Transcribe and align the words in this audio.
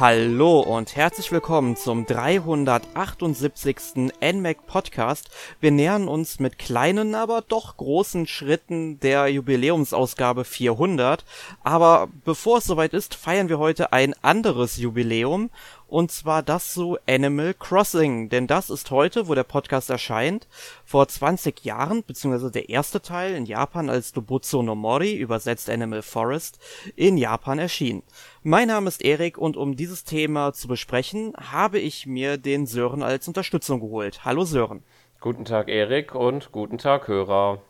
Hallo 0.00 0.60
und 0.60 0.94
herzlich 0.94 1.32
willkommen 1.32 1.74
zum 1.74 2.06
378. 2.06 4.12
NMAC 4.22 4.64
Podcast. 4.64 5.28
Wir 5.58 5.72
nähern 5.72 6.06
uns 6.06 6.38
mit 6.38 6.56
kleinen, 6.56 7.16
aber 7.16 7.42
doch 7.42 7.76
großen 7.76 8.28
Schritten 8.28 9.00
der 9.00 9.26
Jubiläumsausgabe 9.26 10.44
400. 10.44 11.24
Aber 11.64 12.06
bevor 12.24 12.58
es 12.58 12.66
soweit 12.66 12.94
ist, 12.94 13.16
feiern 13.16 13.48
wir 13.48 13.58
heute 13.58 13.92
ein 13.92 14.14
anderes 14.22 14.76
Jubiläum 14.76 15.50
und 15.88 16.12
zwar 16.12 16.42
das 16.42 16.74
zu 16.74 16.98
Animal 17.08 17.54
Crossing, 17.54 18.28
denn 18.28 18.46
das 18.46 18.68
ist 18.68 18.90
heute, 18.90 19.26
wo 19.26 19.34
der 19.34 19.42
Podcast 19.42 19.88
erscheint, 19.88 20.46
vor 20.84 21.08
20 21.08 21.64
Jahren, 21.64 22.04
beziehungsweise 22.04 22.50
der 22.50 22.68
erste 22.68 23.00
Teil 23.00 23.34
in 23.34 23.46
Japan 23.46 23.88
als 23.88 24.12
Dobutsu 24.12 24.62
no 24.62 24.74
Mori, 24.74 25.16
übersetzt 25.16 25.70
Animal 25.70 26.02
Forest, 26.02 26.58
in 26.94 27.16
Japan 27.16 27.58
erschienen. 27.58 28.02
Mein 28.44 28.68
Name 28.68 28.86
ist 28.86 29.02
Erik 29.02 29.36
und 29.36 29.56
um 29.56 29.74
dieses 29.74 30.04
Thema 30.04 30.52
zu 30.52 30.68
besprechen, 30.68 31.32
habe 31.36 31.80
ich 31.80 32.06
mir 32.06 32.38
den 32.38 32.66
Sören 32.66 33.02
als 33.02 33.26
Unterstützung 33.26 33.80
geholt. 33.80 34.24
Hallo 34.24 34.44
Sören. 34.44 34.84
Guten 35.20 35.44
Tag 35.44 35.68
Erik 35.68 36.14
und 36.14 36.52
guten 36.52 36.78
Tag 36.78 37.08
Hörer. 37.08 37.60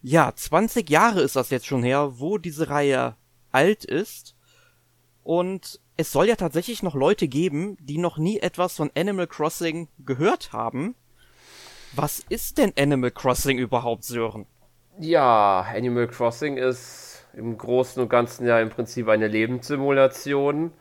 Ja, 0.00 0.32
20 0.34 0.88
Jahre 0.88 1.20
ist 1.20 1.36
das 1.36 1.50
jetzt 1.50 1.66
schon 1.66 1.82
her, 1.82 2.18
wo 2.18 2.38
diese 2.38 2.70
Reihe 2.70 3.16
alt 3.52 3.84
ist. 3.84 4.34
Und 5.22 5.80
es 5.98 6.10
soll 6.10 6.28
ja 6.28 6.36
tatsächlich 6.36 6.82
noch 6.82 6.94
Leute 6.94 7.28
geben, 7.28 7.76
die 7.78 7.98
noch 7.98 8.16
nie 8.16 8.38
etwas 8.40 8.76
von 8.76 8.90
Animal 8.96 9.26
Crossing 9.26 9.88
gehört 9.98 10.54
haben. 10.54 10.94
Was 11.92 12.20
ist 12.30 12.56
denn 12.56 12.72
Animal 12.78 13.10
Crossing 13.10 13.58
überhaupt, 13.58 14.04
Sören? 14.04 14.46
Ja, 14.98 15.60
Animal 15.60 16.08
Crossing 16.08 16.56
ist 16.56 17.13
im 17.36 17.58
Großen 17.58 18.02
und 18.02 18.08
Ganzen 18.08 18.46
ja 18.46 18.60
im 18.60 18.70
Prinzip 18.70 19.08
eine 19.08 19.28
Lebenssimulation, 19.28 20.72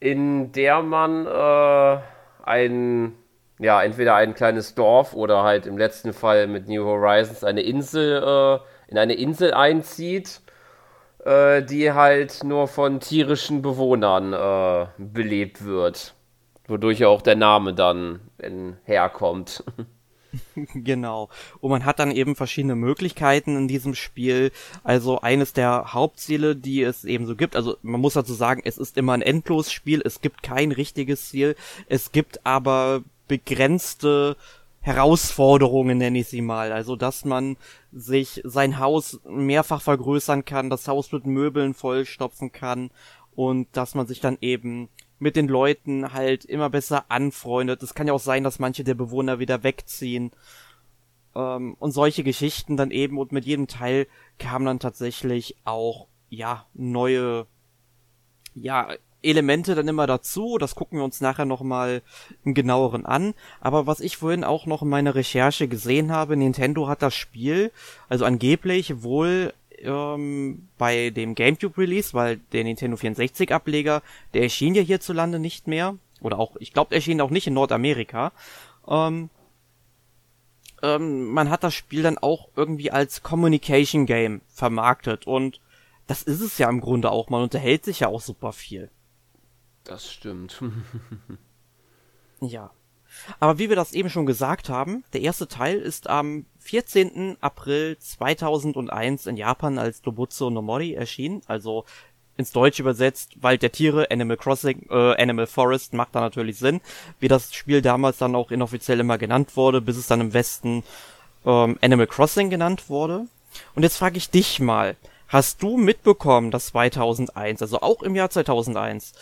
in 0.00 0.52
der 0.52 0.82
man 0.82 1.26
äh, 1.26 2.00
ein, 2.44 3.14
ja, 3.58 3.82
entweder 3.82 4.14
ein 4.14 4.34
kleines 4.34 4.74
Dorf 4.74 5.14
oder 5.14 5.42
halt 5.42 5.66
im 5.66 5.78
letzten 5.78 6.12
Fall 6.12 6.46
mit 6.46 6.68
New 6.68 6.84
Horizons 6.84 7.44
eine 7.44 7.62
Insel, 7.62 8.22
äh, 8.22 8.90
in 8.90 8.98
eine 8.98 9.14
Insel 9.14 9.52
einzieht 9.54 10.40
äh, 11.24 11.62
die 11.62 11.92
halt 11.92 12.44
nur 12.44 12.68
von 12.68 13.00
tierischen 13.00 13.60
Bewohnern 13.62 14.32
äh, 14.32 14.86
belebt 14.98 15.64
wird. 15.64 16.14
Wodurch 16.66 17.04
auch 17.04 17.22
der 17.22 17.36
Name 17.36 17.74
dann 17.74 18.20
in, 18.38 18.76
herkommt. 18.84 19.64
genau. 20.74 21.28
Und 21.60 21.70
man 21.70 21.84
hat 21.84 21.98
dann 21.98 22.10
eben 22.10 22.36
verschiedene 22.36 22.76
Möglichkeiten 22.76 23.56
in 23.56 23.68
diesem 23.68 23.94
Spiel. 23.94 24.52
Also 24.84 25.20
eines 25.20 25.52
der 25.52 25.92
Hauptziele, 25.92 26.56
die 26.56 26.82
es 26.82 27.04
eben 27.04 27.26
so 27.26 27.36
gibt, 27.36 27.56
also 27.56 27.76
man 27.82 28.00
muss 28.00 28.14
dazu 28.14 28.34
sagen, 28.34 28.62
es 28.64 28.78
ist 28.78 28.96
immer 28.96 29.12
ein 29.12 29.22
Endlosspiel, 29.22 30.02
es 30.04 30.20
gibt 30.20 30.42
kein 30.42 30.72
richtiges 30.72 31.28
Ziel, 31.28 31.56
es 31.88 32.12
gibt 32.12 32.44
aber 32.46 33.02
begrenzte 33.26 34.36
Herausforderungen, 34.80 35.98
nenne 35.98 36.20
ich 36.20 36.28
sie 36.28 36.40
mal. 36.40 36.72
Also, 36.72 36.96
dass 36.96 37.24
man 37.24 37.56
sich 37.92 38.40
sein 38.44 38.78
Haus 38.78 39.20
mehrfach 39.28 39.82
vergrößern 39.82 40.44
kann, 40.44 40.70
das 40.70 40.88
Haus 40.88 41.12
mit 41.12 41.26
Möbeln 41.26 41.74
vollstopfen 41.74 42.52
kann 42.52 42.90
und 43.34 43.68
dass 43.72 43.94
man 43.94 44.06
sich 44.06 44.20
dann 44.20 44.38
eben 44.40 44.88
mit 45.18 45.36
den 45.36 45.48
Leuten 45.48 46.12
halt 46.12 46.44
immer 46.44 46.70
besser 46.70 47.06
anfreundet. 47.08 47.82
Es 47.82 47.94
kann 47.94 48.06
ja 48.06 48.12
auch 48.12 48.20
sein, 48.20 48.44
dass 48.44 48.58
manche 48.58 48.84
der 48.84 48.94
Bewohner 48.94 49.38
wieder 49.38 49.62
wegziehen. 49.62 50.30
Ähm, 51.34 51.74
und 51.78 51.92
solche 51.92 52.24
Geschichten 52.24 52.76
dann 52.76 52.90
eben 52.90 53.18
und 53.18 53.32
mit 53.32 53.44
jedem 53.44 53.66
Teil 53.66 54.06
kamen 54.38 54.66
dann 54.66 54.80
tatsächlich 54.80 55.56
auch, 55.64 56.06
ja, 56.30 56.66
neue, 56.74 57.46
ja, 58.54 58.88
Elemente 59.22 59.74
dann 59.74 59.88
immer 59.88 60.06
dazu. 60.06 60.58
Das 60.58 60.74
gucken 60.74 60.98
wir 60.98 61.04
uns 61.04 61.20
nachher 61.20 61.44
nochmal 61.44 62.02
im 62.44 62.54
genaueren 62.54 63.04
an. 63.04 63.34
Aber 63.60 63.86
was 63.86 64.00
ich 64.00 64.16
vorhin 64.16 64.44
auch 64.44 64.66
noch 64.66 64.82
in 64.82 64.88
meiner 64.88 65.14
Recherche 65.14 65.68
gesehen 65.68 66.12
habe, 66.12 66.36
Nintendo 66.36 66.86
hat 66.86 67.02
das 67.02 67.14
Spiel, 67.14 67.72
also 68.08 68.24
angeblich 68.24 69.02
wohl 69.02 69.52
ähm, 69.82 70.68
bei 70.78 71.10
dem 71.10 71.34
GameCube 71.34 71.78
Release, 71.78 72.14
weil 72.14 72.38
der 72.52 72.64
Nintendo 72.64 72.96
64 72.96 73.52
Ableger, 73.52 74.02
der 74.34 74.42
erschien 74.42 74.74
ja 74.74 74.82
hierzulande 74.82 75.38
nicht 75.38 75.66
mehr. 75.66 75.96
Oder 76.20 76.38
auch, 76.38 76.56
ich 76.58 76.72
glaube, 76.72 76.90
der 76.90 76.96
erschien 76.96 77.20
auch 77.20 77.30
nicht 77.30 77.46
in 77.46 77.54
Nordamerika. 77.54 78.32
Ähm, 78.86 79.30
ähm, 80.82 81.26
man 81.30 81.50
hat 81.50 81.64
das 81.64 81.74
Spiel 81.74 82.02
dann 82.02 82.18
auch 82.18 82.48
irgendwie 82.56 82.90
als 82.90 83.22
Communication 83.22 84.06
Game 84.06 84.42
vermarktet 84.48 85.26
und 85.26 85.60
das 86.06 86.22
ist 86.22 86.40
es 86.40 86.58
ja 86.58 86.68
im 86.68 86.80
Grunde 86.80 87.10
auch. 87.10 87.28
Man 87.28 87.42
unterhält 87.42 87.84
sich 87.84 88.00
ja 88.00 88.08
auch 88.08 88.20
super 88.20 88.52
viel. 88.52 88.90
Das 89.84 90.10
stimmt. 90.10 90.62
ja. 92.40 92.70
Aber 93.40 93.58
wie 93.58 93.68
wir 93.68 93.76
das 93.76 93.92
eben 93.92 94.10
schon 94.10 94.26
gesagt 94.26 94.68
haben, 94.68 95.04
der 95.12 95.22
erste 95.22 95.48
Teil 95.48 95.78
ist 95.78 96.08
am 96.08 96.46
14. 96.60 97.36
April 97.40 97.96
2001 97.98 99.26
in 99.26 99.36
Japan 99.36 99.78
als 99.78 100.02
Dobutsu 100.02 100.50
no 100.50 100.62
Mori 100.62 100.94
erschienen, 100.94 101.42
also 101.46 101.84
ins 102.36 102.52
Deutsch 102.52 102.78
übersetzt 102.78 103.42
Wald 103.42 103.62
der 103.62 103.72
Tiere, 103.72 104.10
Animal 104.10 104.36
Crossing, 104.36 104.86
äh, 104.90 105.20
Animal 105.20 105.46
Forest 105.46 105.92
macht 105.92 106.14
da 106.14 106.20
natürlich 106.20 106.58
Sinn, 106.58 106.80
wie 107.18 107.28
das 107.28 107.52
Spiel 107.52 107.82
damals 107.82 108.18
dann 108.18 108.34
auch 108.34 108.50
inoffiziell 108.50 109.00
immer 109.00 109.18
genannt 109.18 109.56
wurde, 109.56 109.80
bis 109.80 109.96
es 109.96 110.06
dann 110.06 110.20
im 110.20 110.32
Westen 110.32 110.84
ähm, 111.44 111.78
Animal 111.82 112.06
Crossing 112.06 112.48
genannt 112.48 112.88
wurde. 112.88 113.26
Und 113.74 113.82
jetzt 113.82 113.96
frage 113.96 114.18
ich 114.18 114.30
dich 114.30 114.60
mal, 114.60 114.96
hast 115.26 115.62
du 115.62 115.76
mitbekommen, 115.76 116.50
dass 116.50 116.66
2001, 116.66 117.60
also 117.60 117.80
auch 117.80 118.02
im 118.02 118.14
Jahr 118.14 118.30
2001, 118.30 119.12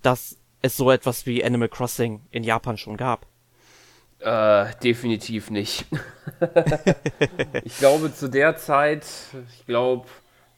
dass 0.00 0.36
es 0.62 0.76
so 0.76 0.90
etwas 0.90 1.26
wie 1.26 1.44
Animal 1.44 1.68
Crossing 1.68 2.22
in 2.30 2.42
Japan 2.44 2.78
schon 2.78 2.96
gab? 2.96 3.26
Äh, 4.22 4.66
definitiv 4.82 5.50
nicht. 5.50 5.86
ich 7.64 7.76
glaube, 7.78 8.14
zu 8.14 8.28
der 8.28 8.56
Zeit, 8.56 9.04
ich 9.58 9.66
glaube, 9.66 10.06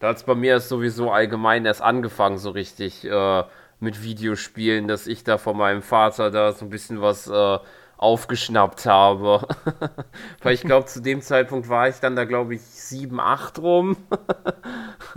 da 0.00 0.08
hat 0.08 0.18
es 0.18 0.22
bei 0.24 0.34
mir 0.34 0.60
sowieso 0.60 1.10
allgemein 1.10 1.64
erst 1.64 1.80
angefangen, 1.80 2.36
so 2.36 2.50
richtig 2.50 3.04
äh, 3.04 3.42
mit 3.80 4.02
Videospielen, 4.02 4.86
dass 4.86 5.06
ich 5.06 5.24
da 5.24 5.38
von 5.38 5.56
meinem 5.56 5.80
Vater 5.80 6.30
da 6.30 6.52
so 6.52 6.66
ein 6.66 6.70
bisschen 6.70 7.00
was 7.00 7.26
äh, 7.26 7.58
aufgeschnappt 7.96 8.84
habe. 8.84 9.48
Weil 10.42 10.54
ich 10.54 10.62
glaube, 10.62 10.86
zu 10.86 11.00
dem 11.00 11.22
Zeitpunkt 11.22 11.70
war 11.70 11.88
ich 11.88 12.00
dann 12.00 12.16
da, 12.16 12.24
glaube 12.24 12.56
ich, 12.56 12.60
7, 12.60 13.18
8 13.18 13.58
rum. 13.60 13.96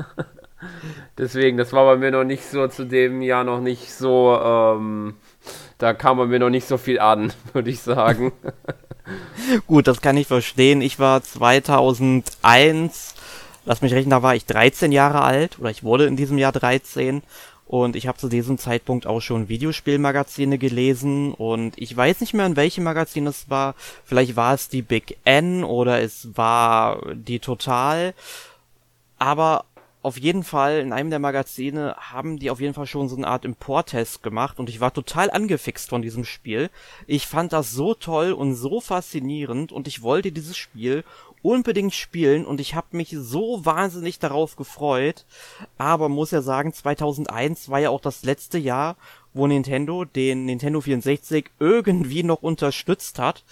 Deswegen, 1.17 1.57
das 1.57 1.73
war 1.73 1.85
bei 1.85 1.97
mir 1.97 2.11
noch 2.11 2.23
nicht 2.23 2.45
so 2.45 2.67
zu 2.67 2.85
dem 2.85 3.21
Jahr 3.21 3.43
noch 3.43 3.59
nicht 3.59 3.93
so, 3.93 4.39
ähm, 4.41 5.15
da 5.77 5.93
kam 5.93 6.17
bei 6.17 6.25
mir 6.25 6.39
noch 6.39 6.49
nicht 6.49 6.67
so 6.67 6.77
viel 6.77 6.99
an, 6.99 7.33
würde 7.53 7.69
ich 7.69 7.81
sagen. 7.81 8.33
Gut, 9.67 9.87
das 9.87 10.01
kann 10.01 10.17
ich 10.17 10.27
verstehen. 10.27 10.81
Ich 10.81 10.99
war 10.99 11.23
2001, 11.23 13.15
lass 13.65 13.81
mich 13.81 13.93
rechnen, 13.93 14.11
da 14.11 14.21
war 14.21 14.35
ich 14.35 14.45
13 14.45 14.91
Jahre 14.91 15.21
alt 15.21 15.59
oder 15.59 15.69
ich 15.69 15.83
wurde 15.83 16.05
in 16.05 16.17
diesem 16.17 16.37
Jahr 16.37 16.51
13 16.51 17.23
und 17.67 17.95
ich 17.97 18.07
habe 18.07 18.17
zu 18.17 18.29
diesem 18.29 18.57
Zeitpunkt 18.57 19.05
auch 19.07 19.21
schon 19.21 19.49
Videospielmagazine 19.49 20.57
gelesen 20.57 21.33
und 21.33 21.73
ich 21.77 21.95
weiß 21.95 22.21
nicht 22.21 22.33
mehr, 22.33 22.45
in 22.45 22.55
welchem 22.55 22.85
Magazin 22.85 23.27
es 23.27 23.49
war. 23.49 23.75
Vielleicht 24.05 24.37
war 24.37 24.53
es 24.53 24.69
die 24.69 24.81
Big 24.81 25.17
N 25.25 25.65
oder 25.65 26.01
es 26.01 26.29
war 26.35 27.01
die 27.13 27.39
Total. 27.39 28.13
Aber 29.19 29.65
auf 30.01 30.17
jeden 30.17 30.43
Fall 30.43 30.79
in 30.79 30.93
einem 30.93 31.09
der 31.09 31.19
Magazine 31.19 31.95
haben 31.97 32.39
die 32.39 32.49
auf 32.49 32.61
jeden 32.61 32.73
Fall 32.73 32.85
schon 32.85 33.09
so 33.09 33.15
eine 33.15 33.27
Art 33.27 33.45
Importtest 33.45 34.23
gemacht 34.23 34.59
und 34.59 34.69
ich 34.69 34.79
war 34.79 34.93
total 34.93 35.29
angefixt 35.29 35.89
von 35.89 36.01
diesem 36.01 36.23
Spiel. 36.23 36.69
Ich 37.07 37.27
fand 37.27 37.51
das 37.51 37.71
so 37.71 37.93
toll 37.93 38.31
und 38.31 38.55
so 38.55 38.79
faszinierend 38.79 39.71
und 39.71 39.87
ich 39.87 40.01
wollte 40.01 40.31
dieses 40.31 40.55
Spiel 40.55 41.03
unbedingt 41.41 41.93
spielen 41.93 42.45
und 42.45 42.59
ich 42.59 42.75
habe 42.75 42.97
mich 42.97 43.15
so 43.17 43.65
wahnsinnig 43.65 44.19
darauf 44.19 44.55
gefreut. 44.55 45.25
Aber 45.77 46.09
muss 46.09 46.31
ja 46.31 46.41
sagen, 46.41 46.73
2001 46.73 47.69
war 47.69 47.79
ja 47.79 47.89
auch 47.89 48.01
das 48.01 48.23
letzte 48.23 48.57
Jahr, 48.57 48.97
wo 49.33 49.47
Nintendo 49.47 50.05
den 50.05 50.45
Nintendo 50.45 50.81
64 50.81 51.51
irgendwie 51.59 52.23
noch 52.23 52.41
unterstützt 52.41 53.19
hat. 53.19 53.43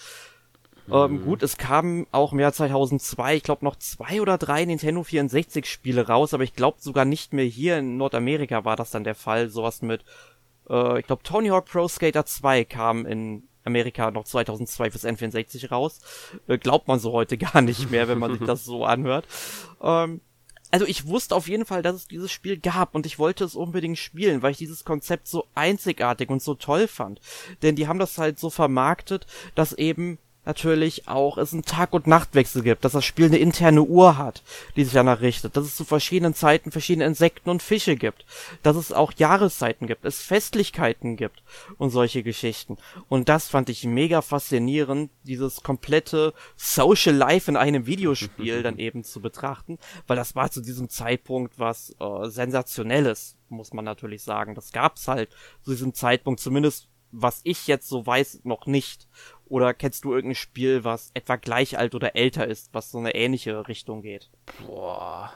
Ähm, 0.90 1.12
mhm. 1.12 1.24
gut, 1.24 1.42
es 1.42 1.56
kamen 1.56 2.06
auch 2.12 2.32
im 2.32 2.40
Jahr 2.40 2.52
2002, 2.52 3.36
ich 3.36 3.42
glaube, 3.42 3.64
noch 3.64 3.76
zwei 3.76 4.20
oder 4.20 4.38
drei 4.38 4.64
Nintendo 4.64 5.02
64 5.02 5.66
Spiele 5.66 6.06
raus, 6.06 6.34
aber 6.34 6.44
ich 6.44 6.54
glaube 6.54 6.78
sogar 6.80 7.04
nicht 7.04 7.32
mehr 7.32 7.44
hier 7.44 7.78
in 7.78 7.96
Nordamerika 7.96 8.64
war 8.64 8.76
das 8.76 8.90
dann 8.90 9.04
der 9.04 9.14
Fall. 9.14 9.48
Sowas 9.48 9.82
mit, 9.82 10.04
äh, 10.68 11.00
ich 11.00 11.06
glaube, 11.06 11.22
Tony 11.22 11.48
Hawk 11.48 11.66
Pro 11.66 11.88
Skater 11.88 12.24
2 12.24 12.64
kam 12.64 13.06
in 13.06 13.42
Amerika 13.64 14.10
noch 14.10 14.24
2002 14.24 14.90
fürs 14.90 15.04
N64 15.04 15.70
raus. 15.70 16.00
Äh, 16.46 16.58
glaubt 16.58 16.88
man 16.88 17.00
so 17.00 17.12
heute 17.12 17.36
gar 17.38 17.62
nicht 17.62 17.90
mehr, 17.90 18.08
wenn 18.08 18.18
man 18.18 18.38
sich 18.38 18.46
das 18.46 18.64
so 18.64 18.84
anhört. 18.84 19.26
Ähm, 19.82 20.20
also 20.70 20.86
ich 20.86 21.06
wusste 21.06 21.34
auf 21.34 21.48
jeden 21.48 21.64
Fall, 21.64 21.82
dass 21.82 21.94
es 21.94 22.08
dieses 22.08 22.32
Spiel 22.32 22.58
gab 22.58 22.94
und 22.94 23.06
ich 23.06 23.18
wollte 23.18 23.44
es 23.44 23.54
unbedingt 23.54 23.98
spielen, 23.98 24.42
weil 24.42 24.50
ich 24.50 24.58
dieses 24.58 24.84
Konzept 24.84 25.28
so 25.28 25.46
einzigartig 25.54 26.28
und 26.28 26.42
so 26.42 26.54
toll 26.54 26.88
fand. 26.88 27.20
Denn 27.62 27.76
die 27.76 27.86
haben 27.88 27.98
das 27.98 28.18
halt 28.18 28.38
so 28.38 28.50
vermarktet, 28.50 29.26
dass 29.54 29.72
eben 29.72 30.18
natürlich 30.46 31.08
auch 31.08 31.38
es 31.38 31.52
einen 31.52 31.64
Tag- 31.64 31.92
und 31.92 32.06
Nachtwechsel 32.06 32.62
gibt, 32.62 32.84
dass 32.84 32.92
das 32.92 33.04
Spiel 33.04 33.26
eine 33.26 33.38
interne 33.38 33.82
Uhr 33.82 34.16
hat, 34.16 34.42
die 34.76 34.84
sich 34.84 34.92
danach 34.92 35.20
richtet, 35.20 35.56
dass 35.56 35.64
es 35.64 35.76
zu 35.76 35.84
verschiedenen 35.84 36.34
Zeiten 36.34 36.70
verschiedene 36.70 37.04
Insekten 37.04 37.50
und 37.50 37.62
Fische 37.62 37.96
gibt, 37.96 38.24
dass 38.62 38.76
es 38.76 38.92
auch 38.92 39.12
Jahreszeiten 39.16 39.86
gibt, 39.86 40.04
es 40.04 40.22
Festlichkeiten 40.22 41.16
gibt 41.16 41.42
und 41.78 41.90
solche 41.90 42.22
Geschichten. 42.22 42.78
Und 43.08 43.28
das 43.28 43.48
fand 43.48 43.68
ich 43.68 43.84
mega 43.84 44.22
faszinierend, 44.22 45.10
dieses 45.24 45.62
komplette 45.62 46.32
Social 46.56 47.14
Life 47.14 47.50
in 47.50 47.56
einem 47.56 47.86
Videospiel 47.86 48.62
dann 48.62 48.78
eben 48.78 49.04
zu 49.04 49.20
betrachten, 49.20 49.78
weil 50.06 50.16
das 50.16 50.34
war 50.34 50.50
zu 50.50 50.60
diesem 50.60 50.88
Zeitpunkt 50.88 51.58
was 51.58 51.94
äh, 51.98 52.28
sensationelles, 52.28 53.36
muss 53.48 53.72
man 53.72 53.84
natürlich 53.84 54.22
sagen. 54.22 54.54
Das 54.54 54.72
gab's 54.72 55.08
halt 55.08 55.30
zu 55.62 55.72
diesem 55.72 55.94
Zeitpunkt 55.94 56.40
zumindest 56.40 56.88
was 57.12 57.40
ich 57.44 57.66
jetzt 57.66 57.88
so 57.88 58.06
weiß, 58.06 58.40
noch 58.44 58.66
nicht. 58.66 59.08
Oder 59.48 59.74
kennst 59.74 60.04
du 60.04 60.12
irgendein 60.12 60.34
Spiel, 60.34 60.84
was 60.84 61.10
etwa 61.14 61.36
gleich 61.36 61.78
alt 61.78 61.94
oder 61.94 62.16
älter 62.16 62.46
ist, 62.46 62.74
was 62.74 62.90
so 62.90 62.98
eine 62.98 63.14
ähnliche 63.14 63.68
Richtung 63.68 64.02
geht? 64.02 64.28
Boah, 64.66 65.32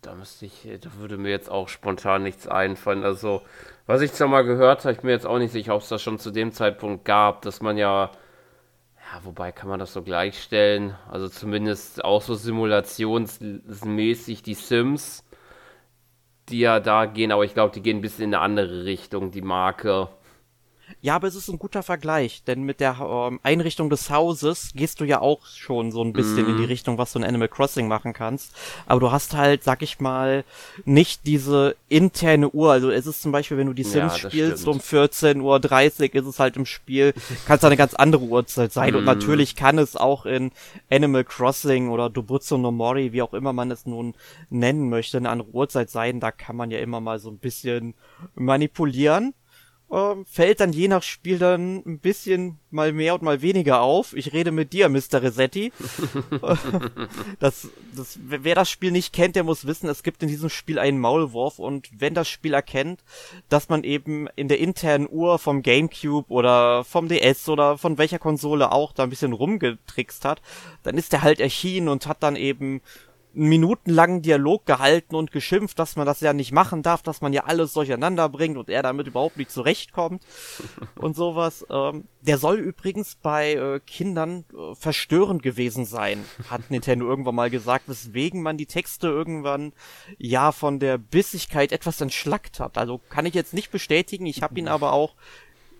da 0.00 0.14
müsste 0.14 0.46
ich, 0.46 0.66
da 0.80 0.90
würde 0.98 1.18
mir 1.18 1.30
jetzt 1.30 1.50
auch 1.50 1.68
spontan 1.68 2.22
nichts 2.22 2.48
einfallen. 2.48 3.04
Also, 3.04 3.42
was 3.86 4.00
ich 4.00 4.12
zwar 4.12 4.28
mal 4.28 4.42
gehört 4.42 4.84
habe, 4.84 4.94
ich 4.94 5.02
mir 5.02 5.10
jetzt 5.10 5.26
auch 5.26 5.38
nicht 5.38 5.52
sicher, 5.52 5.74
ob 5.74 5.82
es 5.82 5.88
das 5.88 6.00
schon 6.00 6.18
zu 6.18 6.30
dem 6.30 6.52
Zeitpunkt 6.52 7.04
gab, 7.04 7.42
dass 7.42 7.60
man 7.60 7.76
ja, 7.76 8.10
ja, 9.12 9.24
wobei 9.24 9.52
kann 9.52 9.68
man 9.68 9.78
das 9.78 9.92
so 9.92 10.02
gleichstellen? 10.02 10.96
Also 11.10 11.28
zumindest 11.28 12.04
auch 12.04 12.22
so 12.22 12.34
simulationsmäßig 12.34 14.42
die 14.42 14.54
Sims, 14.54 15.24
die 16.48 16.60
ja 16.60 16.80
da 16.80 17.06
gehen, 17.06 17.32
aber 17.32 17.44
ich 17.44 17.54
glaube, 17.54 17.74
die 17.74 17.82
gehen 17.82 17.98
ein 17.98 18.02
bisschen 18.02 18.24
in 18.24 18.34
eine 18.34 18.42
andere 18.42 18.84
Richtung, 18.84 19.30
die 19.30 19.42
Marke. 19.42 20.08
Ja, 21.00 21.16
aber 21.16 21.28
es 21.28 21.34
ist 21.34 21.48
ein 21.48 21.58
guter 21.58 21.82
Vergleich, 21.82 22.42
denn 22.46 22.62
mit 22.62 22.80
der 22.80 22.98
ähm, 23.00 23.40
Einrichtung 23.42 23.90
des 23.90 24.10
Hauses 24.10 24.70
gehst 24.74 25.00
du 25.00 25.04
ja 25.04 25.20
auch 25.20 25.46
schon 25.46 25.90
so 25.90 26.02
ein 26.02 26.12
bisschen 26.12 26.46
mm. 26.46 26.50
in 26.50 26.56
die 26.56 26.62
mhm. 26.62 26.68
Richtung, 26.68 26.98
was 26.98 27.12
du 27.12 27.18
in 27.18 27.24
Animal 27.24 27.48
Crossing 27.48 27.88
machen 27.88 28.12
kannst. 28.12 28.54
Aber 28.86 29.00
du 29.00 29.10
hast 29.10 29.34
halt, 29.34 29.64
sag 29.64 29.82
ich 29.82 30.00
mal, 30.00 30.44
nicht 30.84 31.26
diese 31.26 31.76
interne 31.88 32.50
Uhr. 32.50 32.72
Also 32.72 32.90
es 32.90 33.06
ist 33.06 33.22
zum 33.22 33.32
Beispiel, 33.32 33.56
wenn 33.56 33.66
du 33.66 33.72
die 33.72 33.82
Sims 33.82 34.22
ja, 34.22 34.30
spielst, 34.30 34.62
stimmt. 34.62 34.76
um 34.76 34.80
14.30 34.80 35.42
Uhr 35.42 36.14
ist 36.14 36.26
es 36.26 36.38
halt 36.38 36.56
im 36.56 36.66
Spiel, 36.66 37.14
kann 37.46 37.58
es 37.58 37.64
eine 37.64 37.76
ganz 37.76 37.94
andere 37.94 38.22
Uhrzeit 38.22 38.72
sein. 38.72 38.92
Mm. 38.92 38.96
Und 38.96 39.02
mhm. 39.02 39.06
natürlich 39.06 39.56
kann 39.56 39.78
es 39.78 39.96
auch 39.96 40.24
in 40.24 40.52
Animal 40.90 41.24
Crossing 41.24 41.88
oder 41.90 42.10
Dobutsu 42.10 42.58
no 42.58 42.70
Mori, 42.70 43.12
wie 43.12 43.22
auch 43.22 43.34
immer 43.34 43.52
man 43.52 43.70
es 43.70 43.86
nun 43.86 44.14
nennen 44.50 44.88
möchte, 44.88 45.16
eine 45.16 45.30
andere 45.30 45.50
Uhrzeit 45.50 45.90
sein. 45.90 46.20
Da 46.20 46.30
kann 46.30 46.56
man 46.56 46.70
ja 46.70 46.78
immer 46.78 47.00
mal 47.00 47.18
so 47.18 47.28
ein 47.28 47.38
bisschen 47.38 47.94
manipulieren 48.34 49.34
ähm, 49.90 50.24
fällt 50.26 50.60
dann 50.60 50.72
je 50.72 50.88
nach 50.88 51.02
Spiel 51.02 51.38
dann 51.38 51.82
ein 51.86 51.98
bisschen 52.00 52.58
mal 52.70 52.92
mehr 52.92 53.14
und 53.14 53.22
mal 53.22 53.40
weniger 53.40 53.82
auf. 53.82 54.14
Ich 54.16 54.32
rede 54.32 54.50
mit 54.50 54.72
dir, 54.72 54.88
Mr. 54.88 55.22
Resetti. 55.22 55.72
das, 57.38 57.68
das, 57.94 58.18
wer 58.22 58.54
das 58.54 58.68
Spiel 58.68 58.90
nicht 58.90 59.12
kennt, 59.12 59.36
der 59.36 59.44
muss 59.44 59.66
wissen, 59.66 59.88
es 59.88 60.02
gibt 60.02 60.22
in 60.22 60.28
diesem 60.28 60.50
Spiel 60.50 60.78
einen 60.78 60.98
Maulwurf 60.98 61.58
und 61.58 61.88
wenn 61.98 62.14
das 62.14 62.28
Spiel 62.28 62.54
erkennt, 62.54 63.04
dass 63.48 63.68
man 63.68 63.84
eben 63.84 64.28
in 64.34 64.48
der 64.48 64.58
internen 64.58 65.08
Uhr 65.08 65.38
vom 65.38 65.62
Gamecube 65.62 66.30
oder 66.30 66.84
vom 66.84 67.08
DS 67.08 67.48
oder 67.48 67.78
von 67.78 67.96
welcher 67.96 68.18
Konsole 68.18 68.72
auch 68.72 68.92
da 68.92 69.04
ein 69.04 69.10
bisschen 69.10 69.32
rumgetrickst 69.32 70.24
hat, 70.24 70.42
dann 70.82 70.98
ist 70.98 71.12
der 71.12 71.22
halt 71.22 71.40
erschienen 71.40 71.88
und 71.88 72.06
hat 72.06 72.22
dann 72.22 72.36
eben 72.36 72.80
minutenlangen 73.36 74.22
Dialog 74.22 74.64
gehalten 74.64 75.14
und 75.14 75.30
geschimpft, 75.30 75.78
dass 75.78 75.94
man 75.96 76.06
das 76.06 76.20
ja 76.20 76.32
nicht 76.32 76.52
machen 76.52 76.82
darf, 76.82 77.02
dass 77.02 77.20
man 77.20 77.34
ja 77.34 77.44
alles 77.44 77.74
durcheinander 77.74 78.28
bringt 78.30 78.56
und 78.56 78.70
er 78.70 78.82
damit 78.82 79.06
überhaupt 79.06 79.36
nicht 79.36 79.50
zurechtkommt 79.50 80.22
und 80.96 81.14
sowas. 81.14 81.66
Ähm, 81.70 82.04
der 82.22 82.38
soll 82.38 82.56
übrigens 82.56 83.16
bei 83.16 83.52
äh, 83.52 83.80
Kindern 83.80 84.44
äh, 84.52 84.74
verstörend 84.74 85.42
gewesen 85.42 85.84
sein, 85.84 86.24
hat 86.48 86.70
Nintendo 86.70 87.06
irgendwann 87.08 87.34
mal 87.34 87.50
gesagt, 87.50 87.88
weswegen 87.88 88.42
man 88.42 88.56
die 88.56 88.66
Texte 88.66 89.08
irgendwann 89.08 89.74
ja 90.16 90.50
von 90.50 90.80
der 90.80 90.96
Bissigkeit 90.96 91.72
etwas 91.72 92.00
entschlackt 92.00 92.58
hat. 92.58 92.78
Also 92.78 93.00
kann 93.10 93.26
ich 93.26 93.34
jetzt 93.34 93.54
nicht 93.54 93.70
bestätigen, 93.70 94.26
ich 94.26 94.42
habe 94.42 94.58
ihn 94.58 94.68
aber 94.68 94.92
auch 94.92 95.14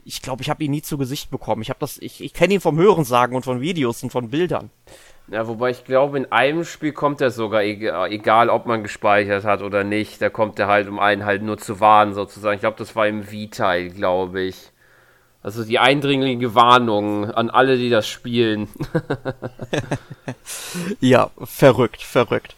ich 0.09 0.23
glaube, 0.23 0.41
ich 0.41 0.51
habe 0.51 0.63
ihn 0.63 0.71
nie 0.71 0.83
zu 0.83 0.99
Gesicht 0.99 1.31
bekommen. 1.31 1.63
Ich 1.63 1.69
habe 1.69 1.81
das, 1.81 1.99
ich, 1.99 2.23
ich 2.23 2.33
kenne 2.33 2.55
ihn 2.55 2.61
vom 2.61 2.79
Hörensagen 2.79 3.35
und 3.35 3.43
von 3.43 3.61
Videos 3.61 4.05
und 4.05 4.11
von 4.11 4.31
Bildern. 4.31 4.71
Ja, 5.29 5.49
wobei 5.49 5.71
ich 5.71 5.85
glaube, 5.85 6.19
in 6.19 6.31
einem 6.31 6.65
Spiel 6.65 6.93
kommt 6.93 7.21
er 7.21 7.31
sogar, 7.31 7.63
egal 7.63 8.49
ob 8.49 8.67
man 8.67 8.85
gespeichert 8.85 9.45
hat 9.45 9.61
oder 9.61 9.83
nicht, 9.83 10.23
da 10.23 10.31
kommt 10.31 10.59
er 10.61 10.69
halt, 10.69 10.89
um 10.89 11.01
einen 11.01 11.25
halt 11.25 11.43
nur 11.43 11.59
zu 11.59 11.81
warnen 11.81 12.15
sozusagen. 12.15 12.55
Ich 12.55 12.61
glaube, 12.61 12.79
das 12.79 12.95
war 12.95 13.09
im 13.09 13.25
V-Teil, 13.25 13.91
glaube 13.91 14.43
ich. 14.43 14.71
Also 15.43 15.65
die 15.65 15.79
eindringliche 15.79 16.55
Warnung 16.55 17.31
an 17.31 17.51
alle, 17.51 17.77
die 17.77 17.91
das 17.91 18.09
spielen. 18.09 18.69
ja, 21.01 21.31
verrückt, 21.39 22.03
verrückt. 22.03 22.55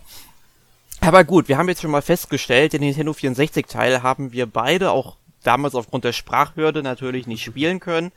Aber 1.01 1.25
gut, 1.25 1.49
wir 1.49 1.59
haben 1.59 1.69
jetzt 1.69 1.83
schon 1.83 1.91
mal 1.91 2.03
festgestellt, 2.03 2.73
den 2.73 2.81
Nintendo 2.81 3.13
64 3.13 3.67
Teil 3.67 4.03
haben 4.03 4.33
wir 4.33 4.47
beide 4.47 4.91
auch 4.91 5.17
damals 5.43 5.75
aufgrund 5.75 6.05
der 6.05 6.13
Sprachhürde 6.13 6.83
natürlich 6.83 7.27
nicht 7.27 7.45
spielen 7.45 7.81
können. 7.81 8.13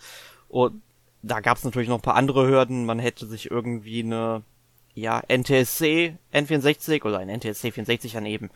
Und 0.49 0.81
da 1.23 1.39
gab 1.39 1.57
es 1.57 1.63
natürlich 1.63 1.89
noch 1.89 1.99
ein 1.99 2.03
paar 2.03 2.15
andere 2.15 2.47
Hürden. 2.47 2.85
Man 2.85 2.99
hätte 2.99 3.25
sich 3.25 3.51
irgendwie 3.51 4.03
eine 4.03 4.43
ja, 4.93 5.21
NTSC 5.27 6.17
N64 6.33 7.03
oder 7.05 7.19
ein 7.19 7.29
NTSC 7.29 7.71
64 7.71 8.13
dann 8.13 8.25
eben 8.25 8.49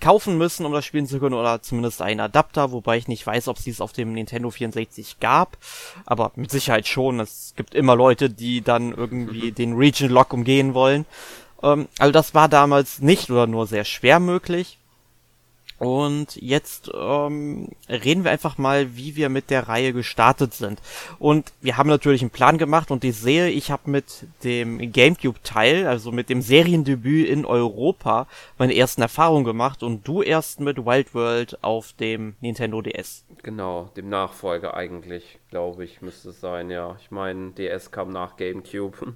kaufen 0.00 0.38
müssen, 0.38 0.64
um 0.64 0.72
das 0.72 0.84
spielen 0.84 1.06
zu 1.06 1.18
können, 1.18 1.34
oder 1.34 1.60
zumindest 1.60 2.02
einen 2.02 2.20
Adapter, 2.20 2.70
wobei 2.70 2.96
ich 2.96 3.08
nicht 3.08 3.26
weiß, 3.26 3.48
ob 3.48 3.56
es 3.56 3.64
dies 3.64 3.80
auf 3.80 3.92
dem 3.92 4.12
Nintendo 4.12 4.50
64 4.50 5.18
gab, 5.18 5.58
aber 6.06 6.30
mit 6.36 6.50
Sicherheit 6.50 6.86
schon. 6.86 7.20
Es 7.20 7.54
gibt 7.56 7.74
immer 7.74 7.96
Leute, 7.96 8.30
die 8.30 8.60
dann 8.60 8.92
irgendwie 8.92 9.52
den 9.52 9.74
Region 9.74 10.10
Lock 10.10 10.32
umgehen 10.32 10.74
wollen. 10.74 11.04
Ähm, 11.62 11.88
also 11.98 12.12
das 12.12 12.34
war 12.34 12.48
damals 12.48 13.00
nicht 13.00 13.30
oder 13.30 13.46
nur 13.46 13.66
sehr 13.66 13.84
schwer 13.84 14.20
möglich. 14.20 14.77
Und 15.78 16.34
jetzt 16.36 16.90
ähm, 16.92 17.68
reden 17.88 18.24
wir 18.24 18.32
einfach 18.32 18.58
mal, 18.58 18.96
wie 18.96 19.14
wir 19.14 19.28
mit 19.28 19.50
der 19.50 19.68
Reihe 19.68 19.92
gestartet 19.92 20.52
sind. 20.52 20.80
Und 21.20 21.52
wir 21.60 21.76
haben 21.76 21.88
natürlich 21.88 22.20
einen 22.20 22.30
Plan 22.30 22.58
gemacht 22.58 22.90
und 22.90 23.04
ich 23.04 23.16
sehe, 23.16 23.48
ich 23.48 23.70
habe 23.70 23.88
mit 23.88 24.26
dem 24.42 24.92
GameCube-Teil, 24.92 25.86
also 25.86 26.10
mit 26.10 26.30
dem 26.30 26.42
Seriendebüt 26.42 27.28
in 27.28 27.44
Europa, 27.44 28.26
meine 28.58 28.74
ersten 28.74 29.02
Erfahrungen 29.02 29.44
gemacht 29.44 29.84
und 29.84 30.06
du 30.06 30.22
erst 30.22 30.58
mit 30.58 30.84
Wild 30.84 31.14
World 31.14 31.62
auf 31.62 31.92
dem 31.92 32.34
Nintendo 32.40 32.82
DS. 32.82 33.24
Genau, 33.44 33.90
dem 33.96 34.08
Nachfolger 34.08 34.74
eigentlich, 34.74 35.38
glaube 35.50 35.84
ich, 35.84 36.02
müsste 36.02 36.30
es 36.30 36.40
sein, 36.40 36.70
ja. 36.70 36.96
Ich 37.00 37.12
meine, 37.12 37.52
DS 37.52 37.92
kam 37.92 38.12
nach 38.12 38.36
GameCube. 38.36 39.14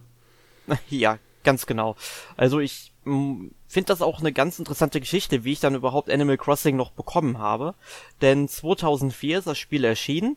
ja, 0.89 1.19
ganz 1.45 1.67
genau. 1.67 1.97
Also 2.37 2.61
ich 2.61 2.93
finde 3.05 3.87
das 3.87 4.03
auch 4.03 4.21
eine 4.21 4.33
ganz 4.33 4.59
interessante 4.59 5.01
Geschichte, 5.01 5.45
wie 5.45 5.53
ich 5.53 5.61
dann 5.61 5.75
überhaupt 5.75 6.11
Animal 6.11 6.39
Crossing 6.39 6.77
noch 6.77 6.93
bekommen 6.93 7.39
habe. 7.39 7.75
Denn 8.21 8.49
2004 8.49 9.39
ist 9.39 9.47
das 9.47 9.59
Spiel 9.59 9.85
erschienen. 9.85 10.37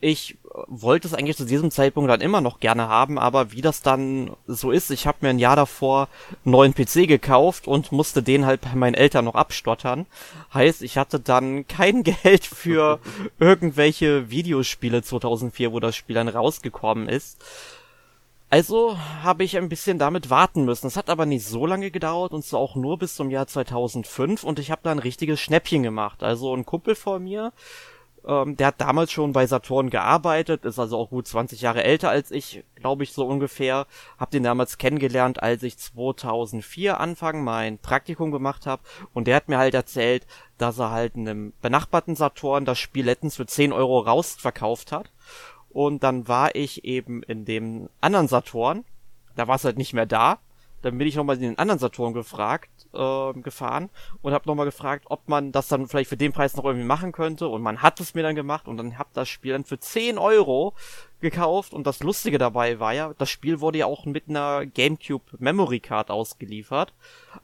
Ich 0.00 0.36
wollte 0.66 1.08
es 1.08 1.14
eigentlich 1.14 1.38
zu 1.38 1.46
diesem 1.46 1.70
Zeitpunkt 1.70 2.10
dann 2.10 2.20
immer 2.20 2.42
noch 2.42 2.60
gerne 2.60 2.88
haben, 2.88 3.18
aber 3.18 3.52
wie 3.52 3.62
das 3.62 3.80
dann 3.80 4.36
so 4.46 4.70
ist, 4.70 4.90
ich 4.90 5.06
habe 5.06 5.18
mir 5.22 5.30
ein 5.30 5.38
Jahr 5.38 5.56
davor 5.56 6.08
einen 6.44 6.52
neuen 6.52 6.74
PC 6.74 7.08
gekauft 7.08 7.66
und 7.66 7.90
musste 7.90 8.22
den 8.22 8.44
halt 8.44 8.60
bei 8.60 8.74
meinen 8.74 8.92
Eltern 8.92 9.24
noch 9.24 9.34
abstottern. 9.34 10.04
Heißt, 10.52 10.82
ich 10.82 10.98
hatte 10.98 11.20
dann 11.20 11.66
kein 11.68 12.02
Geld 12.22 12.44
für 12.44 13.00
irgendwelche 13.38 14.28
Videospiele 14.30 15.02
2004, 15.02 15.72
wo 15.72 15.80
das 15.80 15.96
Spiel 15.96 16.14
dann 16.14 16.28
rausgekommen 16.28 17.08
ist. 17.08 17.42
Also 18.54 18.96
habe 19.24 19.42
ich 19.42 19.56
ein 19.56 19.68
bisschen 19.68 19.98
damit 19.98 20.30
warten 20.30 20.64
müssen. 20.64 20.86
Es 20.86 20.96
hat 20.96 21.10
aber 21.10 21.26
nicht 21.26 21.44
so 21.44 21.66
lange 21.66 21.90
gedauert 21.90 22.32
und 22.32 22.44
so 22.44 22.56
auch 22.56 22.76
nur 22.76 22.98
bis 22.98 23.16
zum 23.16 23.28
Jahr 23.28 23.48
2005 23.48 24.44
und 24.44 24.60
ich 24.60 24.70
habe 24.70 24.80
da 24.84 24.92
ein 24.92 25.00
richtiges 25.00 25.40
Schnäppchen 25.40 25.82
gemacht. 25.82 26.22
Also 26.22 26.54
ein 26.54 26.64
Kumpel 26.64 26.94
von 26.94 27.24
mir, 27.24 27.52
ähm, 28.24 28.56
der 28.56 28.68
hat 28.68 28.80
damals 28.80 29.10
schon 29.10 29.32
bei 29.32 29.48
Saturn 29.48 29.90
gearbeitet, 29.90 30.64
ist 30.64 30.78
also 30.78 30.98
auch 30.98 31.10
gut 31.10 31.26
20 31.26 31.62
Jahre 31.62 31.82
älter 31.82 32.10
als 32.10 32.30
ich, 32.30 32.62
glaube 32.76 33.02
ich 33.02 33.12
so 33.12 33.26
ungefähr. 33.26 33.88
Hab 34.20 34.30
den 34.30 34.44
damals 34.44 34.78
kennengelernt, 34.78 35.42
als 35.42 35.64
ich 35.64 35.76
2004 35.76 37.00
Anfang 37.00 37.42
mein 37.42 37.78
Praktikum 37.78 38.30
gemacht 38.30 38.66
habe 38.66 38.84
und 39.12 39.26
der 39.26 39.34
hat 39.34 39.48
mir 39.48 39.58
halt 39.58 39.74
erzählt, 39.74 40.28
dass 40.58 40.78
er 40.78 40.92
halt 40.92 41.16
einem 41.16 41.54
benachbarten 41.60 42.14
Saturn 42.14 42.66
das 42.66 42.78
Spiel 42.78 43.06
letztens 43.06 43.34
für 43.34 43.46
10 43.46 43.72
Euro 43.72 43.98
rausverkauft 43.98 44.92
hat 44.92 45.10
und 45.74 46.04
dann 46.04 46.28
war 46.28 46.54
ich 46.54 46.84
eben 46.84 47.22
in 47.24 47.44
dem 47.44 47.90
anderen 48.00 48.28
Saturn. 48.28 48.84
Da 49.34 49.48
war 49.48 49.56
es 49.56 49.64
halt 49.64 49.76
nicht 49.76 49.92
mehr 49.92 50.06
da. 50.06 50.38
Dann 50.82 50.96
bin 50.96 51.08
ich 51.08 51.16
nochmal 51.16 51.36
in 51.36 51.42
den 51.42 51.58
anderen 51.58 51.80
Saturn 51.80 52.14
gefragt, 52.14 52.70
äh, 52.94 53.32
gefahren 53.40 53.90
und 54.22 54.32
habe 54.32 54.48
nochmal 54.48 54.66
gefragt, 54.66 55.06
ob 55.08 55.28
man 55.28 55.52
das 55.52 55.68
dann 55.68 55.86
vielleicht 55.86 56.08
für 56.08 56.16
den 56.16 56.32
Preis 56.32 56.56
noch 56.56 56.64
irgendwie 56.64 56.86
machen 56.86 57.12
könnte. 57.12 57.48
Und 57.48 57.62
man 57.62 57.82
hat 57.82 58.00
es 58.00 58.14
mir 58.14 58.22
dann 58.22 58.34
gemacht 58.34 58.68
und 58.68 58.76
dann 58.76 58.98
hab 58.98 59.12
das 59.14 59.28
Spiel 59.28 59.52
dann 59.52 59.64
für 59.64 59.78
10 59.78 60.18
Euro 60.18 60.74
gekauft. 61.20 61.74
Und 61.74 61.86
das 61.86 62.02
Lustige 62.02 62.38
dabei 62.38 62.78
war 62.78 62.92
ja, 62.92 63.12
das 63.18 63.30
Spiel 63.30 63.60
wurde 63.60 63.78
ja 63.78 63.86
auch 63.86 64.04
mit 64.04 64.28
einer 64.28 64.66
GameCube 64.66 65.24
Memory 65.38 65.80
Card 65.80 66.10
ausgeliefert. 66.10 66.94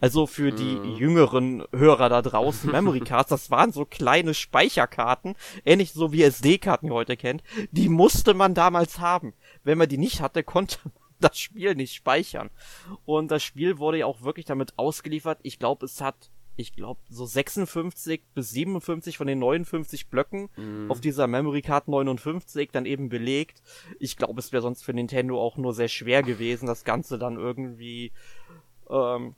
Also 0.01 0.27
für 0.27 0.53
die 0.53 0.77
mhm. 0.77 0.97
jüngeren 0.97 1.65
Hörer 1.73 2.09
da 2.09 2.23
draußen, 2.23 2.71
Memory 2.73 3.01
Cards, 3.01 3.31
das 3.31 3.51
waren 3.51 3.73
so 3.73 3.85
kleine 3.85 4.35
Speicherkarten, 4.35 5.35
ähnlich 5.65 5.93
so 5.93 6.13
wie 6.13 6.23
SD-Karten 6.23 6.87
ihr 6.87 6.95
heute 6.95 7.17
kennt. 7.17 7.43
Die 7.73 7.89
musste 7.89 8.35
man 8.35 8.55
damals 8.55 9.01
haben. 9.01 9.33
Wenn 9.65 9.79
man 9.79 9.89
die 9.89 9.99
nicht 9.99 10.21
hatte, 10.21 10.45
konnte 10.45 10.79
man 10.85 11.00
das 11.31 11.39
Spiel 11.39 11.75
nicht 11.75 11.95
speichern. 11.95 12.51
Und 13.05 13.31
das 13.31 13.43
Spiel 13.43 13.79
wurde 13.79 13.99
ja 13.99 14.07
auch 14.07 14.23
wirklich 14.23 14.47
damit 14.47 14.79
ausgeliefert. 14.79 15.39
Ich 15.43 15.59
glaube, 15.59 15.87
es 15.87 16.01
hat, 16.01 16.31
ich 16.57 16.73
glaube, 16.73 17.01
so 17.09 17.27
56 17.27 18.23
bis 18.35 18.51
57 18.51 19.17
von 19.17 19.27
den 19.27 19.39
59 19.39 20.09
Blöcken 20.09 20.49
mhm. 20.57 20.91
auf 20.91 21.01
dieser 21.01 21.27
Memory 21.27 21.63
Card 21.63 21.89
59 21.89 22.71
dann 22.73 22.87
eben 22.87 23.09
belegt. 23.09 23.63
Ich 23.99 24.17
glaube, 24.17 24.41
es 24.41 24.53
wäre 24.53 24.63
sonst 24.63 24.83
für 24.83 24.93
Nintendo 24.93 25.41
auch 25.41 25.57
nur 25.57 25.75
sehr 25.75 25.89
schwer 25.89 26.23
gewesen, 26.23 26.67
das 26.67 26.85
Ganze 26.85 27.19
dann 27.19 27.37
irgendwie 27.37 28.13
ähm, 28.89 29.35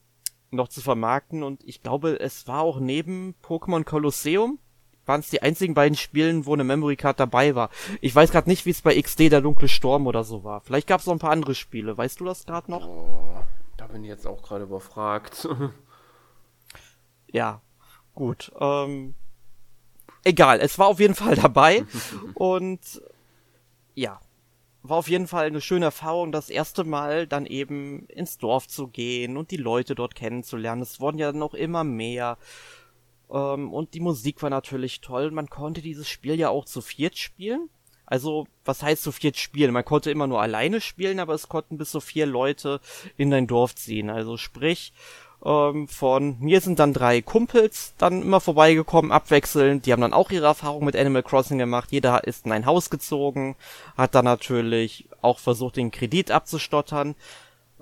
noch 0.50 0.68
zu 0.68 0.80
vermarkten. 0.80 1.42
Und 1.42 1.64
ich 1.64 1.82
glaube, 1.82 2.20
es 2.20 2.46
war 2.46 2.62
auch 2.62 2.78
neben 2.78 3.34
Pokémon 3.42 3.84
Colosseum 3.84 4.58
waren 5.06 5.20
es 5.20 5.30
die 5.30 5.42
einzigen 5.42 5.74
beiden 5.74 5.96
Spielen, 5.96 6.46
wo 6.46 6.54
eine 6.54 6.64
Memory 6.64 6.96
Card 6.96 7.18
dabei 7.18 7.54
war. 7.54 7.70
Ich 8.00 8.14
weiß 8.14 8.30
gerade 8.30 8.48
nicht, 8.48 8.66
wie 8.66 8.70
es 8.70 8.82
bei 8.82 9.00
XD 9.00 9.32
der 9.32 9.40
dunkle 9.40 9.68
Sturm 9.68 10.06
oder 10.06 10.24
so 10.24 10.44
war. 10.44 10.60
Vielleicht 10.60 10.86
gab 10.86 11.00
es 11.00 11.06
noch 11.06 11.14
ein 11.14 11.18
paar 11.18 11.32
andere 11.32 11.54
Spiele. 11.54 11.96
Weißt 11.96 12.20
du 12.20 12.24
das 12.24 12.46
gerade 12.46 12.70
noch? 12.70 12.86
Oh, 12.86 13.42
da 13.76 13.86
bin 13.86 14.04
ich 14.04 14.08
jetzt 14.08 14.26
auch 14.26 14.42
gerade 14.42 14.64
überfragt. 14.64 15.48
ja, 17.32 17.60
gut. 18.14 18.52
Ähm, 18.60 19.14
egal, 20.24 20.60
es 20.60 20.78
war 20.78 20.86
auf 20.86 21.00
jeden 21.00 21.14
Fall 21.14 21.34
dabei 21.34 21.84
und 22.34 23.02
ja, 23.94 24.20
war 24.82 24.98
auf 24.98 25.08
jeden 25.08 25.26
Fall 25.26 25.46
eine 25.46 25.60
schöne 25.60 25.86
Erfahrung, 25.86 26.32
das 26.32 26.50
erste 26.50 26.84
Mal 26.84 27.26
dann 27.26 27.46
eben 27.46 28.06
ins 28.06 28.38
Dorf 28.38 28.66
zu 28.66 28.88
gehen 28.88 29.36
und 29.36 29.50
die 29.50 29.56
Leute 29.56 29.94
dort 29.94 30.14
kennenzulernen. 30.14 30.82
Es 30.82 31.00
wurden 31.00 31.18
ja 31.18 31.32
noch 31.32 31.54
immer 31.54 31.84
mehr. 31.84 32.36
Ähm, 33.32 33.72
und 33.72 33.94
die 33.94 34.00
Musik 34.00 34.42
war 34.42 34.50
natürlich 34.50 35.00
toll. 35.00 35.30
Man 35.30 35.48
konnte 35.48 35.80
dieses 35.80 36.08
Spiel 36.08 36.38
ja 36.38 36.50
auch 36.50 36.64
zu 36.64 36.80
viert 36.80 37.16
spielen. 37.16 37.68
Also, 38.04 38.46
was 38.64 38.82
heißt 38.82 39.02
zu 39.02 39.12
viert 39.12 39.38
spielen? 39.38 39.72
Man 39.72 39.84
konnte 39.84 40.10
immer 40.10 40.26
nur 40.26 40.42
alleine 40.42 40.80
spielen, 40.80 41.18
aber 41.18 41.34
es 41.34 41.48
konnten 41.48 41.78
bis 41.78 41.90
zu 41.90 42.00
vier 42.00 42.26
Leute 42.26 42.80
in 43.16 43.30
dein 43.30 43.46
Dorf 43.46 43.74
ziehen. 43.74 44.10
Also 44.10 44.36
sprich, 44.36 44.92
ähm, 45.44 45.88
von 45.88 46.36
mir 46.38 46.60
sind 46.60 46.78
dann 46.78 46.92
drei 46.92 47.22
Kumpels 47.22 47.94
dann 47.98 48.20
immer 48.20 48.40
vorbeigekommen, 48.40 49.12
abwechselnd. 49.12 49.86
Die 49.86 49.92
haben 49.92 50.02
dann 50.02 50.12
auch 50.12 50.30
ihre 50.30 50.46
Erfahrung 50.46 50.84
mit 50.84 50.94
Animal 50.94 51.22
Crossing 51.22 51.58
gemacht. 51.58 51.90
Jeder 51.90 52.24
ist 52.24 52.44
in 52.44 52.52
ein 52.52 52.66
Haus 52.66 52.90
gezogen, 52.90 53.56
hat 53.96 54.14
dann 54.14 54.26
natürlich 54.26 55.08
auch 55.22 55.38
versucht, 55.38 55.76
den 55.76 55.90
Kredit 55.90 56.30
abzustottern. 56.30 57.14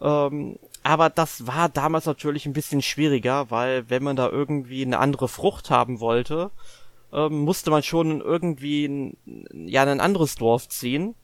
Ähm, 0.00 0.58
aber 0.82 1.10
das 1.10 1.46
war 1.46 1.68
damals 1.68 2.06
natürlich 2.06 2.46
ein 2.46 2.52
bisschen 2.52 2.82
schwieriger, 2.82 3.50
weil 3.50 3.88
wenn 3.90 4.02
man 4.02 4.16
da 4.16 4.28
irgendwie 4.28 4.84
eine 4.84 4.98
andere 4.98 5.28
Frucht 5.28 5.70
haben 5.70 6.00
wollte, 6.00 6.50
ähm, 7.12 7.40
musste 7.40 7.70
man 7.70 7.82
schon 7.82 8.20
irgendwie 8.20 8.86
ein, 8.86 9.16
ja 9.52 9.82
ein 9.82 10.00
anderes 10.00 10.36
Dorf 10.36 10.68
ziehen. 10.68 11.14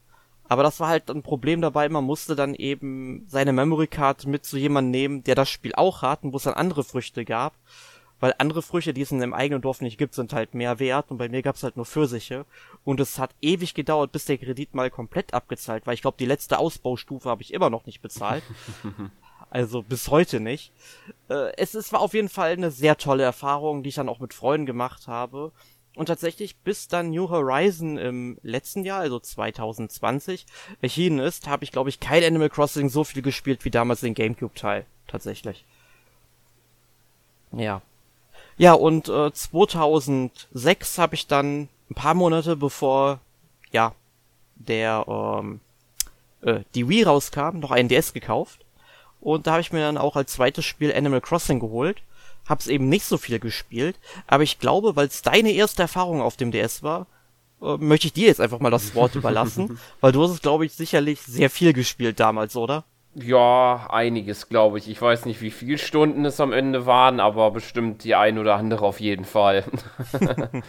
Aber 0.48 0.62
das 0.62 0.78
war 0.78 0.88
halt 0.88 1.10
ein 1.10 1.22
Problem 1.22 1.60
dabei, 1.60 1.88
man 1.88 2.04
musste 2.04 2.36
dann 2.36 2.54
eben 2.54 3.24
seine 3.26 3.52
Memory 3.52 3.88
Card 3.88 4.26
mit 4.26 4.44
zu 4.44 4.56
jemandem 4.58 4.92
nehmen, 4.92 5.24
der 5.24 5.34
das 5.34 5.50
Spiel 5.50 5.74
auch 5.74 6.02
hat 6.02 6.22
und 6.22 6.32
wo 6.32 6.36
es 6.36 6.44
dann 6.44 6.54
andere 6.54 6.84
Früchte 6.84 7.24
gab. 7.24 7.54
Weil 8.20 8.34
andere 8.38 8.62
Früchte, 8.62 8.94
die 8.94 9.02
es 9.02 9.10
in 9.10 9.20
dem 9.20 9.34
eigenen 9.34 9.60
Dorf 9.60 9.80
nicht 9.80 9.98
gibt, 9.98 10.14
sind 10.14 10.32
halt 10.32 10.54
mehr 10.54 10.78
wert 10.78 11.10
und 11.10 11.18
bei 11.18 11.28
mir 11.28 11.42
gab 11.42 11.56
es 11.56 11.62
halt 11.62 11.76
nur 11.76 11.84
Pfirsiche. 11.84 12.46
Und 12.84 13.00
es 13.00 13.18
hat 13.18 13.34
ewig 13.42 13.74
gedauert, 13.74 14.12
bis 14.12 14.24
der 14.24 14.38
Kredit 14.38 14.74
mal 14.74 14.90
komplett 14.90 15.34
abgezahlt, 15.34 15.86
weil 15.86 15.94
ich 15.94 16.02
glaube, 16.02 16.16
die 16.18 16.26
letzte 16.26 16.58
Ausbaustufe 16.58 17.28
habe 17.28 17.42
ich 17.42 17.52
immer 17.52 17.68
noch 17.68 17.84
nicht 17.84 18.00
bezahlt. 18.00 18.44
Also 19.56 19.80
bis 19.80 20.10
heute 20.10 20.38
nicht. 20.38 20.70
Äh, 21.30 21.56
es, 21.56 21.72
es 21.72 21.90
war 21.90 22.00
auf 22.00 22.12
jeden 22.12 22.28
Fall 22.28 22.50
eine 22.50 22.70
sehr 22.70 22.98
tolle 22.98 23.22
Erfahrung, 23.22 23.82
die 23.82 23.88
ich 23.88 23.94
dann 23.94 24.10
auch 24.10 24.20
mit 24.20 24.34
Freunden 24.34 24.66
gemacht 24.66 25.08
habe. 25.08 25.50
Und 25.94 26.06
tatsächlich, 26.06 26.56
bis 26.56 26.88
dann 26.88 27.08
New 27.08 27.30
Horizon 27.30 27.96
im 27.96 28.38
letzten 28.42 28.84
Jahr, 28.84 29.00
also 29.00 29.18
2020, 29.18 30.44
erschienen 30.82 31.20
ist, 31.20 31.46
habe 31.46 31.64
ich, 31.64 31.72
glaube 31.72 31.88
ich, 31.88 32.00
kein 32.00 32.22
Animal 32.22 32.50
Crossing 32.50 32.90
so 32.90 33.02
viel 33.02 33.22
gespielt 33.22 33.64
wie 33.64 33.70
damals 33.70 34.00
den 34.00 34.12
GameCube-Teil. 34.12 34.84
Tatsächlich. 35.06 35.64
Ja. 37.52 37.80
Ja, 38.58 38.74
und 38.74 39.08
äh, 39.08 39.32
2006 39.32 40.98
habe 40.98 41.14
ich 41.14 41.28
dann 41.28 41.70
ein 41.90 41.94
paar 41.94 42.12
Monate 42.12 42.56
bevor, 42.56 43.20
ja, 43.72 43.94
der, 44.56 45.06
ähm, 45.08 45.60
äh, 46.42 46.60
die 46.74 46.90
Wii 46.90 47.04
rauskam, 47.04 47.60
noch 47.60 47.70
einen 47.70 47.88
DS 47.88 48.12
gekauft. 48.12 48.65
Und 49.20 49.46
da 49.46 49.52
habe 49.52 49.60
ich 49.60 49.72
mir 49.72 49.80
dann 49.80 49.98
auch 49.98 50.16
als 50.16 50.32
zweites 50.32 50.64
Spiel 50.64 50.94
Animal 50.94 51.20
Crossing 51.20 51.60
geholt. 51.60 52.02
Hab's 52.48 52.68
eben 52.68 52.88
nicht 52.88 53.04
so 53.04 53.18
viel 53.18 53.40
gespielt, 53.40 53.96
aber 54.28 54.44
ich 54.44 54.60
glaube, 54.60 54.94
weil 54.94 55.08
es 55.08 55.22
deine 55.22 55.50
erste 55.50 55.82
Erfahrung 55.82 56.20
auf 56.20 56.36
dem 56.36 56.52
DS 56.52 56.84
war, 56.84 57.06
äh, 57.60 57.76
möchte 57.78 58.06
ich 58.06 58.12
dir 58.12 58.28
jetzt 58.28 58.40
einfach 58.40 58.60
mal 58.60 58.70
das 58.70 58.94
Wort 58.94 59.14
überlassen, 59.16 59.80
weil 60.00 60.12
du 60.12 60.22
hast 60.22 60.30
es, 60.30 60.42
glaube 60.42 60.64
ich, 60.64 60.72
sicherlich 60.72 61.20
sehr 61.22 61.50
viel 61.50 61.72
gespielt 61.72 62.20
damals, 62.20 62.54
oder? 62.56 62.84
Ja, 63.14 63.88
einiges, 63.90 64.48
glaube 64.48 64.78
ich. 64.78 64.88
Ich 64.88 65.00
weiß 65.00 65.24
nicht, 65.24 65.40
wie 65.40 65.50
viele 65.50 65.78
Stunden 65.78 66.24
es 66.24 66.38
am 66.38 66.52
Ende 66.52 66.86
waren, 66.86 67.18
aber 67.18 67.50
bestimmt 67.50 68.04
die 68.04 68.14
ein 68.14 68.38
oder 68.38 68.56
andere 68.56 68.84
auf 68.84 69.00
jeden 69.00 69.24
Fall. 69.24 69.64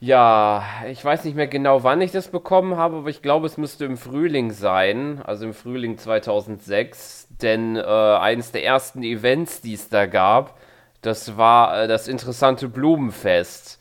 Ja, 0.00 0.64
ich 0.88 1.04
weiß 1.04 1.24
nicht 1.24 1.34
mehr 1.34 1.48
genau, 1.48 1.82
wann 1.82 2.00
ich 2.00 2.12
das 2.12 2.28
bekommen 2.28 2.76
habe, 2.76 2.98
aber 2.98 3.08
ich 3.10 3.20
glaube, 3.20 3.46
es 3.46 3.56
müsste 3.56 3.84
im 3.84 3.96
Frühling 3.96 4.52
sein, 4.52 5.20
also 5.24 5.44
im 5.44 5.54
Frühling 5.54 5.98
2006, 5.98 7.26
denn 7.42 7.74
äh, 7.74 7.80
eines 7.82 8.52
der 8.52 8.64
ersten 8.64 9.02
Events, 9.02 9.60
die 9.60 9.74
es 9.74 9.88
da 9.88 10.06
gab, 10.06 10.56
das 11.02 11.36
war 11.36 11.82
äh, 11.82 11.88
das 11.88 12.06
interessante 12.06 12.68
Blumenfest, 12.68 13.80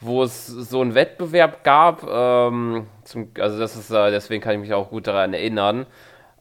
wo 0.00 0.22
es 0.22 0.46
so 0.46 0.80
einen 0.80 0.94
Wettbewerb 0.94 1.64
gab, 1.64 2.02
ähm, 2.02 2.86
zum, 3.04 3.30
also 3.38 3.58
das 3.58 3.76
ist, 3.76 3.90
äh, 3.90 4.10
deswegen 4.10 4.42
kann 4.42 4.54
ich 4.54 4.60
mich 4.60 4.72
auch 4.72 4.88
gut 4.88 5.06
daran 5.06 5.34
erinnern, 5.34 5.84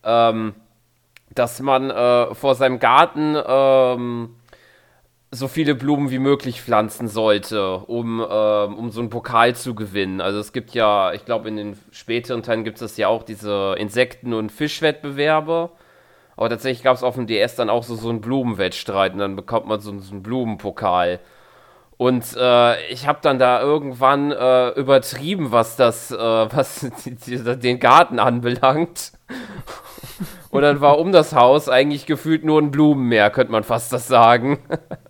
ähm, 0.05 0.55
dass 1.35 1.59
man 1.59 1.89
äh, 1.89 2.33
vor 2.33 2.55
seinem 2.55 2.79
Garten 2.79 3.35
ähm, 3.45 4.36
so 5.31 5.47
viele 5.47 5.75
Blumen 5.75 6.09
wie 6.09 6.19
möglich 6.19 6.61
pflanzen 6.61 7.07
sollte, 7.07 7.79
um, 7.79 8.25
ähm, 8.29 8.75
um 8.75 8.91
so 8.91 9.01
einen 9.01 9.09
Pokal 9.09 9.55
zu 9.55 9.75
gewinnen. 9.75 10.21
Also 10.21 10.39
es 10.39 10.53
gibt 10.53 10.71
ja, 10.71 11.13
ich 11.13 11.25
glaube 11.25 11.49
in 11.49 11.57
den 11.57 11.79
späteren 11.91 12.43
Teilen 12.43 12.63
gibt 12.63 12.81
es 12.81 12.97
ja 12.97 13.09
auch 13.09 13.23
diese 13.23 13.75
Insekten- 13.77 14.33
und 14.33 14.51
Fischwettbewerbe. 14.51 15.71
Aber 16.37 16.49
tatsächlich 16.49 16.83
gab 16.83 16.95
es 16.95 17.03
auf 17.03 17.15
dem 17.15 17.27
DS 17.27 17.55
dann 17.55 17.69
auch 17.69 17.83
so, 17.83 17.95
so 17.95 18.09
einen 18.09 18.21
Blumenwettstreit 18.21 19.13
und 19.13 19.19
dann 19.19 19.35
bekommt 19.35 19.67
man 19.67 19.79
so, 19.81 19.97
so 19.99 20.11
einen 20.11 20.23
Blumenpokal. 20.23 21.19
Und 21.97 22.23
äh, 22.37 22.85
ich 22.91 23.07
habe 23.07 23.19
dann 23.23 23.39
da 23.39 23.59
irgendwann 23.59 24.31
äh, 24.31 24.69
übertrieben, 24.69 25.51
was 25.51 25.75
das, 25.75 26.11
äh, 26.11 26.15
was 26.17 26.87
den 26.95 27.79
Garten 27.79 28.19
anbelangt. 28.19 29.13
Und 30.51 30.61
dann 30.61 30.79
war 30.79 30.99
um 30.99 31.11
das 31.11 31.33
Haus 31.33 31.69
eigentlich 31.69 32.05
gefühlt 32.05 32.45
nur 32.45 32.61
ein 32.61 32.71
Blumenmeer, 32.71 33.29
könnte 33.31 33.51
man 33.51 33.63
fast 33.63 33.91
das 33.91 34.07
sagen. 34.07 34.59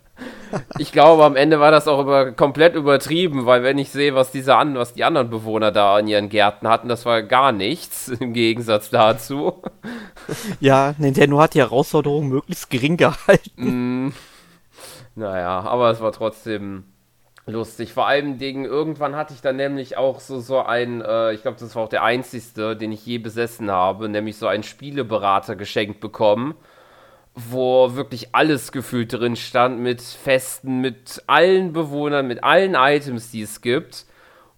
ich 0.78 0.92
glaube, 0.92 1.24
am 1.24 1.36
Ende 1.36 1.60
war 1.60 1.70
das 1.70 1.88
auch 1.88 2.00
über, 2.00 2.32
komplett 2.32 2.74
übertrieben, 2.74 3.46
weil 3.46 3.62
wenn 3.62 3.78
ich 3.78 3.90
sehe, 3.90 4.14
was 4.14 4.30
diese 4.30 4.56
an, 4.56 4.76
was 4.76 4.94
die 4.94 5.04
anderen 5.04 5.30
Bewohner 5.30 5.72
da 5.72 5.98
in 5.98 6.08
ihren 6.08 6.28
Gärten 6.28 6.68
hatten, 6.68 6.88
das 6.88 7.04
war 7.04 7.22
gar 7.22 7.52
nichts 7.52 8.08
im 8.20 8.32
Gegensatz 8.32 8.90
dazu. 8.90 9.62
Ja, 10.60 10.94
Nintendo 10.98 11.40
hat 11.40 11.54
die 11.54 11.60
Herausforderung 11.60 12.28
möglichst 12.28 12.70
gering 12.70 12.96
gehalten. 12.96 14.06
Mm, 14.06 14.12
naja, 15.14 15.60
aber 15.60 15.90
es 15.90 16.00
war 16.00 16.12
trotzdem 16.12 16.84
lustig. 17.46 17.92
Vor 17.92 18.06
allem 18.06 18.38
Dingen, 18.38 18.64
irgendwann 18.64 19.16
hatte 19.16 19.34
ich 19.34 19.40
dann 19.40 19.56
nämlich 19.56 19.96
auch 19.96 20.20
so, 20.20 20.40
so 20.40 20.60
ein, 20.60 21.00
äh, 21.00 21.32
ich 21.32 21.42
glaube, 21.42 21.56
das 21.58 21.74
war 21.74 21.84
auch 21.84 21.88
der 21.88 22.02
einzigste, 22.02 22.76
den 22.76 22.92
ich 22.92 23.06
je 23.06 23.18
besessen 23.18 23.70
habe, 23.70 24.08
nämlich 24.08 24.36
so 24.36 24.46
einen 24.46 24.62
Spieleberater 24.62 25.56
geschenkt 25.56 26.00
bekommen 26.00 26.54
wo 27.50 27.94
wirklich 27.94 28.34
alles 28.34 28.72
gefühlt 28.72 29.12
drin 29.12 29.36
stand, 29.36 29.80
mit 29.80 30.02
Festen, 30.02 30.80
mit 30.80 31.22
allen 31.26 31.72
Bewohnern, 31.72 32.26
mit 32.26 32.42
allen 32.42 32.74
Items, 32.74 33.30
die 33.30 33.42
es 33.42 33.60
gibt. 33.60 34.06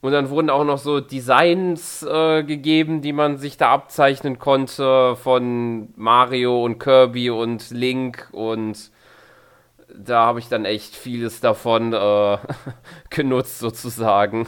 Und 0.01 0.13
dann 0.13 0.31
wurden 0.31 0.49
auch 0.49 0.65
noch 0.65 0.79
so 0.79 1.01
Designs 1.01 2.03
äh, 2.03 2.43
gegeben, 2.43 3.03
die 3.03 3.13
man 3.13 3.37
sich 3.37 3.59
da 3.59 3.71
abzeichnen 3.71 4.39
konnte 4.39 5.15
von 5.17 5.89
Mario 5.97 6.65
und 6.65 6.79
Kirby 6.79 7.31
und 7.31 7.71
Link 7.71 8.29
und 8.33 8.91
da 9.95 10.27
habe 10.27 10.39
ich 10.39 10.49
dann 10.49 10.65
echt 10.65 10.95
vieles 10.97 11.41
davon 11.41 11.93
äh, 11.93 12.39
genutzt 13.11 13.59
sozusagen. 13.59 14.47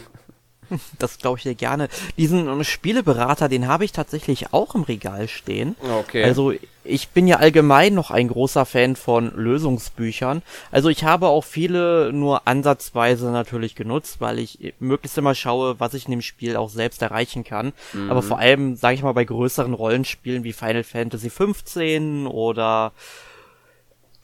Das 0.98 1.18
glaube 1.18 1.38
ich 1.38 1.42
dir 1.44 1.54
gerne. 1.54 1.88
Diesen 2.16 2.48
um, 2.48 2.64
Spieleberater, 2.64 3.48
den 3.48 3.66
habe 3.68 3.84
ich 3.84 3.92
tatsächlich 3.92 4.52
auch 4.52 4.74
im 4.74 4.82
Regal 4.82 5.28
stehen. 5.28 5.76
Okay. 6.00 6.24
Also 6.24 6.52
ich 6.84 7.08
bin 7.10 7.26
ja 7.28 7.36
allgemein 7.36 7.94
noch 7.94 8.10
ein 8.10 8.28
großer 8.28 8.66
Fan 8.66 8.96
von 8.96 9.32
Lösungsbüchern. 9.36 10.42
Also 10.70 10.88
ich 10.88 11.04
habe 11.04 11.28
auch 11.28 11.44
viele 11.44 12.12
nur 12.12 12.48
ansatzweise 12.48 13.30
natürlich 13.30 13.74
genutzt, 13.74 14.16
weil 14.20 14.38
ich 14.38 14.74
möglichst 14.80 15.18
immer 15.18 15.34
schaue, 15.34 15.78
was 15.78 15.94
ich 15.94 16.06
in 16.06 16.10
dem 16.10 16.22
Spiel 16.22 16.56
auch 16.56 16.70
selbst 16.70 17.02
erreichen 17.02 17.44
kann. 17.44 17.72
Mhm. 17.92 18.10
Aber 18.10 18.22
vor 18.22 18.38
allem, 18.38 18.76
sage 18.76 18.96
ich 18.96 19.02
mal, 19.02 19.12
bei 19.12 19.24
größeren 19.24 19.74
Rollenspielen 19.74 20.44
wie 20.44 20.52
Final 20.52 20.84
Fantasy 20.84 21.30
15 21.30 22.26
oder 22.26 22.92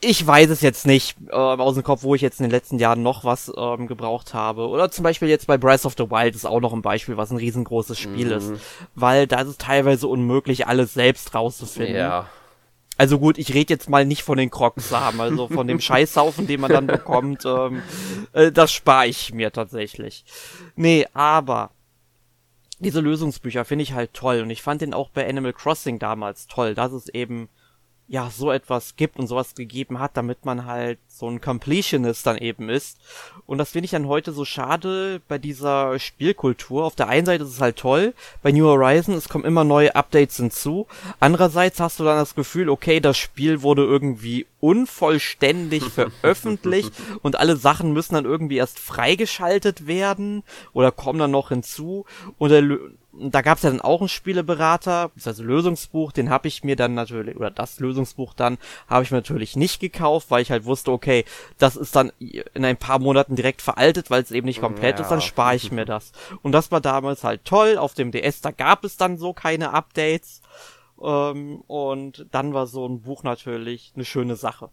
ich 0.01 0.25
weiß 0.25 0.49
es 0.49 0.61
jetzt 0.61 0.87
nicht 0.87 1.17
äh, 1.29 1.35
aus 1.35 1.73
dem 1.75 1.83
Kopf, 1.83 2.03
wo 2.03 2.15
ich 2.15 2.21
jetzt 2.21 2.39
in 2.39 2.45
den 2.45 2.51
letzten 2.51 2.79
Jahren 2.79 3.03
noch 3.03 3.25
was 3.25 3.51
ähm, 3.55 3.87
gebraucht 3.87 4.33
habe. 4.33 4.67
Oder 4.67 4.91
zum 4.91 5.03
Beispiel 5.03 5.27
jetzt 5.27 5.47
bei 5.47 5.57
Breath 5.57 5.85
of 5.85 5.95
the 5.97 6.09
Wild 6.09 6.35
ist 6.35 6.45
auch 6.45 6.61
noch 6.61 6.73
ein 6.73 6.81
Beispiel, 6.81 7.17
was 7.17 7.31
ein 7.31 7.37
riesengroßes 7.37 7.99
Spiel 7.99 8.27
mhm. 8.27 8.31
ist. 8.31 8.53
Weil 8.95 9.27
da 9.27 9.41
ist 9.41 9.47
es 9.49 9.57
teilweise 9.57 10.07
unmöglich, 10.07 10.67
alles 10.67 10.93
selbst 10.93 11.35
rauszufinden. 11.35 11.95
Ja. 11.95 12.29
Also 12.97 13.19
gut, 13.19 13.37
ich 13.37 13.53
rede 13.53 13.73
jetzt 13.73 13.89
mal 13.89 14.05
nicht 14.05 14.23
von 14.23 14.37
den 14.37 14.49
Crocs-Samen, 14.49 15.19
also 15.21 15.47
von 15.47 15.67
dem 15.67 15.79
Scheißhaufen, 15.81 16.47
den 16.47 16.61
man 16.61 16.71
dann 16.71 16.87
bekommt. 16.87 17.45
Ähm, 17.45 17.81
äh, 18.33 18.51
das 18.51 18.71
spare 18.71 19.07
ich 19.07 19.33
mir 19.33 19.51
tatsächlich. 19.51 20.23
Nee, 20.75 21.07
aber 21.13 21.71
diese 22.79 23.01
Lösungsbücher 23.01 23.65
finde 23.65 23.83
ich 23.83 23.93
halt 23.93 24.13
toll 24.13 24.41
und 24.41 24.49
ich 24.49 24.61
fand 24.61 24.81
den 24.81 24.93
auch 24.93 25.09
bei 25.09 25.27
Animal 25.27 25.53
Crossing 25.53 25.99
damals 25.99 26.47
toll, 26.47 26.73
dass 26.75 26.93
es 26.93 27.09
eben 27.09 27.49
ja 28.09 28.31
so 28.31 28.51
etwas 28.51 28.95
gibt 28.95 29.19
und 29.19 29.27
sowas 29.27 29.53
gegeben 29.53 29.99
hat, 29.99 30.17
damit 30.17 30.43
man 30.43 30.65
halt 30.65 30.97
so 31.07 31.29
ein 31.29 31.41
Completionist 31.41 32.25
dann 32.25 32.37
eben 32.37 32.67
ist. 32.67 32.97
Und 33.45 33.59
das 33.59 33.71
finde 33.71 33.85
ich 33.85 33.91
dann 33.91 34.07
heute 34.07 34.31
so 34.31 34.45
schade 34.45 35.21
bei 35.27 35.37
dieser 35.37 35.99
Spielkultur. 35.99 36.85
Auf 36.85 36.95
der 36.95 37.07
einen 37.07 37.27
Seite 37.27 37.43
ist 37.43 37.51
es 37.51 37.61
halt 37.61 37.77
toll, 37.77 38.15
bei 38.41 38.51
New 38.51 38.65
Horizon, 38.65 39.13
es 39.13 39.29
kommen 39.29 39.45
immer 39.45 39.63
neue 39.63 39.95
Updates 39.95 40.37
hinzu. 40.37 40.87
Andererseits 41.19 41.79
hast 41.79 41.99
du 41.99 42.03
dann 42.03 42.17
das 42.17 42.33
Gefühl, 42.33 42.69
okay, 42.69 42.99
das 42.99 43.17
Spiel 43.17 43.61
wurde 43.61 43.83
irgendwie 43.83 44.47
unvollständig 44.59 45.83
veröffentlicht 45.93 46.91
und 47.21 47.37
alle 47.37 47.57
Sachen 47.57 47.93
müssen 47.93 48.15
dann 48.15 48.25
irgendwie 48.25 48.57
erst 48.57 48.79
freigeschaltet 48.79 49.85
werden 49.85 50.43
oder 50.73 50.91
kommen 50.91 51.19
dann 51.19 51.31
noch 51.31 51.49
hinzu. 51.49 52.05
Und 52.39 52.49
der, 52.49 52.63
da 53.19 53.41
gab 53.41 53.57
es 53.57 53.63
ja 53.63 53.69
dann 53.69 53.81
auch 53.81 53.99
einen 53.99 54.09
Spieleberater, 54.09 55.11
also 55.23 55.43
Lösungsbuch, 55.43 56.11
den 56.11 56.29
habe 56.29 56.47
ich 56.47 56.63
mir 56.63 56.75
dann 56.75 56.93
natürlich, 56.93 57.35
oder 57.35 57.51
das 57.51 57.79
Lösungsbuch 57.79 58.33
dann, 58.33 58.57
habe 58.87 59.03
ich 59.03 59.11
mir 59.11 59.17
natürlich 59.17 59.55
nicht 59.55 59.79
gekauft, 59.79 60.31
weil 60.31 60.41
ich 60.41 60.51
halt 60.51 60.65
wusste, 60.65 60.91
okay, 60.91 61.25
das 61.57 61.75
ist 61.75 61.95
dann 61.95 62.11
in 62.19 62.65
ein 62.65 62.77
paar 62.77 62.99
Monaten 62.99 63.35
direkt 63.35 63.61
veraltet, 63.61 64.09
weil 64.09 64.23
es 64.23 64.31
eben 64.31 64.45
nicht 64.45 64.61
komplett 64.61 64.97
ja. 64.97 65.03
ist, 65.03 65.11
dann 65.11 65.21
spare 65.21 65.55
ich 65.55 65.71
mir 65.71 65.85
das. 65.85 66.11
Und 66.41 66.53
das 66.53 66.71
war 66.71 66.81
damals 66.81 67.23
halt 67.23 67.45
toll, 67.45 67.77
auf 67.77 67.93
dem 67.93 68.11
DS, 68.11 68.41
da 68.41 68.51
gab 68.51 68.83
es 68.83 68.97
dann 68.97 69.17
so 69.17 69.33
keine 69.33 69.73
Updates. 69.73 70.41
Ähm, 71.01 71.61
und 71.67 72.25
dann 72.31 72.53
war 72.53 72.67
so 72.67 72.85
ein 72.87 73.01
Buch 73.01 73.23
natürlich 73.23 73.93
eine 73.95 74.05
schöne 74.05 74.35
Sache. 74.35 74.69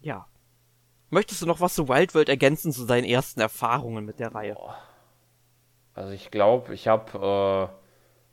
Ja. 0.00 0.26
Möchtest 1.10 1.42
du 1.42 1.46
noch 1.46 1.60
was 1.60 1.74
zu 1.74 1.88
Wild 1.88 2.14
World 2.14 2.28
ergänzen 2.28 2.72
zu 2.72 2.86
deinen 2.86 3.04
ersten 3.04 3.40
Erfahrungen 3.40 4.04
mit 4.04 4.20
der 4.20 4.32
Reihe? 4.32 4.56
Also 5.92 6.12
ich 6.12 6.30
glaube, 6.30 6.72
ich 6.72 6.86
habe, 6.86 7.70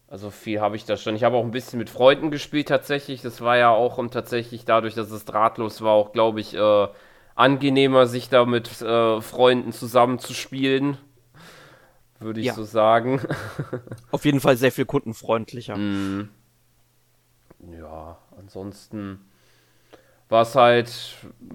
äh, 0.08 0.12
also 0.12 0.30
viel 0.30 0.62
habe 0.62 0.76
ich 0.76 0.86
da 0.86 0.96
schon. 0.96 1.16
Ich 1.16 1.24
habe 1.24 1.38
auch 1.38 1.44
ein 1.44 1.52
bisschen 1.52 1.80
mit 1.80 1.90
Freunden 1.90 2.30
gespielt 2.30 2.68
tatsächlich. 2.68 3.24
Das 3.24 3.42
war 3.42 3.58
ja 3.58 3.72
auch 3.72 3.98
und 3.98 4.14
tatsächlich 4.14 4.64
dadurch, 4.64 4.94
dass 4.94 5.10
es 5.10 5.26
drahtlos 5.26 5.82
war, 5.82 5.94
auch 5.94 6.12
glaube 6.12 6.40
ich 6.40 6.54
äh, 6.54 6.88
angenehmer, 7.34 8.06
sich 8.06 8.30
da 8.30 8.46
mit 8.46 8.82
äh, 8.82 9.22
Freunden 9.22 9.72
zusammenzuspielen. 9.72 11.00
Würde 12.20 12.40
ich 12.40 12.48
ja. 12.48 12.54
so 12.54 12.64
sagen. 12.64 13.22
Auf 14.12 14.26
jeden 14.26 14.40
Fall 14.40 14.56
sehr 14.56 14.72
viel 14.72 14.86
kundenfreundlicher. 14.86 15.78
Mm. 15.78 16.30
Ja, 17.72 18.18
ansonsten 18.38 19.20
war 20.30 20.42
es 20.42 20.56
halt 20.56 20.92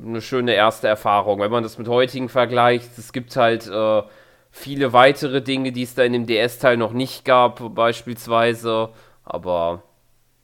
eine 0.02 0.20
schöne 0.20 0.54
erste 0.54 0.88
Erfahrung. 0.88 1.40
Wenn 1.40 1.50
man 1.50 1.62
das 1.62 1.78
mit 1.78 1.88
heutigen 1.88 2.28
vergleicht, 2.28 2.96
es 2.98 3.12
gibt 3.12 3.36
halt 3.36 3.66
äh, 3.68 4.02
viele 4.50 4.92
weitere 4.92 5.42
Dinge, 5.42 5.72
die 5.72 5.82
es 5.82 5.94
da 5.94 6.02
in 6.04 6.12
dem 6.12 6.26
DS-Teil 6.26 6.76
noch 6.76 6.92
nicht 6.92 7.24
gab, 7.24 7.74
beispielsweise. 7.74 8.90
Aber 9.24 9.82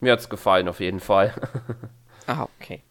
mir 0.01 0.13
hat 0.13 0.21
es 0.21 0.29
gefallen 0.29 0.69
auf 0.69 0.81
jeden 0.81 1.01
Fall. 1.01 1.35
ah, 2.27 2.47
okay. 2.61 2.83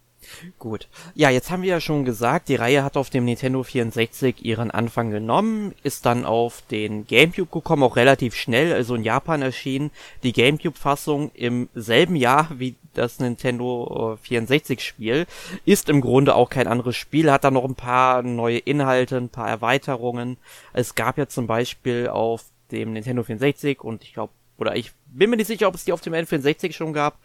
Gut. 0.59 0.87
Ja, 1.15 1.29
jetzt 1.29 1.51
haben 1.51 1.61
wir 1.61 1.69
ja 1.69 1.81
schon 1.81 2.05
gesagt, 2.05 2.49
die 2.49 2.55
Reihe 2.55 2.83
hat 2.83 2.97
auf 2.97 3.09
dem 3.09 3.25
Nintendo 3.25 3.63
64 3.63 4.43
ihren 4.45 4.71
Anfang 4.71 5.11
genommen, 5.11 5.73
ist 5.83 6.05
dann 6.05 6.25
auf 6.25 6.63
den 6.69 7.05
GameCube 7.07 7.51
gekommen, 7.51 7.83
auch 7.83 7.95
relativ 7.95 8.35
schnell, 8.35 8.73
also 8.73 8.95
in 8.95 9.03
Japan 9.03 9.41
erschien 9.41 9.91
die 10.23 10.33
GameCube-Fassung 10.33 11.31
im 11.33 11.69
selben 11.75 12.15
Jahr 12.15 12.49
wie 12.55 12.75
das 12.93 13.19
Nintendo 13.19 14.17
64 14.21 14.81
Spiel, 14.81 15.25
ist 15.65 15.89
im 15.89 16.01
Grunde 16.01 16.35
auch 16.35 16.49
kein 16.49 16.67
anderes 16.67 16.95
Spiel, 16.95 17.31
hat 17.31 17.43
da 17.43 17.51
noch 17.51 17.65
ein 17.65 17.75
paar 17.75 18.23
neue 18.23 18.57
Inhalte, 18.57 19.17
ein 19.17 19.29
paar 19.29 19.49
Erweiterungen. 19.49 20.37
Es 20.73 20.95
gab 20.95 21.17
ja 21.17 21.27
zum 21.27 21.47
Beispiel 21.47 22.07
auf 22.09 22.45
dem 22.71 22.93
Nintendo 22.93 23.23
64 23.23 23.83
und 23.83 24.03
ich 24.03 24.13
glaube, 24.13 24.33
oder 24.57 24.75
ich 24.75 24.91
bin 25.05 25.29
mir 25.29 25.37
nicht 25.37 25.47
sicher, 25.47 25.67
ob 25.67 25.75
es 25.75 25.85
die 25.85 25.93
auf 25.93 26.01
dem 26.01 26.13
N64 26.13 26.73
schon 26.73 26.93
gab, 26.93 27.19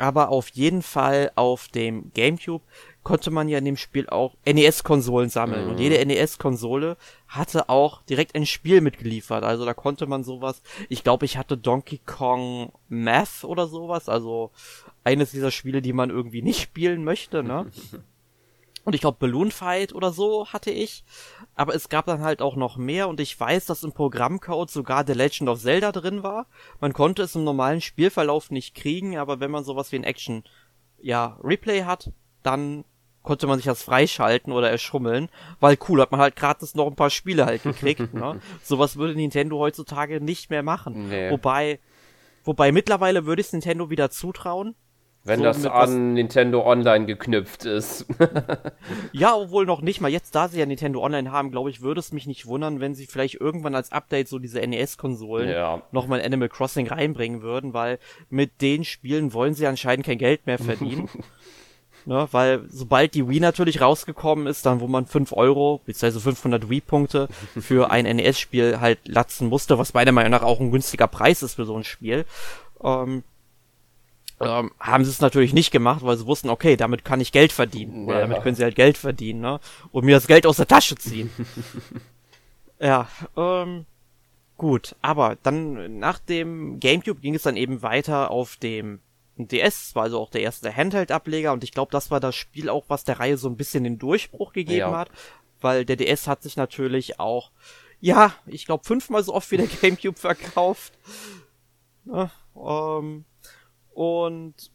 aber 0.00 0.30
auf 0.30 0.48
jeden 0.50 0.82
Fall 0.82 1.30
auf 1.34 1.68
dem 1.68 2.10
GameCube 2.14 2.64
konnte 3.02 3.30
man 3.30 3.48
ja 3.48 3.58
in 3.58 3.64
dem 3.64 3.76
Spiel 3.76 4.08
auch 4.08 4.34
NES-Konsolen 4.44 5.30
sammeln. 5.30 5.64
Mhm. 5.64 5.70
Und 5.70 5.80
jede 5.80 6.04
NES-Konsole 6.04 6.96
hatte 7.28 7.68
auch 7.68 8.02
direkt 8.02 8.34
ein 8.34 8.46
Spiel 8.46 8.80
mitgeliefert. 8.80 9.44
Also 9.44 9.64
da 9.64 9.74
konnte 9.74 10.06
man 10.06 10.24
sowas. 10.24 10.62
Ich 10.88 11.02
glaube, 11.02 11.24
ich 11.24 11.36
hatte 11.36 11.56
Donkey 11.56 12.00
Kong 12.04 12.72
Math 12.88 13.44
oder 13.44 13.66
sowas. 13.66 14.08
Also 14.08 14.50
eines 15.04 15.30
dieser 15.30 15.50
Spiele, 15.50 15.82
die 15.82 15.92
man 15.92 16.10
irgendwie 16.10 16.42
nicht 16.42 16.60
spielen 16.60 17.04
möchte, 17.04 17.42
ne? 17.42 17.66
Und 18.84 18.94
ich 18.94 19.00
glaube, 19.00 19.18
Balloon 19.20 19.50
Fight 19.50 19.94
oder 19.94 20.10
so 20.10 20.46
hatte 20.48 20.70
ich. 20.70 21.04
Aber 21.54 21.74
es 21.74 21.88
gab 21.88 22.06
dann 22.06 22.22
halt 22.22 22.40
auch 22.40 22.56
noch 22.56 22.76
mehr 22.76 23.08
und 23.08 23.20
ich 23.20 23.38
weiß, 23.38 23.66
dass 23.66 23.82
im 23.82 23.92
Programmcode 23.92 24.70
sogar 24.70 25.06
The 25.06 25.12
Legend 25.12 25.50
of 25.50 25.60
Zelda 25.60 25.92
drin 25.92 26.22
war. 26.22 26.46
Man 26.80 26.92
konnte 26.92 27.22
es 27.22 27.34
im 27.34 27.44
normalen 27.44 27.80
Spielverlauf 27.80 28.50
nicht 28.50 28.74
kriegen, 28.74 29.18
aber 29.18 29.40
wenn 29.40 29.50
man 29.50 29.64
sowas 29.64 29.92
wie 29.92 29.96
ein 29.96 30.04
Action, 30.04 30.44
ja, 31.00 31.38
Replay 31.42 31.84
hat, 31.84 32.10
dann 32.42 32.84
konnte 33.22 33.46
man 33.46 33.58
sich 33.58 33.66
das 33.66 33.82
freischalten 33.82 34.52
oder 34.52 34.70
erschummeln, 34.70 35.28
weil 35.60 35.76
cool, 35.88 36.00
hat 36.00 36.10
man 36.10 36.20
halt 36.20 36.36
gratis 36.36 36.74
noch 36.74 36.86
ein 36.86 36.96
paar 36.96 37.10
Spiele 37.10 37.44
halt 37.44 37.62
gekriegt, 37.62 38.14
ne? 38.14 38.40
Sowas 38.62 38.96
würde 38.96 39.14
Nintendo 39.14 39.58
heutzutage 39.58 40.20
nicht 40.20 40.48
mehr 40.50 40.62
machen. 40.62 41.08
Nee. 41.10 41.30
Wobei, 41.30 41.80
wobei 42.44 42.72
mittlerweile 42.72 43.26
würde 43.26 43.42
ich 43.42 43.52
Nintendo 43.52 43.90
wieder 43.90 44.10
zutrauen, 44.10 44.74
wenn 45.24 45.38
so 45.40 45.44
das 45.44 45.66
an 45.66 46.14
Nintendo 46.14 46.64
Online 46.64 47.04
geknüpft 47.04 47.66
ist. 47.66 48.06
ja, 49.12 49.34
obwohl 49.36 49.66
noch 49.66 49.82
nicht 49.82 50.00
mal. 50.00 50.08
Jetzt, 50.08 50.34
da 50.34 50.48
sie 50.48 50.58
ja 50.58 50.66
Nintendo 50.66 51.02
Online 51.02 51.30
haben, 51.30 51.50
glaube 51.50 51.70
ich, 51.70 51.82
würde 51.82 52.00
es 52.00 52.12
mich 52.12 52.26
nicht 52.26 52.46
wundern, 52.46 52.80
wenn 52.80 52.94
sie 52.94 53.06
vielleicht 53.06 53.34
irgendwann 53.34 53.74
als 53.74 53.92
Update 53.92 54.28
so 54.28 54.38
diese 54.38 54.60
NES-Konsolen 54.60 55.50
ja. 55.50 55.82
nochmal 55.92 56.20
in 56.20 56.26
Animal 56.26 56.48
Crossing 56.48 56.88
reinbringen 56.88 57.42
würden, 57.42 57.74
weil 57.74 57.98
mit 58.30 58.62
den 58.62 58.84
Spielen 58.84 59.34
wollen 59.34 59.54
sie 59.54 59.66
anscheinend 59.66 60.06
kein 60.06 60.18
Geld 60.18 60.46
mehr 60.46 60.58
verdienen. 60.58 61.08
ne, 62.06 62.26
weil 62.32 62.64
sobald 62.68 63.14
die 63.14 63.28
Wii 63.28 63.40
natürlich 63.40 63.82
rausgekommen 63.82 64.46
ist, 64.46 64.64
dann 64.64 64.80
wo 64.80 64.88
man 64.88 65.04
5 65.04 65.32
Euro, 65.34 65.82
beziehungsweise 65.84 66.20
500 66.20 66.70
Wii-Punkte 66.70 67.28
für 67.58 67.90
ein 67.90 68.04
NES-Spiel 68.04 68.80
halt 68.80 69.06
latzen 69.06 69.48
musste, 69.48 69.78
was 69.78 69.92
meiner 69.92 70.12
Meinung 70.12 70.30
nach 70.30 70.42
auch 70.42 70.60
ein 70.60 70.70
günstiger 70.70 71.08
Preis 71.08 71.42
ist 71.42 71.54
für 71.54 71.66
so 71.66 71.76
ein 71.76 71.84
Spiel, 71.84 72.24
ähm, 72.82 73.22
ähm, 74.40 74.70
haben 74.80 75.04
sie 75.04 75.10
es 75.10 75.20
natürlich 75.20 75.52
nicht 75.52 75.70
gemacht, 75.70 76.02
weil 76.02 76.16
sie 76.16 76.26
wussten, 76.26 76.48
okay, 76.48 76.76
damit 76.76 77.04
kann 77.04 77.20
ich 77.20 77.30
Geld 77.30 77.52
verdienen. 77.52 78.06
Oder 78.06 78.20
ja. 78.20 78.26
damit 78.26 78.42
können 78.42 78.56
sie 78.56 78.64
halt 78.64 78.74
Geld 78.74 78.96
verdienen, 78.96 79.40
ne? 79.40 79.60
Und 79.92 80.04
mir 80.04 80.14
das 80.14 80.26
Geld 80.26 80.46
aus 80.46 80.56
der 80.56 80.66
Tasche 80.66 80.96
ziehen. 80.96 81.30
ja, 82.80 83.06
ähm, 83.36 83.84
gut. 84.56 84.96
Aber 85.02 85.36
dann 85.42 85.98
nach 85.98 86.18
dem 86.18 86.80
GameCube 86.80 87.20
ging 87.20 87.34
es 87.34 87.42
dann 87.42 87.56
eben 87.56 87.82
weiter 87.82 88.30
auf 88.30 88.56
dem 88.56 89.00
DS, 89.36 89.94
war 89.94 90.04
also 90.04 90.18
auch 90.18 90.30
der 90.30 90.42
erste 90.42 90.74
Handheld-Ableger 90.74 91.52
und 91.52 91.64
ich 91.64 91.72
glaube, 91.72 91.92
das 91.92 92.10
war 92.10 92.20
das 92.20 92.34
Spiel 92.34 92.68
auch, 92.68 92.84
was 92.88 93.04
der 93.04 93.20
Reihe 93.20 93.36
so 93.36 93.48
ein 93.48 93.56
bisschen 93.56 93.84
den 93.84 93.98
Durchbruch 93.98 94.52
gegeben 94.52 94.92
ja. 94.92 94.96
hat, 94.96 95.10
weil 95.60 95.84
der 95.84 95.96
DS 95.96 96.26
hat 96.26 96.42
sich 96.42 96.56
natürlich 96.56 97.20
auch, 97.20 97.50
ja, 98.00 98.34
ich 98.46 98.66
glaube, 98.66 98.84
fünfmal 98.84 99.22
so 99.22 99.34
oft 99.34 99.50
wie 99.50 99.56
der 99.56 99.66
GameCube 99.80 100.18
verkauft. 100.18 100.92
Ja, 102.04 102.30
ähm, 102.56 103.24
und 103.92 104.70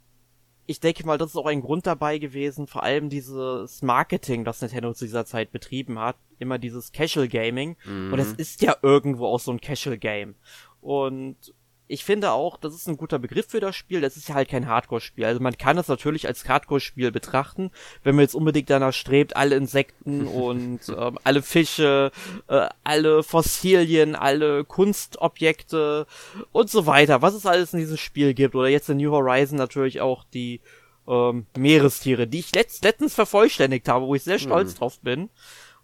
ich 0.67 0.79
denke 0.79 1.05
mal, 1.05 1.17
das 1.17 1.29
ist 1.29 1.35
auch 1.35 1.45
ein 1.45 1.61
Grund 1.61 1.85
dabei 1.85 2.17
gewesen, 2.17 2.67
vor 2.67 2.83
allem 2.83 3.09
dieses 3.09 3.81
Marketing, 3.81 4.43
das 4.43 4.61
Nintendo 4.61 4.93
zu 4.93 5.05
dieser 5.05 5.25
Zeit 5.25 5.51
betrieben 5.51 5.99
hat. 5.99 6.17
Immer 6.39 6.57
dieses 6.57 6.91
Casual 6.91 7.27
Gaming. 7.27 7.77
Mhm. 7.85 8.11
Und 8.11 8.19
es 8.19 8.33
ist 8.33 8.61
ja 8.61 8.75
irgendwo 8.81 9.27
auch 9.27 9.39
so 9.39 9.51
ein 9.51 9.61
Casual 9.61 9.97
Game. 9.97 10.35
Und 10.81 11.53
ich 11.87 12.03
finde 12.03 12.31
auch, 12.31 12.57
das 12.57 12.73
ist 12.73 12.87
ein 12.87 12.97
guter 12.97 13.19
Begriff 13.19 13.47
für 13.47 13.59
das 13.59 13.75
Spiel. 13.75 14.01
Das 14.01 14.17
ist 14.17 14.29
ja 14.29 14.35
halt 14.35 14.49
kein 14.49 14.67
Hardcore-Spiel. 14.67 15.25
Also 15.25 15.39
man 15.39 15.57
kann 15.57 15.77
es 15.77 15.87
natürlich 15.87 16.27
als 16.27 16.47
Hardcore-Spiel 16.47 17.11
betrachten, 17.11 17.69
wenn 18.03 18.15
man 18.15 18.23
jetzt 18.23 18.33
unbedingt 18.33 18.69
danach 18.69 18.93
strebt, 18.93 19.35
alle 19.35 19.55
Insekten 19.55 20.25
und 20.27 20.79
ähm, 20.89 21.19
alle 21.23 21.43
Fische, 21.43 22.11
äh, 22.47 22.67
alle 22.83 23.21
Fossilien, 23.21 24.15
alle 24.15 24.63
Kunstobjekte 24.63 26.07
und 26.51 26.69
so 26.69 26.87
weiter, 26.87 27.21
was 27.21 27.35
es 27.35 27.45
alles 27.45 27.73
in 27.73 27.79
diesem 27.79 27.97
Spiel 27.97 28.33
gibt. 28.33 28.55
Oder 28.55 28.69
jetzt 28.69 28.89
in 28.89 28.97
New 28.97 29.11
Horizon 29.11 29.57
natürlich 29.57 30.01
auch 30.01 30.23
die 30.23 30.61
ähm, 31.07 31.45
Meerestiere, 31.55 32.27
die 32.27 32.39
ich 32.39 32.55
letzt 32.55 32.83
letztens 32.83 33.13
vervollständigt 33.13 33.87
habe, 33.87 34.07
wo 34.07 34.15
ich 34.15 34.23
sehr 34.23 34.39
stolz 34.39 34.73
mhm. 34.73 34.77
drauf 34.77 34.99
bin. 35.01 35.29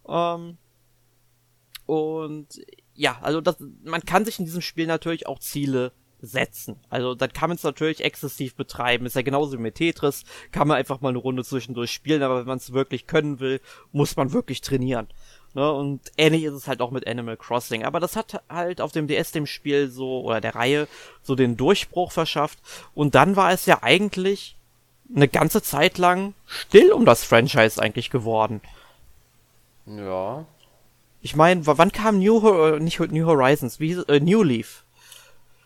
Ähm, 0.08 0.58
und 1.86 2.48
ja, 3.02 3.18
also 3.22 3.42
das, 3.42 3.56
man 3.84 4.06
kann 4.06 4.26
sich 4.26 4.38
in 4.38 4.46
diesem 4.46 4.62
Spiel 4.62 4.86
natürlich 4.86 5.26
auch 5.26 5.40
Ziele 5.40 5.92
setzen. 6.22 6.76
Also 6.92 7.16
dann 7.16 7.34
kann 7.34 7.50
man 7.50 7.56
es 7.56 7.64
natürlich 7.64 8.04
exzessiv 8.04 8.54
betreiben. 8.54 9.08
Ist 9.08 9.16
ja 9.16 9.24
genauso 9.24 9.58
wie 9.58 9.62
mit 9.62 9.74
Tetris, 9.74 10.24
kann 10.52 10.68
man 10.68 10.78
einfach 10.78 11.02
mal 11.02 11.10
eine 11.10 11.18
Runde 11.18 11.44
zwischendurch 11.44 11.92
spielen, 11.92 12.22
aber 12.22 12.38
wenn 12.38 12.46
man 12.46 12.60
es 12.60 12.74
wirklich 12.74 13.08
können 13.08 13.40
will, 13.40 13.60
muss 13.92 14.18
man 14.18 14.34
wirklich 14.34 14.62
trainieren. 14.62 15.08
Ne, 15.56 15.70
und 15.70 16.12
ähnlich 16.16 16.44
ist 16.44 16.54
es 16.54 16.68
halt 16.68 16.80
auch 16.80 16.92
mit 16.92 17.08
Animal 17.08 17.38
Crossing. 17.38 17.84
Aber 17.84 18.00
das 18.00 18.16
hat 18.16 18.44
halt 18.48 18.82
auf 18.82 18.92
dem 18.92 19.08
DS 19.08 19.32
dem 19.32 19.48
Spiel 19.48 19.90
so, 19.90 20.22
oder 20.22 20.40
der 20.40 20.54
Reihe, 20.54 20.88
so 21.24 21.34
den 21.34 21.58
Durchbruch 21.58 22.12
verschafft. 22.12 22.60
Und 22.94 23.16
dann 23.16 23.36
war 23.36 23.52
es 23.52 23.66
ja 23.66 23.80
eigentlich 23.82 24.56
eine 25.14 25.28
ganze 25.28 25.64
Zeit 25.64 25.98
lang 25.98 26.36
still 26.46 26.92
um 26.92 27.04
das 27.04 27.24
Franchise 27.24 27.82
eigentlich 27.82 28.12
geworden. 28.12 28.62
Ja. 29.88 30.46
Ich 31.22 31.36
meine, 31.36 31.66
wann 31.68 31.92
kam 31.92 32.20
New, 32.20 32.42
Ho 32.42 32.80
nicht 32.80 33.00
New 33.00 33.26
Horizons, 33.26 33.80
wie 33.80 33.90
hieß, 33.90 34.04
äh, 34.04 34.20
New 34.20 34.44
Leaf? 34.44 34.84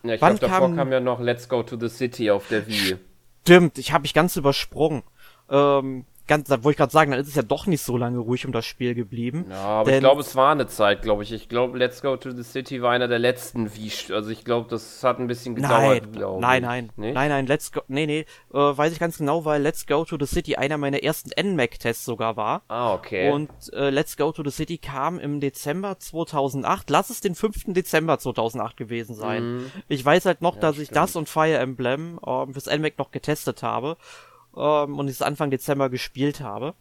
Ja, 0.02 0.14
ich 0.14 0.20
glaube, 0.20 0.38
davor 0.38 0.68
kam, 0.68 0.76
kam 0.76 0.92
ja 0.92 1.00
noch 1.00 1.20
Let's 1.20 1.48
Go 1.48 1.62
to 1.62 1.78
the 1.78 1.88
City 1.88 2.30
auf 2.30 2.48
der 2.48 2.66
Wii. 2.66 2.96
Stimmt, 3.42 3.78
ich 3.78 3.92
habe 3.92 4.02
mich 4.02 4.12
ganz 4.12 4.36
übersprungen. 4.36 5.02
Ähm, 5.48 6.04
ganz, 6.26 6.48
da 6.48 6.64
wollte 6.64 6.74
ich 6.74 6.76
gerade 6.78 6.92
sagen, 6.92 7.10
dann 7.10 7.20
ist 7.20 7.28
es 7.28 7.34
ja 7.34 7.42
doch 7.42 7.66
nicht 7.66 7.82
so 7.82 7.96
lange 7.96 8.18
ruhig 8.18 8.46
um 8.46 8.52
das 8.52 8.64
Spiel 8.64 8.94
geblieben. 8.94 9.46
Ja, 9.50 9.56
aber 9.56 9.92
ich 9.92 10.00
glaube, 10.00 10.20
es 10.20 10.34
war 10.36 10.52
eine 10.52 10.66
Zeit, 10.66 11.02
glaube 11.02 11.22
ich. 11.22 11.32
Ich 11.32 11.48
glaube, 11.48 11.78
Let's 11.78 12.02
Go 12.02 12.16
to 12.16 12.30
the 12.30 12.42
City 12.42 12.82
war 12.82 12.92
einer 12.92 13.08
der 13.08 13.18
letzten 13.18 13.74
Wii. 13.74 14.12
Also 14.12 14.30
ich 14.30 14.44
glaube, 14.44 14.68
das 14.68 15.02
hat 15.04 15.18
ein 15.18 15.26
bisschen 15.26 15.54
gedauert, 15.54 16.12
glaube 16.12 16.40
Nein, 16.40 16.62
nein, 16.62 16.92
nee? 16.96 17.12
nein, 17.12 17.28
nein, 17.28 17.46
Let's 17.46 17.72
Go, 17.72 17.80
nee, 17.88 18.06
nee, 18.06 18.26
äh, 18.52 18.56
weiß 18.58 18.92
ich 18.92 18.98
ganz 18.98 19.18
genau, 19.18 19.44
weil 19.44 19.62
Let's 19.62 19.86
Go 19.86 20.04
to 20.04 20.16
the 20.18 20.26
City 20.26 20.56
einer 20.56 20.78
meiner 20.78 21.02
ersten 21.02 21.30
NMAC-Tests 21.40 22.04
sogar 22.04 22.36
war. 22.36 22.62
Ah, 22.68 22.94
okay. 22.94 23.30
Und 23.30 23.50
äh, 23.72 23.90
Let's 23.90 24.16
Go 24.16 24.32
to 24.32 24.42
the 24.44 24.50
City 24.50 24.78
kam 24.78 25.18
im 25.18 25.40
Dezember 25.40 25.98
2008. 25.98 26.90
Lass 26.90 27.10
es 27.10 27.20
den 27.20 27.34
5. 27.34 27.64
Dezember 27.68 28.18
2008 28.18 28.76
gewesen 28.76 29.14
sein. 29.14 29.56
Mhm. 29.56 29.70
Ich 29.88 30.04
weiß 30.04 30.26
halt 30.26 30.42
noch, 30.42 30.56
ja, 30.56 30.60
dass 30.60 30.74
stimmt. 30.74 30.88
ich 30.88 30.94
das 30.94 31.16
und 31.16 31.28
Fire 31.28 31.58
Emblem 31.58 32.18
äh, 32.24 32.52
fürs 32.52 32.66
NMAC 32.66 32.98
noch 32.98 33.10
getestet 33.10 33.62
habe 33.62 33.96
ähm, 34.56 34.98
und 34.98 35.08
ich 35.08 35.14
es 35.14 35.22
Anfang 35.22 35.50
Dezember 35.50 35.90
gespielt 35.90 36.40
habe. 36.40 36.74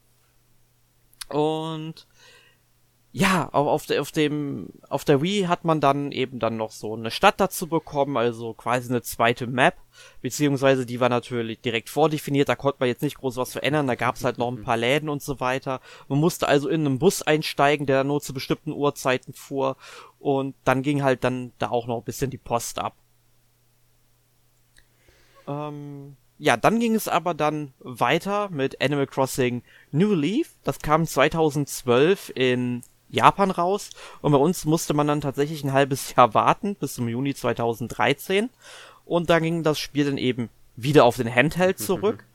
Und 1.30 2.08
ja, 3.18 3.48
auf, 3.54 3.86
der, 3.86 4.02
auf 4.02 4.12
dem, 4.12 4.68
auf 4.90 5.06
der 5.06 5.22
Wii 5.22 5.44
hat 5.44 5.64
man 5.64 5.80
dann 5.80 6.12
eben 6.12 6.38
dann 6.38 6.58
noch 6.58 6.72
so 6.72 6.96
eine 6.96 7.12
Stadt 7.12 7.40
dazu 7.40 7.68
bekommen, 7.68 8.18
also 8.18 8.54
quasi 8.54 8.90
eine 8.90 9.04
zweite 9.04 9.48
Map, 9.48 9.76
beziehungsweise 10.22 10.86
die 10.86 11.00
war 11.00 11.08
natürlich 11.08 11.62
direkt 11.62 11.88
vordefiniert, 11.88 12.50
da 12.50 12.58
konnte 12.58 12.80
man 12.82 12.90
jetzt 12.90 13.02
nicht 13.02 13.18
groß 13.18 13.38
was 13.38 13.54
verändern, 13.54 13.88
da 13.88 13.96
gab 13.96 14.16
es 14.16 14.26
halt 14.26 14.38
noch 14.38 14.50
ein 14.50 14.64
paar 14.64 14.76
Läden 14.76 15.08
und 15.08 15.22
so 15.22 15.40
weiter. 15.40 15.80
Man 16.10 16.20
musste 16.20 16.50
also 16.50 16.68
in 16.68 16.86
einen 16.86 17.00
Bus 17.00 17.22
einsteigen, 17.22 17.86
der 17.86 18.04
nur 18.04 18.20
zu 18.20 18.34
bestimmten 18.34 18.74
Uhrzeiten 18.74 19.34
fuhr 19.34 19.78
und 20.20 20.54
dann 20.66 20.82
ging 20.82 21.02
halt 21.02 21.24
dann 21.24 21.54
da 21.58 21.70
auch 21.70 21.88
noch 21.88 22.00
ein 22.00 22.04
bisschen 22.04 22.32
die 22.32 22.38
Post 22.38 22.80
ab. 22.80 22.98
Ähm, 25.48 26.18
ja, 26.38 26.58
dann 26.58 26.80
ging 26.80 26.96
es 26.96 27.08
aber 27.08 27.34
dann 27.34 27.74
weiter 27.80 28.50
mit 28.50 28.82
Animal 28.82 29.08
Crossing 29.08 29.64
New 29.92 30.14
Leaf. 30.14 30.50
Das 30.64 30.80
kam 30.80 31.06
2012 31.06 32.32
in 32.36 32.82
Japan 33.10 33.52
raus 33.52 33.92
und 34.22 34.32
bei 34.32 34.38
uns 34.38 34.66
musste 34.66 34.94
man 34.94 35.08
dann 35.08 35.22
tatsächlich 35.22 35.64
ein 35.64 35.74
halbes 35.74 36.14
Jahr 36.16 36.34
warten 36.34 36.76
bis 36.76 36.96
zum 36.96 37.08
Juni 37.08 37.34
2013 37.34 38.50
und 39.06 39.30
dann 39.30 39.44
ging 39.44 39.64
das 39.64 39.80
Spiel 39.80 40.06
dann 40.06 40.18
eben 40.18 40.50
wieder 40.76 41.06
auf 41.06 41.16
den 41.16 41.34
Handheld 41.34 41.80
zurück. 41.80 42.26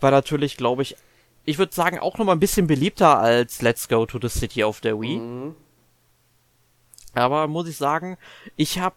War 0.00 0.10
natürlich, 0.10 0.58
glaube 0.58 0.82
ich, 0.82 0.96
ich 1.44 1.58
würde 1.58 1.74
sagen 1.74 1.98
auch 1.98 2.18
noch 2.18 2.26
mal 2.26 2.32
ein 2.32 2.40
bisschen 2.40 2.66
beliebter 2.66 3.18
als 3.18 3.62
Let's 3.62 3.88
Go 3.88 4.04
to 4.04 4.18
the 4.20 4.28
City 4.28 4.64
auf 4.64 4.80
der 4.80 5.00
Wii. 5.00 5.16
Mhm. 5.16 5.54
Aber 7.14 7.46
muss 7.46 7.68
ich 7.68 7.78
sagen, 7.78 8.18
ich 8.56 8.78
habe 8.78 8.96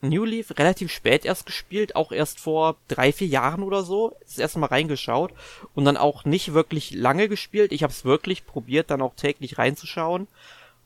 New 0.00 0.24
Leaf 0.24 0.58
relativ 0.58 0.92
spät 0.92 1.24
erst 1.24 1.46
gespielt, 1.46 1.96
auch 1.96 2.12
erst 2.12 2.40
vor 2.40 2.76
drei, 2.88 3.12
vier 3.12 3.28
Jahren 3.28 3.62
oder 3.62 3.82
so. 3.82 4.14
Das 4.20 4.38
erste 4.38 4.58
Mal 4.58 4.66
reingeschaut 4.66 5.32
und 5.74 5.84
dann 5.84 5.96
auch 5.96 6.24
nicht 6.24 6.54
wirklich 6.54 6.92
lange 6.92 7.28
gespielt. 7.28 7.72
Ich 7.72 7.82
habe 7.82 7.92
es 7.92 8.04
wirklich 8.04 8.46
probiert, 8.46 8.90
dann 8.90 9.02
auch 9.02 9.14
täglich 9.14 9.58
reinzuschauen. 9.58 10.28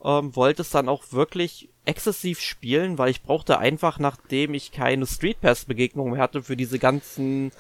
Ähm, 0.02 0.34
wollte 0.34 0.62
es 0.62 0.70
dann 0.70 0.88
auch 0.88 1.04
wirklich 1.10 1.68
exzessiv 1.84 2.40
spielen, 2.40 2.98
weil 2.98 3.10
ich 3.10 3.22
brauchte 3.22 3.58
einfach, 3.58 3.98
nachdem 3.98 4.54
ich 4.54 4.72
keine 4.72 5.06
Street 5.06 5.40
Pass 5.40 5.64
Begegnung 5.64 6.10
mehr 6.12 6.20
hatte 6.20 6.42
für 6.42 6.56
diese 6.56 6.78
ganzen 6.78 7.52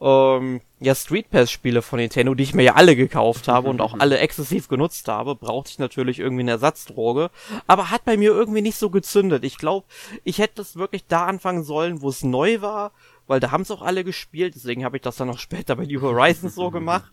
ähm, 0.00 0.60
ja, 0.78 0.94
Street 0.94 1.30
Pass 1.30 1.50
Spiele 1.50 1.80
von 1.80 1.98
Nintendo, 1.98 2.34
die 2.34 2.42
ich 2.42 2.54
mir 2.54 2.64
ja 2.64 2.74
alle 2.74 2.96
gekauft 2.96 3.48
habe 3.48 3.68
und 3.68 3.80
auch 3.80 3.94
alle 3.98 4.18
exzessiv 4.18 4.68
genutzt 4.68 5.08
habe, 5.08 5.34
brauchte 5.34 5.70
ich 5.70 5.78
natürlich 5.78 6.18
irgendwie 6.18 6.42
eine 6.42 6.52
Ersatzdroge, 6.52 7.30
aber 7.66 7.90
hat 7.90 8.04
bei 8.04 8.16
mir 8.16 8.30
irgendwie 8.30 8.62
nicht 8.62 8.76
so 8.76 8.90
gezündet. 8.90 9.44
Ich 9.44 9.58
glaube, 9.58 9.86
ich 10.24 10.38
hätte 10.38 10.56
das 10.56 10.76
wirklich 10.76 11.06
da 11.06 11.24
anfangen 11.24 11.64
sollen, 11.64 12.02
wo 12.02 12.10
es 12.10 12.22
neu 12.22 12.60
war, 12.60 12.92
weil 13.26 13.40
da 13.40 13.50
haben 13.50 13.62
es 13.62 13.70
auch 13.70 13.82
alle 13.82 14.04
gespielt, 14.04 14.54
deswegen 14.54 14.84
habe 14.84 14.96
ich 14.96 15.02
das 15.02 15.16
dann 15.16 15.30
auch 15.30 15.38
später 15.40 15.76
bei 15.76 15.86
New 15.86 16.02
Horizons 16.02 16.54
so 16.54 16.70
gemacht, 16.70 17.12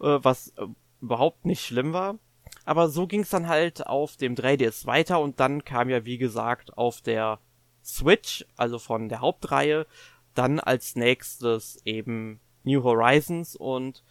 äh, 0.00 0.18
was 0.22 0.48
äh, 0.56 0.66
überhaupt 1.00 1.44
nicht 1.44 1.64
schlimm 1.64 1.92
war. 1.92 2.16
Aber 2.64 2.88
so 2.88 3.06
ging 3.06 3.20
es 3.20 3.30
dann 3.30 3.48
halt 3.48 3.86
auf 3.86 4.16
dem 4.16 4.34
3DS 4.34 4.86
weiter 4.86 5.20
und 5.20 5.40
dann 5.40 5.64
kam 5.64 5.88
ja 5.88 6.04
wie 6.04 6.18
gesagt 6.18 6.76
auf 6.76 7.00
der 7.00 7.38
Switch, 7.84 8.44
also 8.56 8.78
von 8.78 9.08
der 9.08 9.20
Hauptreihe, 9.20 9.86
dann 10.40 10.58
als 10.58 10.96
nächstes 10.96 11.82
eben 11.84 12.40
New 12.64 12.82
Horizons 12.82 13.56
und 13.56 14.02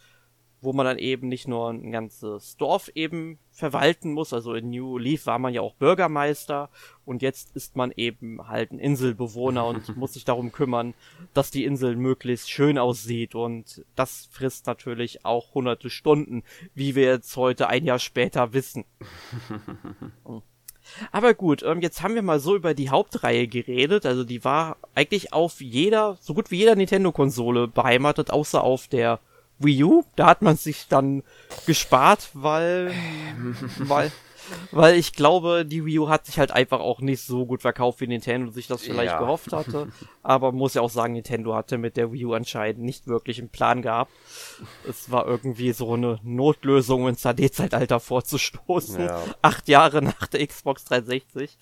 wo 0.60 0.72
man 0.72 0.86
dann 0.86 0.98
eben 0.98 1.26
nicht 1.26 1.48
nur 1.48 1.70
ein 1.70 1.90
ganzes 1.90 2.56
Dorf 2.56 2.88
eben 2.94 3.40
verwalten 3.50 4.12
muss, 4.12 4.32
also 4.32 4.54
in 4.54 4.70
New 4.70 4.96
Leaf 4.96 5.26
war 5.26 5.40
man 5.40 5.52
ja 5.52 5.60
auch 5.60 5.74
Bürgermeister 5.74 6.70
und 7.04 7.20
jetzt 7.20 7.56
ist 7.56 7.74
man 7.74 7.92
eben 7.96 8.46
halt 8.46 8.70
ein 8.70 8.78
Inselbewohner 8.78 9.66
und 9.66 9.88
muss 9.96 10.12
sich 10.12 10.24
darum 10.24 10.52
kümmern, 10.52 10.94
dass 11.34 11.50
die 11.50 11.64
Insel 11.64 11.96
möglichst 11.96 12.48
schön 12.48 12.78
aussieht 12.78 13.34
und 13.34 13.84
das 13.96 14.28
frisst 14.30 14.68
natürlich 14.68 15.24
auch 15.24 15.52
hunderte 15.54 15.90
Stunden, 15.90 16.44
wie 16.74 16.94
wir 16.94 17.06
jetzt 17.06 17.36
heute 17.36 17.66
ein 17.68 17.84
Jahr 17.84 17.98
später 17.98 18.52
wissen. 18.52 18.84
Aber 21.12 21.34
gut, 21.34 21.62
ähm, 21.62 21.80
jetzt 21.80 22.02
haben 22.02 22.14
wir 22.14 22.22
mal 22.22 22.40
so 22.40 22.56
über 22.56 22.74
die 22.74 22.90
Hauptreihe 22.90 23.46
geredet. 23.46 24.06
Also 24.06 24.24
die 24.24 24.44
war 24.44 24.76
eigentlich 24.94 25.32
auf 25.32 25.60
jeder, 25.60 26.18
so 26.20 26.34
gut 26.34 26.50
wie 26.50 26.58
jeder 26.58 26.76
Nintendo-Konsole 26.76 27.68
beheimatet, 27.68 28.30
außer 28.30 28.62
auf 28.62 28.88
der 28.88 29.18
Wii 29.58 29.84
U. 29.84 30.04
Da 30.16 30.26
hat 30.26 30.42
man 30.42 30.56
sich 30.56 30.88
dann 30.88 31.22
gespart, 31.66 32.30
weil, 32.34 32.92
weil, 33.78 34.10
weil 34.72 34.96
ich 34.96 35.12
glaube, 35.12 35.64
die 35.64 35.84
Wii 35.84 36.00
U 36.00 36.08
hat 36.08 36.26
sich 36.26 36.38
halt 36.38 36.50
einfach 36.50 36.80
auch 36.80 37.00
nicht 37.00 37.22
so 37.22 37.46
gut 37.46 37.62
verkauft, 37.62 38.00
wie 38.00 38.06
Nintendo 38.06 38.50
sich 38.50 38.66
das 38.66 38.82
vielleicht 38.82 39.12
ja. 39.12 39.18
gehofft 39.18 39.52
hatte. 39.52 39.88
Aber 40.22 40.52
muss 40.52 40.74
ja 40.74 40.82
auch 40.82 40.90
sagen, 40.90 41.14
Nintendo 41.14 41.54
hatte 41.54 41.78
mit 41.78 41.96
der 41.96 42.12
Wii 42.12 42.26
U 42.26 42.34
anscheinend 42.34 42.82
nicht 42.82 43.06
wirklich 43.06 43.38
einen 43.38 43.48
Plan 43.48 43.82
gehabt. 43.82 44.12
Es 44.88 45.10
war 45.10 45.26
irgendwie 45.26 45.72
so 45.72 45.94
eine 45.94 46.18
Notlösung 46.22 47.08
ins 47.08 47.22
HD-Zeitalter 47.22 48.00
vorzustoßen. 48.00 49.00
Ja. 49.00 49.22
Acht 49.42 49.68
Jahre 49.68 50.02
nach 50.02 50.26
der 50.26 50.46
Xbox 50.46 50.84
360. 50.84 51.58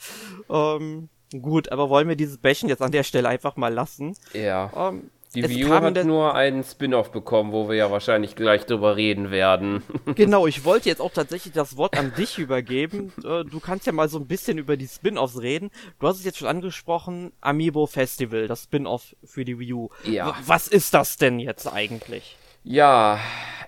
Ähm, 0.51 1.09
gut, 1.41 1.71
aber 1.71 1.89
wollen 1.89 2.09
wir 2.09 2.17
dieses 2.17 2.39
Bächen 2.39 2.69
jetzt 2.69 2.83
an 2.83 2.93
der 2.93 3.05
Stelle 3.05 3.29
einfach 3.29 3.57
mal 3.57 3.73
lassen? 3.73 4.17
Ja. 4.33 4.71
Ähm, 4.75 5.11
die 5.35 5.43
es 5.43 5.51
Wii 5.51 5.67
U 5.67 5.71
hat 5.71 6.05
nur 6.05 6.35
einen 6.35 6.65
Spin-off 6.65 7.11
bekommen, 7.11 7.53
wo 7.53 7.69
wir 7.69 7.77
ja 7.77 7.91
wahrscheinlich 7.91 8.35
gleich 8.35 8.67
drüber 8.67 8.97
reden 8.97 9.31
werden. 9.31 9.83
Genau, 10.15 10.47
ich 10.47 10.65
wollte 10.65 10.89
jetzt 10.89 11.01
auch 11.01 11.13
tatsächlich 11.13 11.53
das 11.53 11.77
Wort 11.77 11.97
an 11.97 12.13
dich 12.17 12.39
übergeben. 12.39 13.13
Äh, 13.25 13.45
du 13.45 13.61
kannst 13.61 13.87
ja 13.87 13.93
mal 13.93 14.09
so 14.09 14.19
ein 14.19 14.27
bisschen 14.27 14.59
über 14.59 14.77
die 14.77 14.87
Spin-offs 14.87 15.41
reden. 15.41 15.71
Du 15.99 16.07
hast 16.07 16.19
es 16.19 16.25
jetzt 16.25 16.39
schon 16.39 16.49
angesprochen, 16.49 17.33
Amiibo 17.41 17.87
Festival, 17.87 18.47
das 18.47 18.65
Spin-off 18.65 19.17
für 19.25 19.45
die 19.45 19.59
Wii 19.59 19.73
U. 19.73 19.91
Ja. 20.05 20.37
Was 20.47 20.69
ist 20.69 20.95
das 20.95 21.17
denn 21.17 21.41
jetzt 21.41 21.67
eigentlich? 21.67 22.37
Ja, 22.65 23.19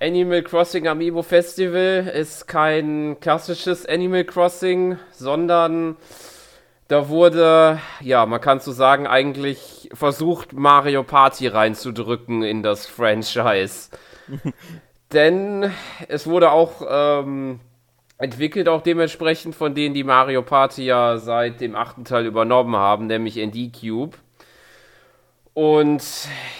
Animal 0.00 0.42
Crossing 0.42 0.86
Amiibo 0.86 1.22
Festival 1.22 2.10
ist 2.14 2.46
kein 2.46 3.18
klassisches 3.20 3.86
Animal 3.86 4.24
Crossing, 4.24 4.98
sondern 5.12 5.96
da 6.90 7.08
wurde, 7.08 7.78
ja, 8.00 8.26
man 8.26 8.40
kann 8.40 8.58
so 8.58 8.72
sagen, 8.72 9.06
eigentlich 9.06 9.88
versucht, 9.92 10.54
Mario 10.54 11.04
Party 11.04 11.46
reinzudrücken 11.46 12.42
in 12.42 12.64
das 12.64 12.88
Franchise. 12.88 13.90
Denn 15.12 15.70
es 16.08 16.26
wurde 16.26 16.50
auch 16.50 16.82
ähm, 16.88 17.60
entwickelt, 18.18 18.68
auch 18.68 18.82
dementsprechend 18.82 19.54
von 19.54 19.76
denen, 19.76 19.94
die 19.94 20.02
Mario 20.02 20.42
Party 20.42 20.84
ja 20.84 21.18
seit 21.18 21.60
dem 21.60 21.76
achten 21.76 22.04
Teil 22.04 22.26
übernommen 22.26 22.74
haben, 22.74 23.06
nämlich 23.06 23.36
ND 23.36 23.72
Cube. 23.72 24.16
Und 25.54 26.02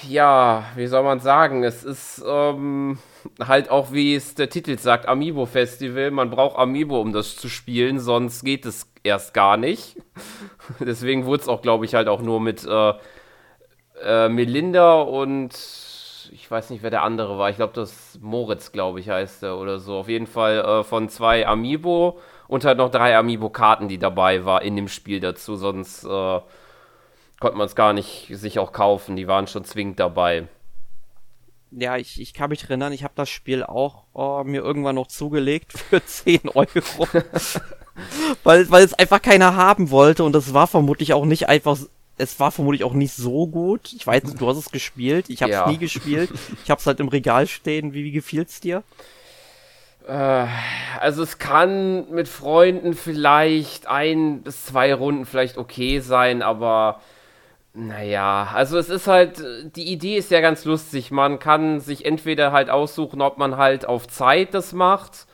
ja, 0.08 0.64
wie 0.76 0.86
soll 0.86 1.02
man 1.02 1.18
sagen, 1.18 1.64
es 1.64 1.82
ist 1.82 2.22
ähm, 2.24 3.00
halt 3.46 3.70
auch, 3.70 3.92
wie 3.92 4.14
es 4.14 4.34
der 4.34 4.50
Titel 4.50 4.78
sagt, 4.78 5.06
Amiibo 5.06 5.46
Festival. 5.46 6.10
Man 6.10 6.30
braucht 6.30 6.58
Amiibo, 6.58 7.00
um 7.00 7.12
das 7.12 7.36
zu 7.36 7.48
spielen, 7.48 7.98
sonst 7.98 8.44
geht 8.44 8.66
es 8.66 8.92
erst 9.02 9.34
gar 9.34 9.56
nicht. 9.56 9.96
Deswegen 10.80 11.26
wurde 11.26 11.42
es 11.42 11.48
auch, 11.48 11.62
glaube 11.62 11.84
ich, 11.84 11.94
halt 11.94 12.08
auch 12.08 12.22
nur 12.22 12.40
mit 12.40 12.66
äh, 12.66 12.92
äh, 14.02 14.28
Melinda 14.28 15.00
und 15.00 15.52
ich 16.32 16.50
weiß 16.50 16.70
nicht, 16.70 16.82
wer 16.82 16.90
der 16.90 17.02
andere 17.02 17.38
war. 17.38 17.50
Ich 17.50 17.56
glaube, 17.56 17.72
das 17.74 18.18
Moritz, 18.20 18.72
glaube 18.72 19.00
ich, 19.00 19.08
heißt 19.08 19.42
er 19.42 19.58
oder 19.58 19.78
so. 19.78 19.98
Auf 19.98 20.08
jeden 20.08 20.26
Fall 20.26 20.58
äh, 20.58 20.84
von 20.84 21.08
zwei 21.08 21.46
Amiibo 21.46 22.18
und 22.48 22.64
halt 22.64 22.78
noch 22.78 22.90
drei 22.90 23.16
Amiibo-Karten, 23.16 23.88
die 23.88 23.98
dabei 23.98 24.44
war 24.44 24.62
in 24.62 24.76
dem 24.76 24.88
Spiel 24.88 25.20
dazu. 25.20 25.56
Sonst 25.56 26.04
äh, 26.04 26.40
konnte 27.40 27.56
man 27.56 27.66
es 27.66 27.74
gar 27.74 27.92
nicht 27.92 28.28
sich 28.32 28.58
auch 28.58 28.72
kaufen. 28.72 29.16
Die 29.16 29.28
waren 29.28 29.46
schon 29.46 29.64
zwingend 29.64 29.98
dabei. 29.98 30.48
Ja, 31.72 31.96
ich, 31.96 32.20
ich 32.20 32.34
kann 32.34 32.50
mich 32.50 32.64
erinnern, 32.64 32.92
ich 32.92 33.04
habe 33.04 33.14
das 33.16 33.28
Spiel 33.28 33.62
auch 33.62 34.04
oh, 34.12 34.42
mir 34.44 34.62
irgendwann 34.62 34.96
noch 34.96 35.06
zugelegt 35.06 35.72
für 35.72 36.04
10 36.04 36.48
Euro. 36.54 36.68
weil, 38.44 38.70
weil 38.70 38.84
es 38.84 38.94
einfach 38.94 39.22
keiner 39.22 39.54
haben 39.54 39.90
wollte 39.90 40.24
und 40.24 40.34
es 40.34 40.52
war 40.52 40.66
vermutlich 40.66 41.12
auch 41.12 41.24
nicht 41.24 41.48
einfach, 41.48 41.78
es 42.16 42.40
war 42.40 42.50
vermutlich 42.50 42.84
auch 42.84 42.92
nicht 42.92 43.14
so 43.14 43.46
gut. 43.46 43.92
Ich 43.92 44.06
weiß, 44.06 44.22
du 44.22 44.48
hast 44.48 44.56
es 44.56 44.70
gespielt, 44.70 45.30
ich 45.30 45.42
habe 45.42 45.52
es 45.52 45.58
ja. 45.58 45.68
nie 45.68 45.78
gespielt. 45.78 46.30
Ich 46.64 46.70
habe 46.70 46.80
es 46.80 46.86
halt 46.86 47.00
im 47.00 47.08
Regal 47.08 47.46
stehen. 47.46 47.94
Wie, 47.94 48.04
wie 48.04 48.12
gefiel's 48.12 48.60
dir? 48.60 48.82
Äh, 50.06 50.46
also 50.98 51.22
es 51.22 51.38
kann 51.38 52.10
mit 52.10 52.28
Freunden 52.28 52.94
vielleicht 52.94 53.86
ein 53.86 54.42
bis 54.42 54.66
zwei 54.66 54.92
Runden 54.92 55.24
vielleicht 55.24 55.56
okay 55.56 56.00
sein, 56.00 56.42
aber 56.42 57.00
naja, 57.86 58.50
also 58.54 58.76
es 58.76 58.90
ist 58.90 59.06
halt, 59.06 59.42
die 59.74 59.90
Idee 59.90 60.16
ist 60.16 60.30
ja 60.30 60.40
ganz 60.40 60.66
lustig. 60.66 61.10
Man 61.10 61.38
kann 61.38 61.80
sich 61.80 62.04
entweder 62.04 62.52
halt 62.52 62.68
aussuchen, 62.68 63.22
ob 63.22 63.38
man 63.38 63.56
halt 63.56 63.86
auf 63.86 64.06
Zeit 64.06 64.52
das 64.52 64.74
macht, 64.74 65.26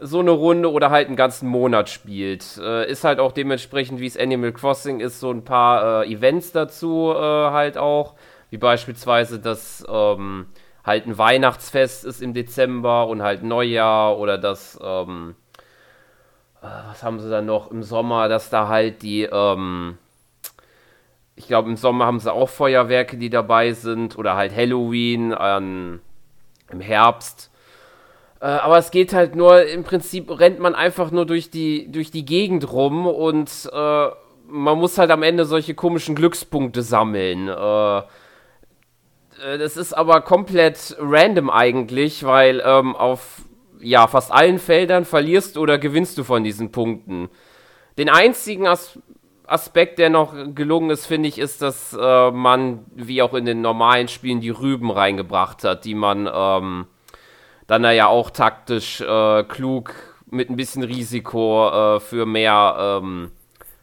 so 0.00 0.20
eine 0.20 0.30
Runde, 0.30 0.70
oder 0.70 0.90
halt 0.90 1.08
einen 1.08 1.16
ganzen 1.16 1.48
Monat 1.48 1.88
spielt. 1.88 2.56
Äh, 2.58 2.88
ist 2.88 3.02
halt 3.02 3.18
auch 3.18 3.32
dementsprechend, 3.32 3.98
wie 3.98 4.06
es 4.06 4.16
Animal 4.16 4.52
Crossing 4.52 5.00
ist, 5.00 5.18
so 5.18 5.30
ein 5.32 5.44
paar 5.44 6.04
äh, 6.04 6.12
Events 6.12 6.52
dazu 6.52 7.12
äh, 7.12 7.18
halt 7.18 7.76
auch. 7.78 8.14
Wie 8.50 8.58
beispielsweise 8.58 9.40
das 9.40 9.84
ähm, 9.88 10.46
halt 10.84 11.06
ein 11.06 11.18
Weihnachtsfest 11.18 12.04
ist 12.04 12.22
im 12.22 12.32
Dezember 12.32 13.08
und 13.08 13.22
halt 13.22 13.42
Neujahr 13.42 14.18
oder 14.18 14.38
das, 14.38 14.78
ähm, 14.82 15.34
äh, 16.62 16.66
was 16.90 17.02
haben 17.02 17.18
sie 17.18 17.28
dann 17.28 17.46
noch 17.46 17.72
im 17.72 17.82
Sommer, 17.82 18.28
dass 18.28 18.50
da 18.50 18.68
halt 18.68 19.02
die, 19.02 19.24
ähm, 19.24 19.98
ich 21.38 21.46
glaube 21.46 21.70
im 21.70 21.76
Sommer 21.76 22.04
haben 22.04 22.18
sie 22.18 22.32
auch 22.32 22.48
Feuerwerke, 22.48 23.16
die 23.16 23.30
dabei 23.30 23.72
sind 23.72 24.18
oder 24.18 24.34
halt 24.34 24.54
Halloween 24.54 25.34
ähm, 25.38 26.00
im 26.70 26.80
Herbst. 26.80 27.50
Äh, 28.40 28.46
aber 28.46 28.78
es 28.78 28.90
geht 28.90 29.12
halt 29.14 29.36
nur, 29.36 29.64
im 29.64 29.84
Prinzip 29.84 30.38
rennt 30.38 30.58
man 30.58 30.74
einfach 30.74 31.12
nur 31.12 31.26
durch 31.26 31.50
die, 31.50 31.90
durch 31.92 32.10
die 32.10 32.24
Gegend 32.24 32.72
rum 32.72 33.06
und 33.06 33.70
äh, 33.72 34.08
man 34.48 34.78
muss 34.78 34.98
halt 34.98 35.10
am 35.12 35.22
Ende 35.22 35.44
solche 35.44 35.74
komischen 35.74 36.16
Glückspunkte 36.16 36.82
sammeln. 36.82 37.48
Äh, 37.48 37.98
äh, 37.98 38.02
das 39.58 39.76
ist 39.76 39.92
aber 39.92 40.20
komplett 40.22 40.96
random 40.98 41.50
eigentlich, 41.50 42.24
weil 42.24 42.60
ähm, 42.64 42.96
auf 42.96 43.42
ja, 43.80 44.08
fast 44.08 44.32
allen 44.32 44.58
Feldern 44.58 45.04
verlierst 45.04 45.56
oder 45.56 45.78
gewinnst 45.78 46.18
du 46.18 46.24
von 46.24 46.42
diesen 46.42 46.72
Punkten. 46.72 47.28
Den 47.96 48.08
einzigen 48.08 48.66
As 48.66 48.98
Aspekt, 49.48 49.98
der 49.98 50.10
noch 50.10 50.34
gelungen 50.54 50.90
ist, 50.90 51.06
finde 51.06 51.28
ich, 51.28 51.38
ist, 51.38 51.62
dass 51.62 51.96
äh, 51.98 52.30
man, 52.30 52.84
wie 52.94 53.22
auch 53.22 53.34
in 53.34 53.44
den 53.44 53.60
normalen 53.60 54.08
Spielen, 54.08 54.40
die 54.40 54.50
Rüben 54.50 54.90
reingebracht 54.90 55.64
hat, 55.64 55.84
die 55.84 55.94
man 55.94 56.28
ähm, 56.32 56.86
dann 57.66 57.84
ja 57.84 58.06
auch 58.06 58.30
taktisch 58.30 59.00
äh, 59.00 59.44
klug 59.44 59.94
mit 60.30 60.50
ein 60.50 60.56
bisschen 60.56 60.82
Risiko 60.82 61.68
äh, 61.68 62.00
für 62.00 62.26
mehr 62.26 63.00
ähm, 63.02 63.30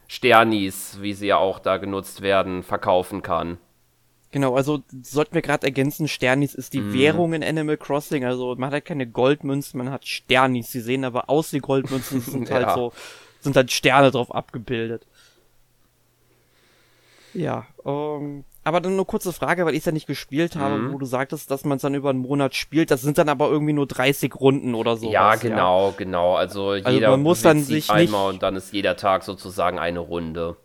Sternis, 0.08 1.00
wie 1.02 1.14
sie 1.14 1.28
ja 1.28 1.38
auch 1.38 1.60
da 1.60 1.78
genutzt 1.78 2.22
werden, 2.22 2.64
verkaufen 2.64 3.22
kann. 3.22 3.58
Genau, 4.32 4.56
also 4.56 4.84
sollten 5.02 5.34
wir 5.34 5.42
gerade 5.42 5.66
ergänzen, 5.66 6.08
Sternis 6.10 6.56
ist 6.56 6.74
die 6.74 6.82
mm. 6.82 6.94
Währung 6.94 7.34
in 7.34 7.44
Animal 7.44 7.78
Crossing. 7.78 8.26
Also 8.26 8.54
man 8.56 8.68
hat 8.68 8.74
halt 8.74 8.86
keine 8.86 9.08
Goldmünzen, 9.08 9.78
man 9.78 9.90
hat 9.90 10.06
Sternis. 10.06 10.72
Die 10.72 10.82
sehen 10.82 11.06
aber 11.06 11.30
aus 11.30 11.54
wie 11.54 11.60
Goldmünzen, 11.60 12.20
sind 12.22 12.52
halt 12.52 12.64
ja. 12.64 12.68
halt 12.68 12.78
so, 12.78 12.92
sind 13.40 13.56
halt 13.56 13.72
Sterne 13.72 14.12
drauf 14.12 14.36
abgebildet. 14.36 15.08
Ja, 17.36 17.68
ähm, 17.86 18.46
aber 18.64 18.82
dann 18.82 18.96
nur 18.96 19.06
kurze 19.06 19.34
Frage, 19.34 19.66
weil 19.66 19.74
ich 19.74 19.80
es 19.80 19.86
ja 19.86 19.92
nicht 19.92 20.08
gespielt 20.08 20.56
habe, 20.56 20.78
mhm. 20.78 20.94
wo 20.94 20.98
du 20.98 21.06
sagtest, 21.06 21.52
dass 21.52 21.66
man 21.66 21.76
es 21.76 21.82
dann 21.82 21.94
über 21.94 22.10
einen 22.10 22.20
Monat 22.20 22.56
spielt. 22.56 22.90
Das 22.90 23.02
sind 23.02 23.18
dann 23.18 23.30
aber 23.30 23.50
irgendwie 23.50 23.74
nur 23.74 23.86
30 23.86 24.34
Runden 24.40 24.74
oder 24.74 24.98
so. 24.98 25.12
Ja, 25.12 25.36
genau, 25.36 25.90
ja. 25.90 25.94
genau. 25.98 26.36
Also, 26.36 26.70
also 26.70 26.90
jeder 26.90 27.12
man 27.12 27.22
muss 27.22 27.42
dann 27.42 27.62
sich 27.62 27.90
einmal 27.92 28.32
und 28.32 28.42
dann 28.42 28.56
ist 28.56 28.74
jeder 28.74 28.96
Tag 28.96 29.24
sozusagen 29.24 29.78
eine 29.78 30.00
Runde. 30.00 30.56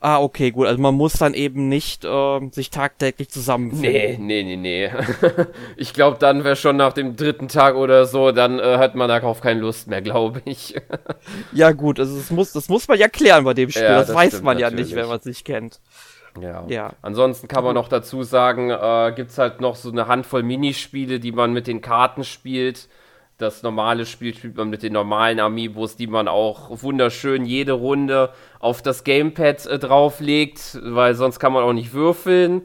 Ah, 0.00 0.20
okay, 0.20 0.52
gut. 0.52 0.68
Also 0.68 0.80
man 0.80 0.94
muss 0.94 1.14
dann 1.14 1.34
eben 1.34 1.68
nicht 1.68 2.04
äh, 2.04 2.40
sich 2.52 2.70
tagtäglich 2.70 3.30
zusammenfinden. 3.30 4.26
Nee, 4.26 4.44
nee, 4.44 4.56
nee, 4.56 4.90
nee. 4.90 4.90
ich 5.76 5.92
glaube, 5.92 6.18
dann 6.20 6.44
wäre 6.44 6.54
schon 6.54 6.76
nach 6.76 6.92
dem 6.92 7.16
dritten 7.16 7.48
Tag 7.48 7.74
oder 7.74 8.06
so, 8.06 8.30
dann 8.30 8.60
äh, 8.60 8.78
hat 8.78 8.94
man 8.94 9.08
darauf 9.08 9.40
keine 9.40 9.60
Lust 9.60 9.88
mehr, 9.88 10.00
glaube 10.00 10.40
ich. 10.44 10.76
ja, 11.52 11.72
gut, 11.72 11.98
also 11.98 12.16
das 12.16 12.30
muss, 12.30 12.52
das 12.52 12.68
muss 12.68 12.86
man 12.86 12.96
ja 12.96 13.08
klären 13.08 13.42
bei 13.44 13.54
dem 13.54 13.70
Spiel. 13.70 13.82
Ja, 13.82 13.98
das, 13.98 14.06
das, 14.08 14.16
weiß 14.16 14.42
man 14.42 14.58
ja 14.58 14.70
nicht, 14.70 14.94
wenn 14.94 15.08
man 15.08 15.18
es 15.18 15.24
nicht 15.24 15.44
kennt. 15.44 15.80
Ja. 16.40 16.64
ja. 16.68 16.92
Ansonsten 17.02 17.48
kann 17.48 17.64
man 17.64 17.74
noch 17.74 17.88
dazu 17.88 18.22
sagen, 18.22 18.70
äh, 18.70 19.12
gibt 19.14 19.30
es 19.30 19.38
halt 19.38 19.60
noch 19.60 19.76
so 19.76 19.90
eine 19.90 20.06
Handvoll 20.06 20.42
Minispiele, 20.42 21.20
die 21.20 21.32
man 21.32 21.52
mit 21.52 21.66
den 21.66 21.80
Karten 21.80 22.24
spielt 22.24 22.88
das 23.38 23.62
normale 23.62 24.04
Spiel 24.04 24.34
spielt 24.34 24.56
man 24.56 24.68
mit 24.68 24.82
den 24.82 24.92
normalen 24.92 25.38
Amiibos, 25.38 25.94
die 25.94 26.08
man 26.08 26.26
auch 26.26 26.82
wunderschön 26.82 27.46
jede 27.46 27.72
Runde 27.72 28.32
auf 28.58 28.82
das 28.82 29.04
Gamepad 29.04 29.64
äh, 29.66 29.78
drauflegt, 29.78 30.78
weil 30.82 31.14
sonst 31.14 31.38
kann 31.38 31.52
man 31.52 31.62
auch 31.62 31.72
nicht 31.72 31.92
würfeln, 31.92 32.62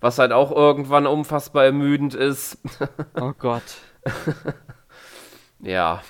was 0.00 0.18
halt 0.18 0.30
auch 0.30 0.52
irgendwann 0.52 1.06
unfassbar 1.06 1.64
ermüdend 1.64 2.14
ist. 2.14 2.58
Oh 3.20 3.32
Gott. 3.38 3.62
ja. 5.60 6.02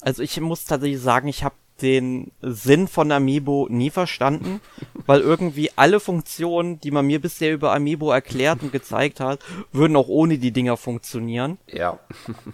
Also 0.00 0.22
ich 0.22 0.40
muss 0.40 0.64
tatsächlich 0.64 1.00
sagen, 1.00 1.28
ich 1.28 1.44
habe 1.44 1.54
den 1.82 2.32
Sinn 2.42 2.88
von 2.88 3.12
Amiibo 3.12 3.66
nie 3.70 3.90
verstanden, 3.90 4.60
weil 5.06 5.20
irgendwie 5.20 5.70
alle 5.76 6.00
Funktionen, 6.00 6.80
die 6.80 6.90
man 6.90 7.06
mir 7.06 7.20
bisher 7.20 7.52
über 7.52 7.74
Amiibo 7.74 8.10
erklärt 8.10 8.62
und 8.62 8.72
gezeigt 8.72 9.20
hat, 9.20 9.40
würden 9.72 9.96
auch 9.96 10.08
ohne 10.08 10.38
die 10.38 10.52
Dinger 10.52 10.76
funktionieren. 10.76 11.58
Ja. 11.66 11.98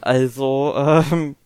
Also, 0.01 0.75
ähm, 0.77 1.37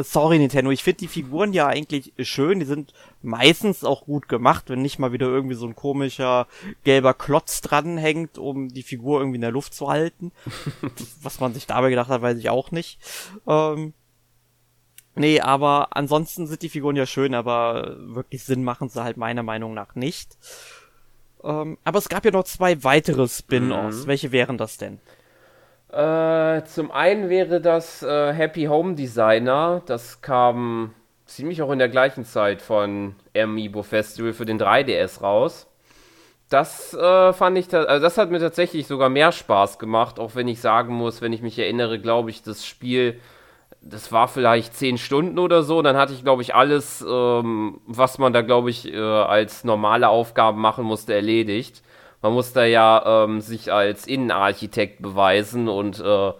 sorry 0.00 0.38
Nintendo, 0.38 0.70
ich 0.70 0.82
finde 0.82 0.98
die 0.98 1.08
Figuren 1.08 1.52
ja 1.52 1.66
eigentlich 1.66 2.12
schön, 2.20 2.60
die 2.60 2.66
sind 2.66 2.92
meistens 3.22 3.84
auch 3.84 4.04
gut 4.04 4.28
gemacht, 4.28 4.68
wenn 4.68 4.82
nicht 4.82 4.98
mal 4.98 5.12
wieder 5.12 5.26
irgendwie 5.26 5.54
so 5.54 5.66
ein 5.66 5.76
komischer 5.76 6.46
gelber 6.84 7.14
Klotz 7.14 7.60
dranhängt, 7.60 8.38
um 8.38 8.68
die 8.68 8.82
Figur 8.82 9.20
irgendwie 9.20 9.36
in 9.36 9.42
der 9.42 9.50
Luft 9.50 9.74
zu 9.74 9.88
halten. 9.88 10.32
Was 11.22 11.40
man 11.40 11.54
sich 11.54 11.66
dabei 11.66 11.90
gedacht 11.90 12.08
hat, 12.08 12.22
weiß 12.22 12.38
ich 12.38 12.50
auch 12.50 12.70
nicht. 12.70 12.98
Ähm, 13.46 13.92
Nee, 15.16 15.40
aber 15.40 15.88
ansonsten 15.96 16.46
sind 16.46 16.62
die 16.62 16.68
Figuren 16.68 16.94
ja 16.94 17.06
schön, 17.06 17.34
aber 17.34 17.96
wirklich 17.98 18.44
Sinn 18.44 18.62
machen 18.62 18.90
sie 18.90 19.02
halt 19.02 19.16
meiner 19.16 19.42
Meinung 19.42 19.72
nach 19.72 19.94
nicht. 19.94 20.36
Ähm, 21.42 21.78
aber 21.84 21.98
es 21.98 22.08
gab 22.08 22.24
ja 22.24 22.30
noch 22.30 22.44
zwei 22.44 22.84
weitere 22.84 23.26
Spin-offs. 23.26 24.04
Mhm. 24.04 24.06
Welche 24.06 24.32
wären 24.32 24.58
das 24.58 24.76
denn? 24.76 25.00
Äh, 25.90 26.64
zum 26.64 26.90
einen 26.90 27.30
wäre 27.30 27.62
das 27.62 28.02
äh, 28.02 28.32
Happy 28.34 28.64
Home 28.64 28.94
Designer. 28.94 29.82
Das 29.86 30.20
kam 30.20 30.94
ziemlich 31.24 31.62
auch 31.62 31.70
in 31.70 31.78
der 31.78 31.88
gleichen 31.88 32.26
Zeit 32.26 32.60
von 32.60 33.14
Amiibo 33.34 33.82
Festival 33.82 34.34
für 34.34 34.44
den 34.44 34.60
3DS 34.60 35.22
raus. 35.22 35.66
Das 36.50 36.92
äh, 36.94 37.32
fand 37.32 37.56
ich, 37.58 37.72
also 37.74 38.02
das 38.02 38.18
hat 38.18 38.30
mir 38.30 38.38
tatsächlich 38.38 38.86
sogar 38.86 39.08
mehr 39.08 39.32
Spaß 39.32 39.78
gemacht, 39.78 40.20
auch 40.20 40.34
wenn 40.34 40.46
ich 40.46 40.60
sagen 40.60 40.94
muss, 40.94 41.20
wenn 41.20 41.32
ich 41.32 41.42
mich 41.42 41.58
erinnere, 41.58 41.98
glaube 41.98 42.30
ich, 42.30 42.42
das 42.42 42.64
Spiel 42.64 43.18
das 43.88 44.12
war 44.12 44.28
vielleicht 44.28 44.74
zehn 44.74 44.98
Stunden 44.98 45.38
oder 45.38 45.62
so. 45.62 45.82
Dann 45.82 45.96
hatte 45.96 46.12
ich, 46.12 46.22
glaube 46.24 46.42
ich, 46.42 46.54
alles, 46.54 47.04
ähm, 47.08 47.80
was 47.86 48.18
man 48.18 48.32
da, 48.32 48.42
glaube 48.42 48.70
ich, 48.70 48.92
äh, 48.92 48.98
als 48.98 49.64
normale 49.64 50.08
Aufgaben 50.08 50.60
machen 50.60 50.84
musste, 50.84 51.14
erledigt. 51.14 51.82
Man 52.22 52.32
musste 52.32 52.64
ja 52.64 53.24
ähm, 53.24 53.40
sich 53.40 53.72
als 53.72 54.06
Innenarchitekt 54.06 55.02
beweisen 55.02 55.68
und 55.68 56.00
äh, 56.00 56.32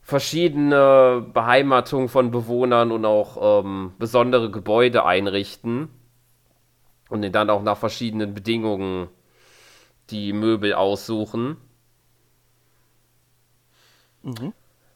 verschiedene 0.00 1.24
Beheimatungen 1.32 2.08
von 2.08 2.30
Bewohnern 2.30 2.90
und 2.92 3.04
auch 3.04 3.62
ähm, 3.62 3.92
besondere 3.98 4.50
Gebäude 4.50 5.04
einrichten. 5.04 5.88
Und 7.08 7.30
dann 7.32 7.50
auch 7.50 7.62
nach 7.62 7.76
verschiedenen 7.76 8.32
Bedingungen 8.32 9.08
die 10.10 10.32
Möbel 10.32 10.72
aussuchen. 10.72 11.58
Mhm. 14.22 14.54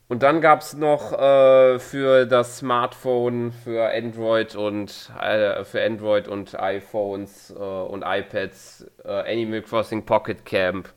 Und 0.08 0.22
dann 0.22 0.40
gab 0.40 0.60
es 0.60 0.74
noch 0.74 1.12
äh, 1.12 1.80
für 1.80 2.26
das 2.26 2.58
Smartphone, 2.58 3.50
für 3.50 3.92
Android 3.92 4.54
und 4.54 5.10
äh, 5.20 5.64
für 5.64 5.84
Android 5.84 6.28
und 6.28 6.58
iPhones 6.58 7.50
äh, 7.50 7.54
und 7.54 8.04
iPads 8.06 8.86
äh, 9.04 9.32
Animal 9.32 9.62
Crossing 9.62 10.06
Pocket 10.06 10.44
Camp. 10.44 10.88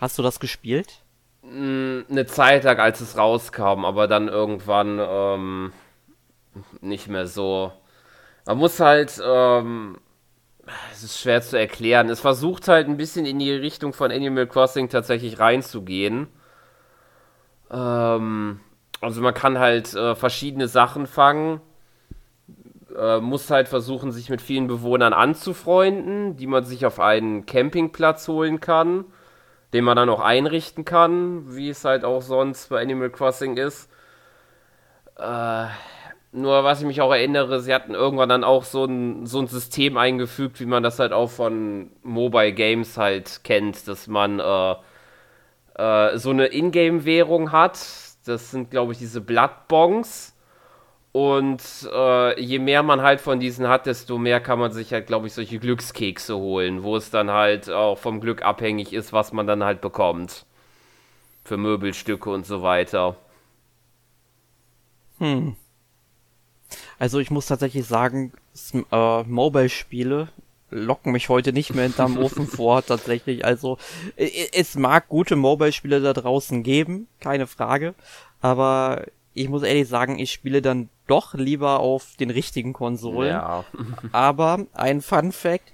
Hast 0.00 0.18
du 0.18 0.22
das 0.22 0.40
gespielt? 0.40 1.02
Mm, 1.42 2.00
eine 2.10 2.26
Zeit 2.26 2.64
lang, 2.64 2.80
als 2.80 3.00
es 3.00 3.16
rauskam, 3.16 3.84
aber 3.84 4.08
dann 4.08 4.26
irgendwann 4.26 4.98
ähm, 5.00 5.72
nicht 6.80 7.06
mehr 7.06 7.28
so. 7.28 7.72
Man 8.44 8.58
muss 8.58 8.80
halt, 8.80 9.22
ähm, 9.24 9.98
es 10.92 11.04
ist 11.04 11.20
schwer 11.20 11.42
zu 11.42 11.56
erklären. 11.56 12.08
Es 12.08 12.18
versucht 12.18 12.66
halt 12.66 12.88
ein 12.88 12.96
bisschen 12.96 13.24
in 13.24 13.38
die 13.38 13.52
Richtung 13.52 13.92
von 13.92 14.10
Animal 14.10 14.48
Crossing 14.48 14.88
tatsächlich 14.88 15.38
reinzugehen 15.38 16.26
ähm, 17.70 18.60
also 19.00 19.20
man 19.22 19.34
kann 19.34 19.58
halt 19.58 19.94
äh, 19.94 20.14
verschiedene 20.14 20.68
Sachen 20.68 21.06
fangen. 21.06 21.60
äh, 22.96 23.20
muss 23.20 23.50
halt 23.50 23.68
versuchen, 23.68 24.12
sich 24.12 24.30
mit 24.30 24.40
vielen 24.42 24.66
Bewohnern 24.66 25.12
anzufreunden, 25.12 26.36
die 26.36 26.46
man 26.46 26.64
sich 26.64 26.86
auf 26.86 27.00
einen 27.00 27.46
Campingplatz 27.46 28.28
holen 28.28 28.60
kann, 28.60 29.04
den 29.72 29.84
man 29.84 29.96
dann 29.96 30.08
auch 30.08 30.20
einrichten 30.20 30.84
kann, 30.84 31.54
wie 31.54 31.68
es 31.70 31.84
halt 31.84 32.04
auch 32.04 32.22
sonst 32.22 32.70
bei 32.70 32.80
Animal 32.82 33.10
Crossing 33.10 33.56
ist. 33.56 33.90
Äh, 35.18 35.66
nur 36.32 36.64
was 36.64 36.80
ich 36.80 36.86
mich 36.86 37.00
auch 37.00 37.12
erinnere, 37.12 37.60
sie 37.60 37.74
hatten 37.74 37.94
irgendwann 37.94 38.28
dann 38.28 38.44
auch 38.44 38.64
so 38.64 38.84
ein, 38.84 39.26
so 39.26 39.40
ein 39.40 39.46
System 39.48 39.96
eingefügt, 39.96 40.60
wie 40.60 40.66
man 40.66 40.82
das 40.82 40.98
halt 40.98 41.12
auch 41.12 41.30
von 41.30 41.90
Mobile 42.02 42.52
Games 42.52 42.96
halt 42.98 43.42
kennt, 43.44 43.88
dass 43.88 44.06
man 44.08 44.38
äh, 44.40 44.74
äh, 45.78 46.18
so 46.18 46.30
eine 46.30 46.46
Ingame-Währung 46.46 47.52
hat. 47.52 47.78
Das 48.26 48.50
sind, 48.50 48.70
glaube 48.70 48.92
ich, 48.92 48.98
diese 48.98 49.20
Bloodbongs. 49.20 50.34
Und 51.12 51.62
äh, 51.90 52.40
je 52.40 52.58
mehr 52.58 52.82
man 52.82 53.00
halt 53.00 53.20
von 53.20 53.40
diesen 53.40 53.66
hat, 53.66 53.86
desto 53.86 54.18
mehr 54.18 54.40
kann 54.40 54.58
man 54.58 54.72
sich 54.72 54.92
halt, 54.92 55.06
glaube 55.06 55.26
ich, 55.26 55.32
solche 55.32 55.58
Glückskekse 55.58 56.36
holen, 56.36 56.82
wo 56.82 56.96
es 56.96 57.10
dann 57.10 57.30
halt 57.30 57.70
auch 57.70 57.96
vom 57.98 58.20
Glück 58.20 58.42
abhängig 58.42 58.92
ist, 58.92 59.12
was 59.12 59.32
man 59.32 59.46
dann 59.46 59.64
halt 59.64 59.80
bekommt. 59.80 60.44
Für 61.44 61.56
Möbelstücke 61.56 62.28
und 62.28 62.44
so 62.44 62.62
weiter. 62.62 63.16
Hm. 65.18 65.56
Also 66.98 67.18
ich 67.18 67.30
muss 67.30 67.46
tatsächlich 67.46 67.86
sagen, 67.86 68.32
äh, 68.92 69.22
Mobile-Spiele 69.22 70.28
locken 70.70 71.12
mich 71.12 71.28
heute 71.28 71.52
nicht 71.52 71.74
mehr 71.74 71.84
hinterm 71.84 72.18
Ofen 72.18 72.46
vor, 72.46 72.82
tatsächlich. 72.86 73.44
Also 73.44 73.78
es 74.16 74.76
mag 74.76 75.08
gute 75.08 75.36
Mobile-Spiele 75.36 76.00
da 76.00 76.12
draußen 76.12 76.62
geben, 76.62 77.08
keine 77.20 77.46
Frage. 77.46 77.94
Aber 78.40 79.04
ich 79.34 79.48
muss 79.48 79.62
ehrlich 79.62 79.88
sagen, 79.88 80.18
ich 80.18 80.32
spiele 80.32 80.62
dann 80.62 80.88
doch 81.06 81.34
lieber 81.34 81.80
auf 81.80 82.16
den 82.18 82.30
richtigen 82.30 82.72
Konsolen. 82.72 83.30
Ja. 83.30 83.64
aber 84.12 84.66
ein 84.74 85.00
Fun 85.00 85.32
Fact, 85.32 85.72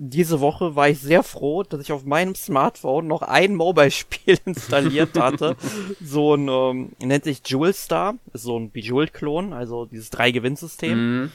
diese 0.00 0.40
Woche 0.40 0.76
war 0.76 0.88
ich 0.88 1.00
sehr 1.00 1.24
froh, 1.24 1.64
dass 1.64 1.80
ich 1.80 1.90
auf 1.90 2.04
meinem 2.04 2.36
Smartphone 2.36 3.08
noch 3.08 3.22
ein 3.22 3.56
Mobile-Spiel 3.56 4.38
installiert 4.44 5.18
hatte. 5.18 5.56
so 6.00 6.34
ein, 6.34 6.48
ähm, 6.48 6.92
nennt 7.02 7.24
sich 7.24 7.40
Jewel 7.44 7.74
Star, 7.74 8.14
ist 8.32 8.44
so 8.44 8.56
ein 8.56 8.70
Bejeweled-Klon, 8.70 9.52
also 9.52 9.86
dieses 9.86 10.10
Drei-Gewinnsystem. 10.10 11.22
Mhm. 11.22 11.32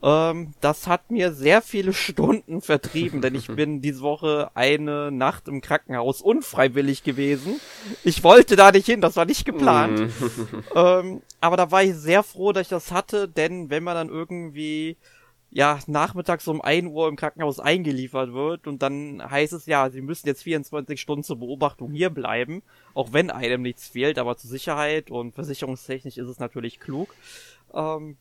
Ähm, 0.00 0.54
das 0.60 0.86
hat 0.86 1.10
mir 1.10 1.32
sehr 1.32 1.60
viele 1.60 1.92
Stunden 1.92 2.60
vertrieben, 2.62 3.20
denn 3.20 3.34
ich 3.34 3.48
bin 3.48 3.80
diese 3.80 4.00
Woche 4.00 4.50
eine 4.54 5.10
Nacht 5.10 5.48
im 5.48 5.60
Krankenhaus 5.60 6.22
unfreiwillig 6.22 7.02
gewesen. 7.02 7.60
Ich 8.04 8.22
wollte 8.22 8.56
da 8.56 8.70
nicht 8.70 8.86
hin, 8.86 9.00
das 9.00 9.16
war 9.16 9.24
nicht 9.24 9.44
geplant. 9.44 10.00
Mhm. 10.00 10.12
ähm, 10.74 11.22
aber 11.40 11.56
da 11.56 11.70
war 11.70 11.82
ich 11.82 11.94
sehr 11.94 12.22
froh, 12.22 12.52
dass 12.52 12.62
ich 12.62 12.68
das 12.68 12.92
hatte, 12.92 13.28
denn 13.28 13.70
wenn 13.70 13.82
man 13.82 13.94
dann 13.94 14.08
irgendwie 14.08 14.96
ja, 15.50 15.78
nachmittags 15.86 16.46
um 16.46 16.60
1 16.60 16.88
Uhr 16.88 17.08
im 17.08 17.16
Krankenhaus 17.16 17.58
eingeliefert 17.58 18.32
wird 18.34 18.66
und 18.66 18.82
dann 18.82 19.22
heißt 19.28 19.54
es 19.54 19.64
ja, 19.66 19.88
sie 19.88 20.02
müssen 20.02 20.26
jetzt 20.26 20.42
24 20.42 21.00
Stunden 21.00 21.24
zur 21.24 21.38
Beobachtung 21.38 21.90
hier 21.90 22.10
bleiben, 22.10 22.62
auch 22.92 23.12
wenn 23.14 23.30
einem 23.30 23.62
nichts 23.62 23.88
fehlt, 23.88 24.18
aber 24.18 24.36
zur 24.36 24.50
Sicherheit 24.50 25.10
und 25.10 25.34
versicherungstechnisch 25.34 26.18
ist 26.18 26.28
es 26.28 26.38
natürlich 26.38 26.80
klug. 26.80 27.14
Ähm, 27.72 28.18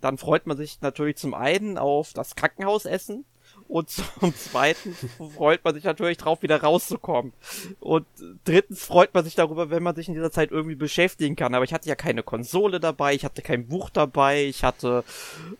dann 0.00 0.18
freut 0.18 0.46
man 0.46 0.56
sich 0.56 0.80
natürlich 0.80 1.16
zum 1.16 1.34
einen 1.34 1.78
auf 1.78 2.12
das 2.12 2.34
Krankenhausessen, 2.36 3.24
und 3.70 3.88
zum 3.88 4.34
Zweiten 4.36 4.96
freut 5.36 5.64
man 5.64 5.74
sich 5.74 5.84
natürlich 5.84 6.18
drauf, 6.18 6.42
wieder 6.42 6.60
rauszukommen. 6.60 7.32
Und 7.78 8.04
drittens 8.44 8.84
freut 8.84 9.14
man 9.14 9.24
sich 9.24 9.36
darüber, 9.36 9.70
wenn 9.70 9.82
man 9.82 9.94
sich 9.94 10.08
in 10.08 10.14
dieser 10.14 10.32
Zeit 10.32 10.50
irgendwie 10.50 10.74
beschäftigen 10.74 11.36
kann. 11.36 11.54
Aber 11.54 11.64
ich 11.64 11.72
hatte 11.72 11.88
ja 11.88 11.94
keine 11.94 12.24
Konsole 12.24 12.80
dabei, 12.80 13.14
ich 13.14 13.24
hatte 13.24 13.42
kein 13.42 13.68
Buch 13.68 13.88
dabei, 13.90 14.44
ich 14.44 14.64
hatte 14.64 15.04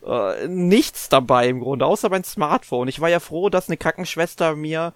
äh, 0.05 0.47
nichts 0.47 1.07
dabei 1.07 1.47
im 1.47 1.61
Grunde, 1.61 1.85
außer 1.85 2.09
mein 2.09 2.25
Smartphone. 2.25 2.89
Ich 2.89 2.99
war 2.99 3.09
ja 3.09 3.21
froh, 3.21 3.49
dass 3.49 3.69
eine 3.69 3.77
Krankenschwester 3.77 4.55
mir 4.55 4.93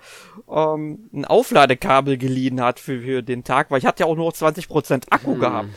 ähm, 0.50 1.10
ein 1.14 1.26
Aufladekabel 1.26 2.18
geliehen 2.18 2.62
hat 2.62 2.80
für, 2.80 3.02
für 3.02 3.24
den 3.24 3.46
Tag, 3.46 3.72
weil 3.72 3.80
ich 3.80 3.86
hatte 3.86 4.04
ja 4.04 4.08
auch 4.08 4.18
nur 4.18 4.32
20% 4.32 5.06
Akku 5.10 5.34
hm. 5.34 5.40
gehabt 5.40 5.70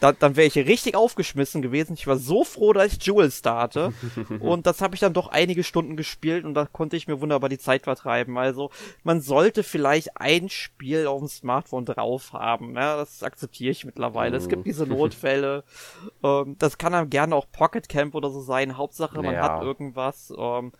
dann, 0.00 0.16
dann 0.18 0.36
wäre 0.36 0.46
ich 0.46 0.56
richtig 0.56 0.94
aufgeschmissen 0.94 1.62
gewesen. 1.62 1.94
Ich 1.94 2.06
war 2.06 2.16
so 2.16 2.44
froh, 2.44 2.72
dass 2.72 2.92
ich 2.92 3.04
Jewel 3.04 3.30
starte. 3.30 3.92
und 4.40 4.66
das 4.66 4.80
habe 4.80 4.94
ich 4.94 5.00
dann 5.00 5.12
doch 5.12 5.28
einige 5.28 5.64
Stunden 5.64 5.96
gespielt 5.96 6.44
und 6.44 6.54
da 6.54 6.66
konnte 6.66 6.96
ich 6.96 7.08
mir 7.08 7.20
wunderbar 7.20 7.48
die 7.48 7.58
Zeit 7.58 7.84
vertreiben. 7.84 8.38
Also 8.38 8.70
man 9.02 9.20
sollte 9.20 9.62
vielleicht 9.62 10.20
ein 10.20 10.48
Spiel 10.48 11.06
auf 11.06 11.20
dem 11.20 11.28
Smartphone 11.28 11.84
drauf 11.84 12.32
haben. 12.32 12.74
Ja, 12.74 12.96
das 12.96 13.22
akzeptiere 13.22 13.72
ich 13.72 13.84
mittlerweile. 13.84 14.36
Es 14.36 14.48
gibt 14.48 14.66
diese 14.66 14.86
Notfälle. 14.86 15.64
ähm, 16.22 16.56
das 16.58 16.78
kann 16.78 16.92
dann 16.92 17.10
gerne 17.10 17.34
auch 17.34 17.46
Pocket 17.50 17.88
Camp 17.88 18.14
oder 18.14 18.30
so 18.30 18.40
sein. 18.40 18.76
Hauptsache, 18.76 19.20
man 19.20 19.34
ja. 19.34 19.42
hat 19.42 19.62
irgendwas. 19.62 20.32
Ähm, 20.36 20.72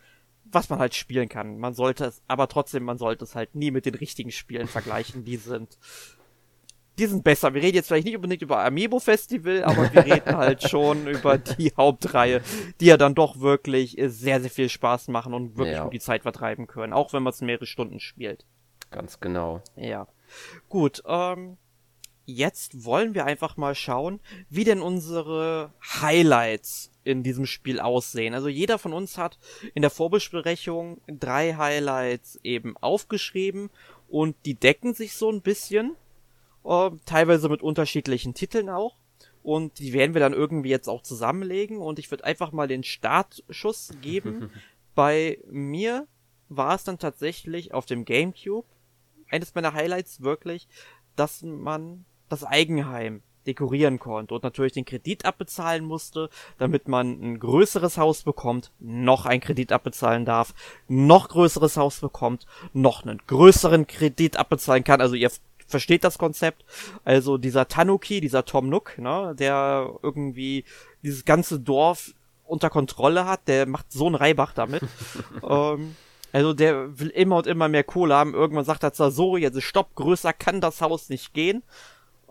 was 0.51 0.69
man 0.69 0.79
halt 0.79 0.95
spielen 0.95 1.29
kann. 1.29 1.59
Man 1.59 1.73
sollte 1.73 2.05
es, 2.05 2.23
aber 2.27 2.47
trotzdem, 2.47 2.83
man 2.83 2.97
sollte 2.97 3.23
es 3.23 3.35
halt 3.35 3.53
nie 3.55 3.69
mit 3.69 3.85
den 3.85 3.93
richtigen 3.93 4.31
Spielen 4.31 4.67
vergleichen, 4.67 5.23
die 5.23 5.37
sind 5.37 5.77
die 6.99 7.07
sind 7.07 7.23
besser. 7.23 7.53
Wir 7.53 7.61
reden 7.61 7.75
jetzt 7.75 7.87
vielleicht 7.87 8.05
nicht 8.05 8.15
unbedingt 8.15 8.41
über 8.41 8.63
Amiibo 8.63 8.99
Festival, 8.99 9.63
aber 9.63 9.91
wir 9.93 10.05
reden 10.05 10.35
halt 10.35 10.63
schon 10.69 11.07
über 11.07 11.37
die 11.37 11.73
Hauptreihe, 11.75 12.41
die 12.79 12.87
ja 12.87 12.97
dann 12.97 13.15
doch 13.15 13.39
wirklich 13.39 13.97
sehr, 14.07 14.41
sehr 14.41 14.49
viel 14.49 14.69
Spaß 14.69 15.07
machen 15.07 15.33
und 15.33 15.57
wirklich 15.57 15.77
ja. 15.77 15.83
gut 15.83 15.93
die 15.93 15.99
Zeit 15.99 16.23
vertreiben 16.23 16.67
können, 16.67 16.93
auch 16.93 17.13
wenn 17.13 17.23
man 17.23 17.31
es 17.31 17.41
mehrere 17.41 17.65
Stunden 17.65 17.99
spielt. 17.99 18.45
Ganz 18.91 19.19
genau. 19.19 19.61
Ja. 19.75 20.07
Gut, 20.67 21.01
ähm, 21.05 21.57
jetzt 22.25 22.85
wollen 22.85 23.13
wir 23.15 23.25
einfach 23.25 23.57
mal 23.57 23.75
schauen, 23.75 24.19
wie 24.49 24.63
denn 24.63 24.81
unsere 24.81 25.71
Highlights 26.01 26.91
in 27.03 27.23
diesem 27.23 27.45
Spiel 27.45 27.79
aussehen. 27.79 28.33
Also 28.33 28.49
jeder 28.49 28.77
von 28.77 28.93
uns 28.93 29.17
hat 29.17 29.39
in 29.73 29.81
der 29.81 29.89
Vorbesprechung 29.89 31.01
drei 31.07 31.55
Highlights 31.55 32.39
eben 32.43 32.77
aufgeschrieben 32.77 33.69
und 34.07 34.35
die 34.45 34.55
decken 34.55 34.93
sich 34.93 35.13
so 35.13 35.31
ein 35.31 35.41
bisschen 35.41 35.95
äh, 36.69 36.91
teilweise 37.05 37.49
mit 37.49 37.63
unterschiedlichen 37.63 38.33
Titeln 38.33 38.69
auch. 38.69 38.95
Und 39.41 39.79
die 39.79 39.91
werden 39.93 40.13
wir 40.13 40.21
dann 40.21 40.33
irgendwie 40.33 40.69
jetzt 40.69 40.87
auch 40.87 41.01
zusammenlegen. 41.01 41.79
Und 41.79 41.97
ich 41.97 42.11
würde 42.11 42.25
einfach 42.25 42.51
mal 42.51 42.67
den 42.67 42.83
Startschuss 42.83 43.91
geben. 44.01 44.51
Bei 44.95 45.39
mir 45.49 46.07
war 46.47 46.75
es 46.75 46.83
dann 46.83 46.99
tatsächlich 46.99 47.73
auf 47.73 47.85
dem 47.85 48.05
GameCube 48.05 48.67
eines 49.29 49.55
meiner 49.55 49.73
Highlights 49.73 50.21
wirklich, 50.21 50.67
dass 51.15 51.41
man 51.41 52.05
das 52.27 52.43
Eigenheim 52.43 53.23
dekorieren 53.47 53.97
konnte 53.97 54.35
und 54.35 54.43
natürlich 54.43 54.73
den 54.73 54.85
Kredit 54.85 55.25
abbezahlen 55.25 55.85
musste, 55.85 56.29
damit 56.57 56.87
man 56.87 57.19
ein 57.19 57.39
größeres 57.39 57.97
Haus 57.97 58.23
bekommt, 58.23 58.71
noch 58.79 59.25
ein 59.25 59.39
Kredit 59.39 59.71
abbezahlen 59.71 60.25
darf, 60.25 60.53
noch 60.87 61.29
größeres 61.29 61.77
Haus 61.77 61.99
bekommt, 61.99 62.45
noch 62.73 63.03
einen 63.03 63.19
größeren 63.25 63.87
Kredit 63.87 64.37
abbezahlen 64.37 64.83
kann. 64.83 65.01
Also 65.01 65.15
ihr 65.15 65.31
versteht 65.69 66.03
das 66.03 66.17
Konzept. 66.17 66.65
Also 67.05 67.37
dieser 67.37 67.67
Tanuki, 67.67 68.21
dieser 68.21 68.45
Tom 68.45 68.69
Nook, 68.69 68.97
ne, 68.97 69.35
der 69.37 69.89
irgendwie 70.01 70.65
dieses 71.03 71.25
ganze 71.25 71.59
Dorf 71.59 72.13
unter 72.45 72.69
Kontrolle 72.69 73.25
hat, 73.25 73.47
der 73.47 73.67
macht 73.67 73.91
so 73.91 74.07
einen 74.07 74.15
Reibach 74.15 74.53
damit. 74.53 74.81
ähm, 75.47 75.95
also 76.31 76.53
der 76.53 76.99
will 76.99 77.09
immer 77.09 77.37
und 77.37 77.47
immer 77.47 77.69
mehr 77.69 77.83
Kohle 77.83 78.15
haben. 78.15 78.33
Irgendwann 78.33 78.65
sagt 78.65 78.83
er 78.83 79.11
so, 79.11 79.37
jetzt 79.37 79.61
stopp, 79.61 79.95
größer 79.95 80.33
kann 80.33 80.61
das 80.61 80.81
Haus 80.81 81.09
nicht 81.09 81.33
gehen. 81.33 81.63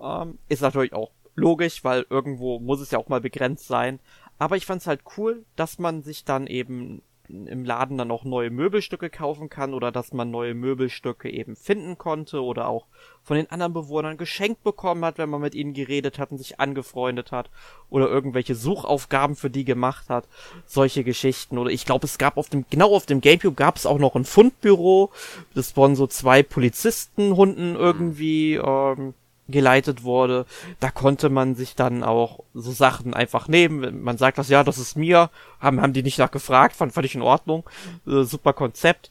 Ähm, 0.01 0.39
ist 0.49 0.63
natürlich 0.63 0.93
auch 0.93 1.11
logisch, 1.35 1.85
weil 1.85 2.07
irgendwo 2.11 2.59
muss 2.59 2.81
es 2.81 2.91
ja 2.91 2.99
auch 2.99 3.09
mal 3.09 3.21
begrenzt 3.21 3.67
sein. 3.67 4.01
Aber 4.39 4.57
ich 4.57 4.67
fand's 4.67 4.87
halt 4.87 5.01
cool, 5.17 5.45
dass 5.57 5.79
man 5.79 6.03
sich 6.03 6.25
dann 6.25 6.47
eben 6.47 7.03
im 7.29 7.65
Laden 7.65 7.99
dann 7.99 8.11
auch 8.11 8.25
neue 8.25 8.51
Möbelstücke 8.51 9.11
kaufen 9.11 9.49
kann 9.49 9.75
oder 9.75 9.93
dass 9.93 10.13
man 10.13 10.31
neue 10.31 10.55
Möbelstücke 10.55 11.31
eben 11.31 11.57
finden 11.57 11.99
konnte 11.99 12.43
oder 12.43 12.69
auch 12.69 12.87
von 13.23 13.37
den 13.37 13.51
anderen 13.51 13.75
Bewohnern 13.75 14.17
geschenkt 14.17 14.65
bekommen 14.65 15.05
hat, 15.05 15.19
wenn 15.19 15.29
man 15.29 15.43
mit 15.43 15.55
ihnen 15.55 15.75
geredet 15.75 16.19
hat 16.19 16.31
und 16.31 16.39
sich 16.39 16.59
angefreundet 16.59 17.31
hat 17.31 17.51
oder 17.91 18.09
irgendwelche 18.09 18.55
Suchaufgaben 18.55 19.37
für 19.37 19.51
die 19.51 19.65
gemacht 19.65 20.09
hat. 20.09 20.27
Solche 20.67 21.05
Geschichten. 21.05 21.59
Oder 21.59 21.71
ich 21.71 21.85
glaube, 21.85 22.07
es 22.07 22.17
gab 22.17 22.39
auf 22.39 22.49
dem, 22.49 22.65
genau 22.71 22.95
auf 22.95 23.07
dem 23.07 23.21
Gamecube 23.21 23.55
gab 23.55 23.77
es 23.77 23.85
auch 23.85 23.99
noch 23.99 24.15
ein 24.15 24.25
Fundbüro. 24.25 25.11
Das 25.55 25.77
waren 25.77 25.97
so 25.97 26.07
zwei 26.07 26.43
Polizistenhunden 26.43 27.77
irgendwie, 27.77 28.55
ähm, 28.55 29.15
geleitet 29.49 30.05
wurde, 30.05 30.47
da 30.81 30.91
konnte 30.91 31.31
man 31.31 31.55
sich 31.55 31.75
dann 31.75 32.05
auch 32.05 32.41
so 32.55 32.71
Sachen 32.71 33.15
einfach 33.15 33.49
nehmen. 33.49 34.03
Man 34.03 34.19
sagt 34.19 34.39
das, 34.39 34.49
ja, 34.49 34.63
das 34.63 34.79
ist 34.79 34.97
mir, 34.97 35.31
haben, 35.61 35.81
haben 35.81 35.93
die 35.93 36.03
nicht 36.03 36.19
nachgefragt, 36.19 36.77
fand, 36.77 36.97
ich 37.05 37.15
in 37.15 37.23
Ordnung. 37.23 37.65
Äh, 38.07 38.23
super 38.23 38.53
Konzept. 38.53 39.11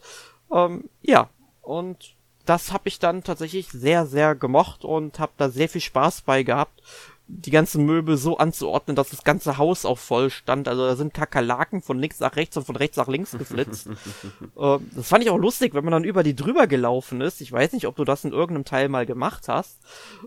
Ähm, 0.51 0.85
ja, 1.01 1.29
und 1.61 2.15
das 2.45 2.71
habe 2.71 2.87
ich 2.87 2.99
dann 2.99 3.23
tatsächlich 3.23 3.69
sehr, 3.69 4.05
sehr 4.05 4.35
gemocht 4.35 4.85
und 4.85 5.19
habe 5.19 5.33
da 5.37 5.49
sehr 5.49 5.67
viel 5.67 5.81
Spaß 5.81 6.21
bei 6.21 6.43
gehabt 6.43 6.81
die 7.29 7.51
ganzen 7.51 7.85
Möbel 7.85 8.15
so 8.17 8.37
anzuordnen, 8.37 8.95
dass 8.95 9.09
das 9.09 9.23
ganze 9.23 9.57
Haus 9.57 9.85
auch 9.85 9.97
voll 9.97 10.29
stand. 10.29 10.67
Also 10.67 10.85
da 10.85 10.95
sind 10.95 11.13
Kakerlaken 11.13 11.81
von 11.81 11.99
links 11.99 12.19
nach 12.19 12.35
rechts 12.35 12.55
und 12.55 12.65
von 12.65 12.75
rechts 12.75 12.97
nach 12.97 13.07
links 13.07 13.37
geflitzt. 13.37 13.87
äh, 14.57 14.77
das 14.95 15.09
fand 15.09 15.23
ich 15.23 15.29
auch 15.29 15.37
lustig, 15.37 15.73
wenn 15.73 15.83
man 15.83 15.91
dann 15.91 16.03
über 16.05 16.23
die 16.23 16.35
drüber 16.35 16.67
gelaufen 16.67 17.21
ist. 17.21 17.41
Ich 17.41 17.51
weiß 17.51 17.73
nicht, 17.73 17.85
ob 17.85 17.95
du 17.97 18.05
das 18.05 18.23
in 18.23 18.31
irgendeinem 18.31 18.65
Teil 18.65 18.87
mal 18.87 19.05
gemacht 19.05 19.49
hast. 19.49 19.79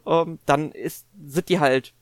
Ähm, 0.07 0.39
dann 0.45 0.73
ist, 0.73 1.07
sind 1.27 1.49
die 1.49 1.59
halt 1.59 1.95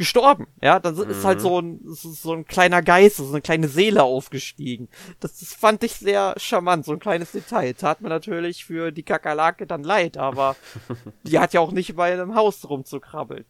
gestorben. 0.00 0.46
Ja, 0.62 0.80
dann 0.80 0.96
ist 0.96 1.24
halt 1.24 1.38
mhm. 1.38 1.42
so 1.42 1.60
ein, 1.60 1.80
so 1.84 2.32
ein 2.32 2.46
kleiner 2.46 2.82
Geist, 2.82 3.18
so 3.18 3.28
eine 3.28 3.42
kleine 3.42 3.68
Seele 3.68 4.02
aufgestiegen. 4.02 4.88
Das, 5.20 5.38
das 5.38 5.54
fand 5.54 5.82
ich 5.84 5.92
sehr 5.92 6.34
charmant, 6.38 6.86
so 6.86 6.92
ein 6.92 7.00
kleines 7.00 7.32
Detail. 7.32 7.74
Tat 7.74 8.00
mir 8.00 8.08
natürlich 8.08 8.64
für 8.64 8.92
die 8.92 9.02
Kakerlake 9.02 9.66
dann 9.66 9.84
leid, 9.84 10.16
aber 10.16 10.56
die 11.24 11.38
hat 11.38 11.52
ja 11.52 11.60
auch 11.60 11.72
nicht 11.72 11.96
bei 11.96 12.12
einem 12.12 12.34
Haus 12.34 12.68
rumzukrabbeln. 12.68 13.44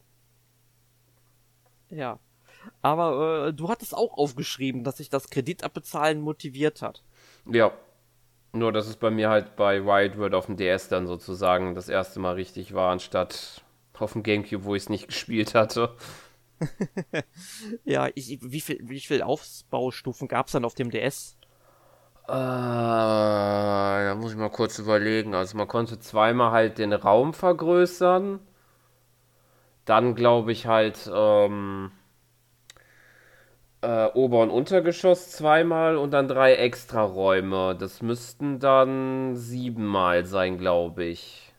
Ja. 1.91 2.18
Aber 2.82 3.49
äh, 3.49 3.53
du 3.53 3.68
hattest 3.68 3.95
auch 3.95 4.16
aufgeschrieben, 4.16 4.84
dass 4.84 4.99
sich 4.99 5.09
das 5.09 5.30
Kreditabbezahlen 5.30 6.20
motiviert 6.20 6.82
hat. 6.82 7.03
Ja. 7.47 7.72
Nur, 8.53 8.72
dass 8.72 8.88
es 8.88 8.97
bei 8.97 9.11
mir 9.11 9.30
halt 9.30 9.55
bei 9.55 9.84
Wild 9.84 10.18
World 10.18 10.34
auf 10.34 10.47
dem 10.47 10.57
DS 10.57 10.88
dann 10.88 11.07
sozusagen 11.07 11.76
das 11.76 11.88
erste 11.88 12.18
Mal 12.18 12.34
richtig 12.34 12.74
war, 12.74 12.91
anstatt 12.91 13.62
auf 13.97 14.14
dem 14.14 14.22
Gamecube, 14.22 14.64
wo 14.64 14.74
ich 14.74 14.84
es 14.84 14.88
nicht 14.88 15.07
gespielt 15.09 15.55
hatte. 15.55 15.95
ja, 17.84 18.09
ich, 18.14 18.38
wie 18.43 18.61
viel, 18.61 18.80
wie 18.82 19.01
viel 19.01 19.22
Aufbaustufen 19.22 20.28
gab 20.28 20.47
es 20.47 20.53
dann 20.53 20.64
auf 20.64 20.74
dem 20.74 20.91
DS? 20.91 21.36
Äh, 22.28 22.32
da 22.32 24.14
muss 24.18 24.32
ich 24.32 24.38
mal 24.38 24.51
kurz 24.51 24.78
überlegen. 24.78 25.34
Also 25.34 25.57
man 25.57 25.68
konnte 25.68 25.99
zweimal 25.99 26.51
halt 26.53 26.78
den 26.78 26.93
Raum 26.93 27.34
vergrößern. 27.34 28.41
Dann 29.91 30.14
glaube 30.14 30.53
ich 30.53 30.68
halt 30.68 31.11
ähm, 31.12 31.91
äh, 33.82 34.07
Ober- 34.14 34.43
und 34.43 34.51
Untergeschoss 34.51 35.32
zweimal 35.32 35.97
und 35.97 36.12
dann 36.12 36.28
drei 36.28 36.55
Extraräume. 36.55 37.74
Das 37.74 38.01
müssten 38.01 38.61
dann 38.61 39.34
siebenmal 39.34 40.26
sein, 40.26 40.59
glaube 40.59 41.07
ich. 41.07 41.53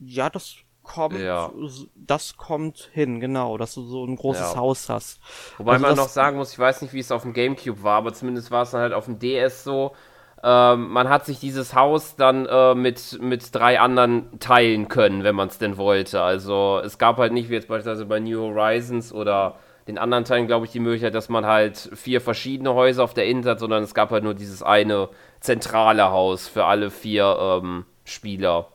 Ja, 0.00 0.30
das 0.30 0.56
kommt, 0.82 1.20
ja. 1.20 1.52
das 1.94 2.36
kommt 2.36 2.90
hin, 2.92 3.20
genau, 3.20 3.56
dass 3.56 3.74
du 3.74 3.82
so 3.82 4.04
ein 4.04 4.16
großes 4.16 4.54
ja. 4.54 4.56
Haus 4.56 4.88
hast. 4.88 5.20
Wobei 5.58 5.74
also 5.74 5.86
man 5.86 5.94
noch 5.94 6.08
sagen 6.08 6.36
muss, 6.36 6.54
ich 6.54 6.58
weiß 6.58 6.82
nicht, 6.82 6.92
wie 6.92 6.98
es 6.98 7.12
auf 7.12 7.22
dem 7.22 7.34
Gamecube 7.34 7.84
war, 7.84 7.98
aber 7.98 8.14
zumindest 8.14 8.50
war 8.50 8.64
es 8.64 8.72
dann 8.72 8.80
halt 8.80 8.92
auf 8.92 9.04
dem 9.04 9.20
DS 9.20 9.62
so. 9.62 9.94
Ähm, 10.42 10.90
man 10.90 11.08
hat 11.08 11.24
sich 11.24 11.40
dieses 11.40 11.74
Haus 11.74 12.16
dann 12.16 12.46
äh, 12.46 12.74
mit, 12.74 13.18
mit 13.20 13.54
drei 13.54 13.80
anderen 13.80 14.38
teilen 14.38 14.88
können, 14.88 15.24
wenn 15.24 15.34
man 15.34 15.48
es 15.48 15.58
denn 15.58 15.76
wollte. 15.76 16.20
Also 16.22 16.80
es 16.84 16.98
gab 16.98 17.16
halt 17.18 17.32
nicht, 17.32 17.48
wie 17.48 17.54
jetzt 17.54 17.68
beispielsweise 17.68 18.06
bei 18.06 18.20
New 18.20 18.40
Horizons 18.40 19.12
oder 19.12 19.56
den 19.88 19.98
anderen 19.98 20.24
Teilen, 20.24 20.46
glaube 20.46 20.66
ich, 20.66 20.72
die 20.72 20.80
Möglichkeit, 20.80 21.14
dass 21.14 21.28
man 21.28 21.46
halt 21.46 21.90
vier 21.94 22.20
verschiedene 22.20 22.74
Häuser 22.74 23.04
auf 23.04 23.14
der 23.14 23.26
Insel 23.26 23.52
hat, 23.52 23.60
sondern 23.60 23.82
es 23.82 23.94
gab 23.94 24.10
halt 24.10 24.24
nur 24.24 24.34
dieses 24.34 24.62
eine 24.62 25.08
zentrale 25.40 26.10
Haus 26.10 26.48
für 26.48 26.64
alle 26.64 26.90
vier 26.90 27.60
ähm, 27.62 27.84
Spieler. 28.04 28.68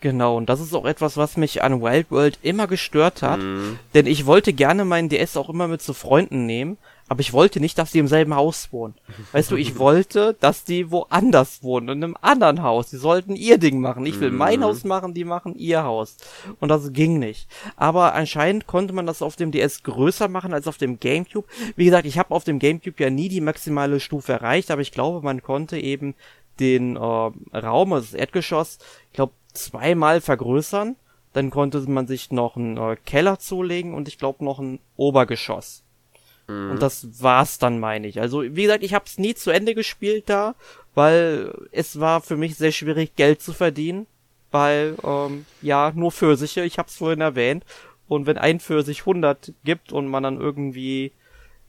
Genau, 0.00 0.36
und 0.36 0.48
das 0.48 0.60
ist 0.60 0.74
auch 0.74 0.84
etwas, 0.84 1.16
was 1.16 1.36
mich 1.36 1.62
an 1.62 1.80
Wild 1.80 2.10
World 2.10 2.38
immer 2.42 2.66
gestört 2.66 3.22
hat. 3.22 3.40
Mhm. 3.40 3.78
Denn 3.94 4.06
ich 4.06 4.26
wollte 4.26 4.52
gerne 4.52 4.84
meinen 4.84 5.08
DS 5.08 5.36
auch 5.36 5.48
immer 5.48 5.68
mit 5.68 5.80
zu 5.80 5.94
Freunden 5.94 6.44
nehmen, 6.44 6.76
aber 7.08 7.20
ich 7.20 7.32
wollte 7.32 7.60
nicht, 7.60 7.78
dass 7.78 7.92
die 7.92 8.00
im 8.00 8.08
selben 8.08 8.34
Haus 8.34 8.72
wohnen. 8.72 8.94
Weißt 9.32 9.50
du, 9.50 9.56
ich 9.56 9.78
wollte, 9.78 10.36
dass 10.40 10.64
die 10.64 10.90
woanders 10.90 11.62
wohnen, 11.62 11.88
in 11.88 12.04
einem 12.04 12.16
anderen 12.20 12.62
Haus. 12.62 12.90
Die 12.90 12.96
sollten 12.96 13.36
ihr 13.36 13.58
Ding 13.58 13.80
machen. 13.80 14.06
Ich 14.06 14.18
will 14.18 14.32
mhm. 14.32 14.38
mein 14.38 14.64
Haus 14.64 14.84
machen, 14.84 15.14
die 15.14 15.24
machen 15.24 15.54
ihr 15.54 15.84
Haus. 15.84 16.16
Und 16.58 16.68
das 16.68 16.92
ging 16.92 17.18
nicht. 17.18 17.48
Aber 17.76 18.14
anscheinend 18.14 18.66
konnte 18.66 18.92
man 18.92 19.06
das 19.06 19.22
auf 19.22 19.36
dem 19.36 19.52
DS 19.52 19.84
größer 19.84 20.28
machen 20.28 20.52
als 20.52 20.66
auf 20.66 20.78
dem 20.78 20.98
GameCube. 20.98 21.46
Wie 21.76 21.84
gesagt, 21.84 22.06
ich 22.06 22.18
habe 22.18 22.34
auf 22.34 22.44
dem 22.44 22.58
GameCube 22.58 23.02
ja 23.02 23.10
nie 23.10 23.28
die 23.28 23.40
maximale 23.40 24.00
Stufe 24.00 24.32
erreicht, 24.32 24.70
aber 24.70 24.82
ich 24.82 24.92
glaube, 24.92 25.24
man 25.24 25.42
konnte 25.42 25.78
eben 25.78 26.14
den 26.58 26.96
äh, 26.96 27.00
Raum, 27.00 27.92
also 27.92 28.06
das 28.06 28.14
Erdgeschoss, 28.14 28.78
ich 29.08 29.12
glaube, 29.12 29.32
zweimal 29.52 30.20
vergrößern. 30.20 30.96
Dann 31.32 31.50
konnte 31.50 31.80
man 31.80 32.06
sich 32.06 32.30
noch 32.30 32.56
einen 32.56 32.78
äh, 32.78 32.96
Keller 33.04 33.38
zulegen 33.38 33.94
und 33.94 34.08
ich 34.08 34.16
glaube 34.16 34.42
noch 34.44 34.58
ein 34.58 34.80
Obergeschoss. 34.96 35.85
Mhm. 36.48 36.72
Und 36.72 36.82
das 36.82 37.22
war's 37.22 37.58
dann, 37.58 37.78
meine 37.78 38.06
ich. 38.06 38.20
Also, 38.20 38.42
wie 38.42 38.62
gesagt, 38.62 38.84
ich 38.84 38.94
habe 38.94 39.04
es 39.06 39.18
nie 39.18 39.34
zu 39.34 39.50
Ende 39.50 39.74
gespielt 39.74 40.24
da, 40.28 40.54
weil 40.94 41.52
es 41.72 42.00
war 42.00 42.20
für 42.20 42.36
mich 42.36 42.56
sehr 42.56 42.72
schwierig, 42.72 43.16
Geld 43.16 43.42
zu 43.42 43.52
verdienen. 43.52 44.06
Weil, 44.52 44.96
ähm, 45.02 45.44
ja, 45.60 45.92
nur 45.94 46.12
Pfirsiche, 46.12 46.64
ich 46.64 46.78
habe 46.78 46.88
es 46.88 46.96
vorhin 46.96 47.20
erwähnt. 47.20 47.64
Und 48.08 48.26
wenn 48.26 48.38
ein 48.38 48.60
Pfirsich 48.60 49.00
100 49.00 49.52
gibt 49.64 49.92
und 49.92 50.06
man 50.06 50.22
dann 50.22 50.40
irgendwie 50.40 51.12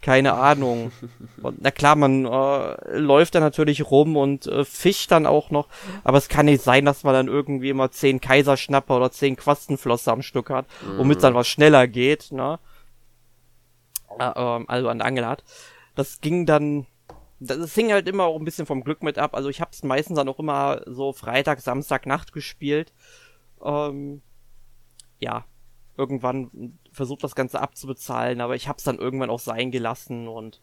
keine 0.02 0.34
Ahnung. 0.34 0.92
Und, 1.42 1.58
na 1.62 1.72
klar, 1.72 1.96
man 1.96 2.26
äh, 2.26 2.98
läuft 2.98 3.36
da 3.36 3.40
natürlich 3.40 3.90
rum 3.90 4.16
und 4.16 4.48
äh, 4.48 4.66
fischt 4.66 5.12
dann 5.12 5.26
auch 5.26 5.50
noch, 5.50 5.68
aber 6.04 6.18
es 6.18 6.30
kann 6.30 6.46
nicht 6.46 6.64
sein, 6.64 6.86
dass 6.86 7.04
man 7.04 7.14
dann 7.14 7.28
irgendwie 7.28 7.70
immer 7.70 7.92
zehn 7.92 8.22
Kaiserschnapper 8.22 8.98
oder 8.98 9.12
zehn 9.12 9.36
Quastenflosse 9.36 10.12
am 10.12 10.22
Stück 10.22 10.50
hat, 10.50 10.66
mhm. 10.82 11.00
womit 11.00 11.18
es 11.18 11.22
dann 11.22 11.36
was 11.36 11.48
schneller 11.48 11.88
geht, 11.88 12.32
ne? 12.32 12.60
Äh, 14.20 14.24
äh, 14.24 14.66
also 14.68 14.90
an 14.90 15.00
der 15.00 15.08
Angel 15.08 15.26
hat. 15.26 15.44
Das 15.96 16.22
ging 16.22 16.46
dann, 16.46 16.86
das 17.40 17.74
hing 17.74 17.92
halt 17.92 18.08
immer 18.08 18.26
auch 18.26 18.38
ein 18.38 18.46
bisschen 18.46 18.66
vom 18.66 18.84
Glück 18.84 19.04
mit 19.04 19.18
ab. 19.18 19.36
Also 19.36 19.50
ich 19.50 19.62
hab's 19.62 19.84
meistens 19.84 20.18
dann 20.18 20.30
auch 20.30 20.40
immer 20.40 20.82
so 20.86 21.14
Freitag, 21.14 21.62
Samstag, 21.62 22.06
Nacht 22.06 22.34
gespielt. 22.34 22.94
Ähm, 23.64 24.22
ja, 25.20 25.46
irgendwann 25.98 26.78
versucht 26.92 27.24
das 27.24 27.36
Ganze 27.36 27.60
abzubezahlen, 27.60 28.42
aber 28.42 28.56
ich 28.56 28.68
hab's 28.68 28.84
dann 28.84 29.00
irgendwann 29.00 29.30
auch 29.30 29.40
sein 29.40 29.72
gelassen 29.72 30.28
und 30.28 30.62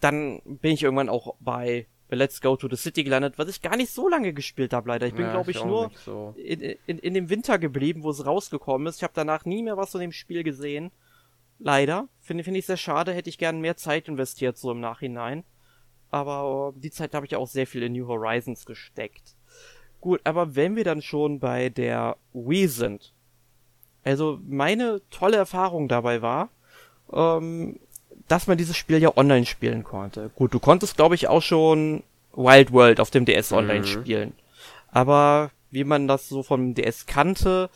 dann 0.00 0.40
bin 0.44 0.72
ich 0.72 0.82
irgendwann 0.82 1.08
auch 1.08 1.34
bei 1.40 1.86
Let's 2.10 2.40
Go 2.40 2.56
to 2.56 2.68
the 2.68 2.76
City 2.76 3.02
gelandet, 3.02 3.38
was 3.38 3.48
ich 3.48 3.62
gar 3.62 3.76
nicht 3.76 3.90
so 3.90 4.08
lange 4.08 4.32
gespielt 4.32 4.72
habe, 4.72 4.88
leider. 4.88 5.06
Ich 5.06 5.14
bin, 5.14 5.24
ja, 5.24 5.32
glaube 5.32 5.50
ich, 5.50 5.56
ich 5.56 5.64
nur 5.64 5.90
so. 6.04 6.34
in, 6.36 6.60
in, 6.60 6.98
in 6.98 7.14
dem 7.14 7.30
Winter 7.30 7.58
geblieben, 7.58 8.02
wo 8.02 8.10
es 8.10 8.24
rausgekommen 8.24 8.86
ist. 8.86 8.98
Ich 8.98 9.02
habe 9.02 9.14
danach 9.14 9.44
nie 9.44 9.62
mehr 9.62 9.76
was 9.76 9.90
von 9.90 10.00
dem 10.00 10.12
Spiel 10.12 10.44
gesehen. 10.44 10.92
Leider. 11.58 12.08
Finde 12.20 12.44
find 12.44 12.56
ich 12.56 12.66
sehr 12.66 12.76
schade, 12.76 13.12
hätte 13.12 13.30
ich 13.30 13.38
gern 13.38 13.60
mehr 13.60 13.76
Zeit 13.76 14.08
investiert, 14.08 14.56
so 14.56 14.70
im 14.70 14.80
Nachhinein. 14.80 15.44
Aber 16.10 16.68
uh, 16.68 16.72
die 16.76 16.90
Zeit 16.90 17.14
habe 17.14 17.26
ich 17.26 17.36
auch 17.36 17.48
sehr 17.48 17.66
viel 17.66 17.82
in 17.82 17.92
New 17.92 18.06
Horizons 18.06 18.66
gesteckt. 18.66 19.34
Gut, 20.00 20.20
aber 20.24 20.54
wenn 20.54 20.76
wir 20.76 20.84
dann 20.84 21.02
schon 21.02 21.40
bei 21.40 21.70
der 21.70 22.16
Wii 22.32 22.68
sind, 22.68 23.12
also 24.04 24.38
meine 24.46 25.00
tolle 25.10 25.38
Erfahrung 25.38 25.88
dabei 25.88 26.22
war, 26.22 26.50
ähm, 27.12 27.80
dass 28.28 28.46
man 28.46 28.58
dieses 28.58 28.76
Spiel 28.76 28.98
ja 28.98 29.16
online 29.16 29.46
spielen 29.46 29.82
konnte. 29.82 30.30
Gut, 30.34 30.54
du 30.54 30.60
konntest, 30.60 30.96
glaube 30.96 31.14
ich, 31.14 31.28
auch 31.28 31.42
schon 31.42 32.02
Wild 32.34 32.72
World 32.72 33.00
auf 33.00 33.10
dem 33.10 33.24
DS 33.24 33.52
online 33.52 33.80
mhm. 33.80 33.86
spielen. 33.86 34.32
Aber 34.90 35.50
wie 35.70 35.84
man 35.84 36.06
das 36.06 36.28
so 36.28 36.42
vom 36.42 36.74
DS 36.74 37.06
kannte, 37.06 37.70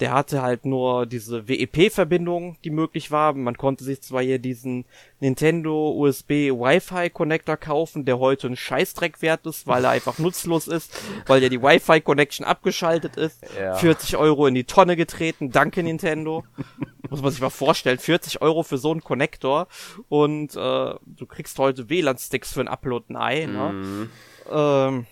der 0.00 0.12
hatte 0.12 0.42
halt 0.42 0.66
nur 0.66 1.06
diese 1.06 1.48
WEP-Verbindung, 1.48 2.56
die 2.64 2.70
möglich 2.70 3.10
war. 3.10 3.32
Man 3.32 3.56
konnte 3.56 3.82
sich 3.84 4.02
zwar 4.02 4.22
hier 4.22 4.38
diesen 4.38 4.84
Nintendo 5.20 5.90
USB 5.90 6.50
Wi-Fi 6.50 7.10
Connector 7.10 7.56
kaufen, 7.56 8.04
der 8.04 8.18
heute 8.18 8.48
ein 8.48 8.56
Scheißdreck 8.56 9.22
wert 9.22 9.46
ist, 9.46 9.66
weil 9.66 9.84
er 9.84 9.90
einfach 9.90 10.18
nutzlos 10.20 10.68
ist, 10.68 10.92
weil 11.26 11.42
ja 11.42 11.48
die 11.48 11.62
Wi-Fi 11.62 12.00
Connection 12.02 12.44
abgeschaltet 12.44 13.16
ist. 13.16 13.42
Ja. 13.58 13.74
40 13.76 14.16
Euro 14.16 14.46
in 14.46 14.54
die 14.54 14.64
Tonne 14.64 14.96
getreten, 14.96 15.50
danke 15.50 15.82
Nintendo. 15.82 16.44
Muss 17.08 17.22
man 17.22 17.30
sich 17.30 17.40
mal 17.40 17.50
vorstellen, 17.50 17.98
40 17.98 18.42
Euro 18.42 18.64
für 18.64 18.78
so 18.78 18.90
einen 18.90 19.02
Connector 19.02 19.68
und 20.08 20.56
äh, 20.56 20.56
du 20.56 21.26
kriegst 21.26 21.58
heute 21.58 21.88
WLAN-Sticks 21.88 22.52
für 22.52 22.60
ein 22.60 22.68
Upload 22.68 23.06
ein 23.10 23.16
Ei, 23.16 23.46
ne? 23.46 23.72
Mhm. 23.72 24.10
Ähm, 24.50 25.06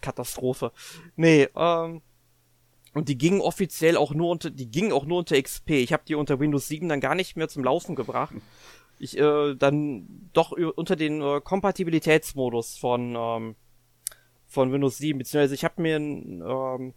Katastrophe. 0.00 0.72
Nee, 1.16 1.48
ähm, 1.56 2.02
und 2.98 3.08
die 3.08 3.16
gingen 3.16 3.40
offiziell 3.40 3.96
auch 3.96 4.12
nur 4.12 4.30
unter, 4.30 4.50
die 4.50 4.70
gingen 4.70 4.92
auch 4.92 5.06
nur 5.06 5.18
unter 5.18 5.40
XP. 5.40 5.70
Ich 5.70 5.92
habe 5.92 6.02
die 6.06 6.14
unter 6.14 6.40
Windows 6.40 6.68
7 6.68 6.88
dann 6.88 7.00
gar 7.00 7.14
nicht 7.14 7.36
mehr 7.36 7.48
zum 7.48 7.64
Laufen 7.64 7.96
gebracht. 7.96 8.34
Ich 8.98 9.16
äh, 9.16 9.54
dann 9.54 10.30
doch 10.32 10.52
unter 10.52 10.96
den 10.96 11.22
äh, 11.22 11.40
Kompatibilitätsmodus 11.40 12.76
von 12.76 13.14
ähm, 13.16 13.56
von 14.48 14.72
Windows 14.72 14.96
7, 14.98 15.18
beziehungsweise 15.18 15.54
ich 15.54 15.64
habe 15.64 15.80
mir 15.80 15.96
einen, 15.96 16.40
ähm, 16.40 16.94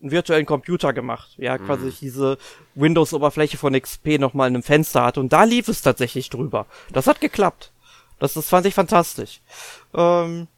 einen 0.00 0.10
virtuellen 0.10 0.46
Computer 0.46 0.92
gemacht, 0.92 1.34
ja, 1.36 1.58
mhm. 1.58 1.66
quasi 1.66 1.92
diese 2.00 2.38
Windows-Oberfläche 2.74 3.58
von 3.58 3.78
XP 3.78 4.18
nochmal 4.18 4.48
in 4.48 4.54
einem 4.54 4.62
Fenster 4.62 5.04
hatte 5.04 5.20
und 5.20 5.32
da 5.32 5.44
lief 5.44 5.68
es 5.68 5.82
tatsächlich 5.82 6.30
drüber. 6.30 6.66
Das 6.92 7.06
hat 7.06 7.20
geklappt. 7.20 7.72
Das, 8.18 8.34
das 8.34 8.48
fand 8.48 8.66
ich 8.66 8.74
fantastisch. 8.74 9.40
Ähm, 9.94 10.48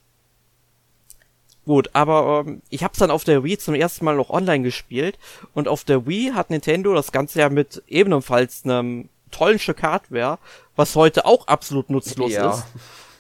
Gut, 1.65 1.91
aber 1.93 2.45
ähm, 2.47 2.63
ich 2.71 2.83
habe 2.83 2.93
es 2.93 2.99
dann 2.99 3.13
auf 3.13 3.25
der 3.25 3.45
Wii 3.45 3.57
zum 3.57 3.75
ersten 3.75 4.05
Mal 4.05 4.17
noch 4.17 4.31
online 4.31 4.65
gespielt 4.65 5.19
und 5.55 5.69
auf 5.69 5.85
der 5.85 6.07
Wii 6.07 6.33
hat 6.35 6.51
Nintendo 6.51 6.93
das 6.93 7.13
Ganze 7.13 7.41
ja 7.41 7.49
mit 7.51 7.83
ebenfalls 7.87 8.65
einem 8.65 9.09
tollen 9.31 9.61
Stück 9.61 9.83
Hardware, 9.83 10.39
was 10.75 10.97
heute 10.97 11.25
auch 11.25 11.47
absolut 11.47 11.89
nutzlos 11.89 12.33
ja. 12.33 12.51
ist, 12.51 12.65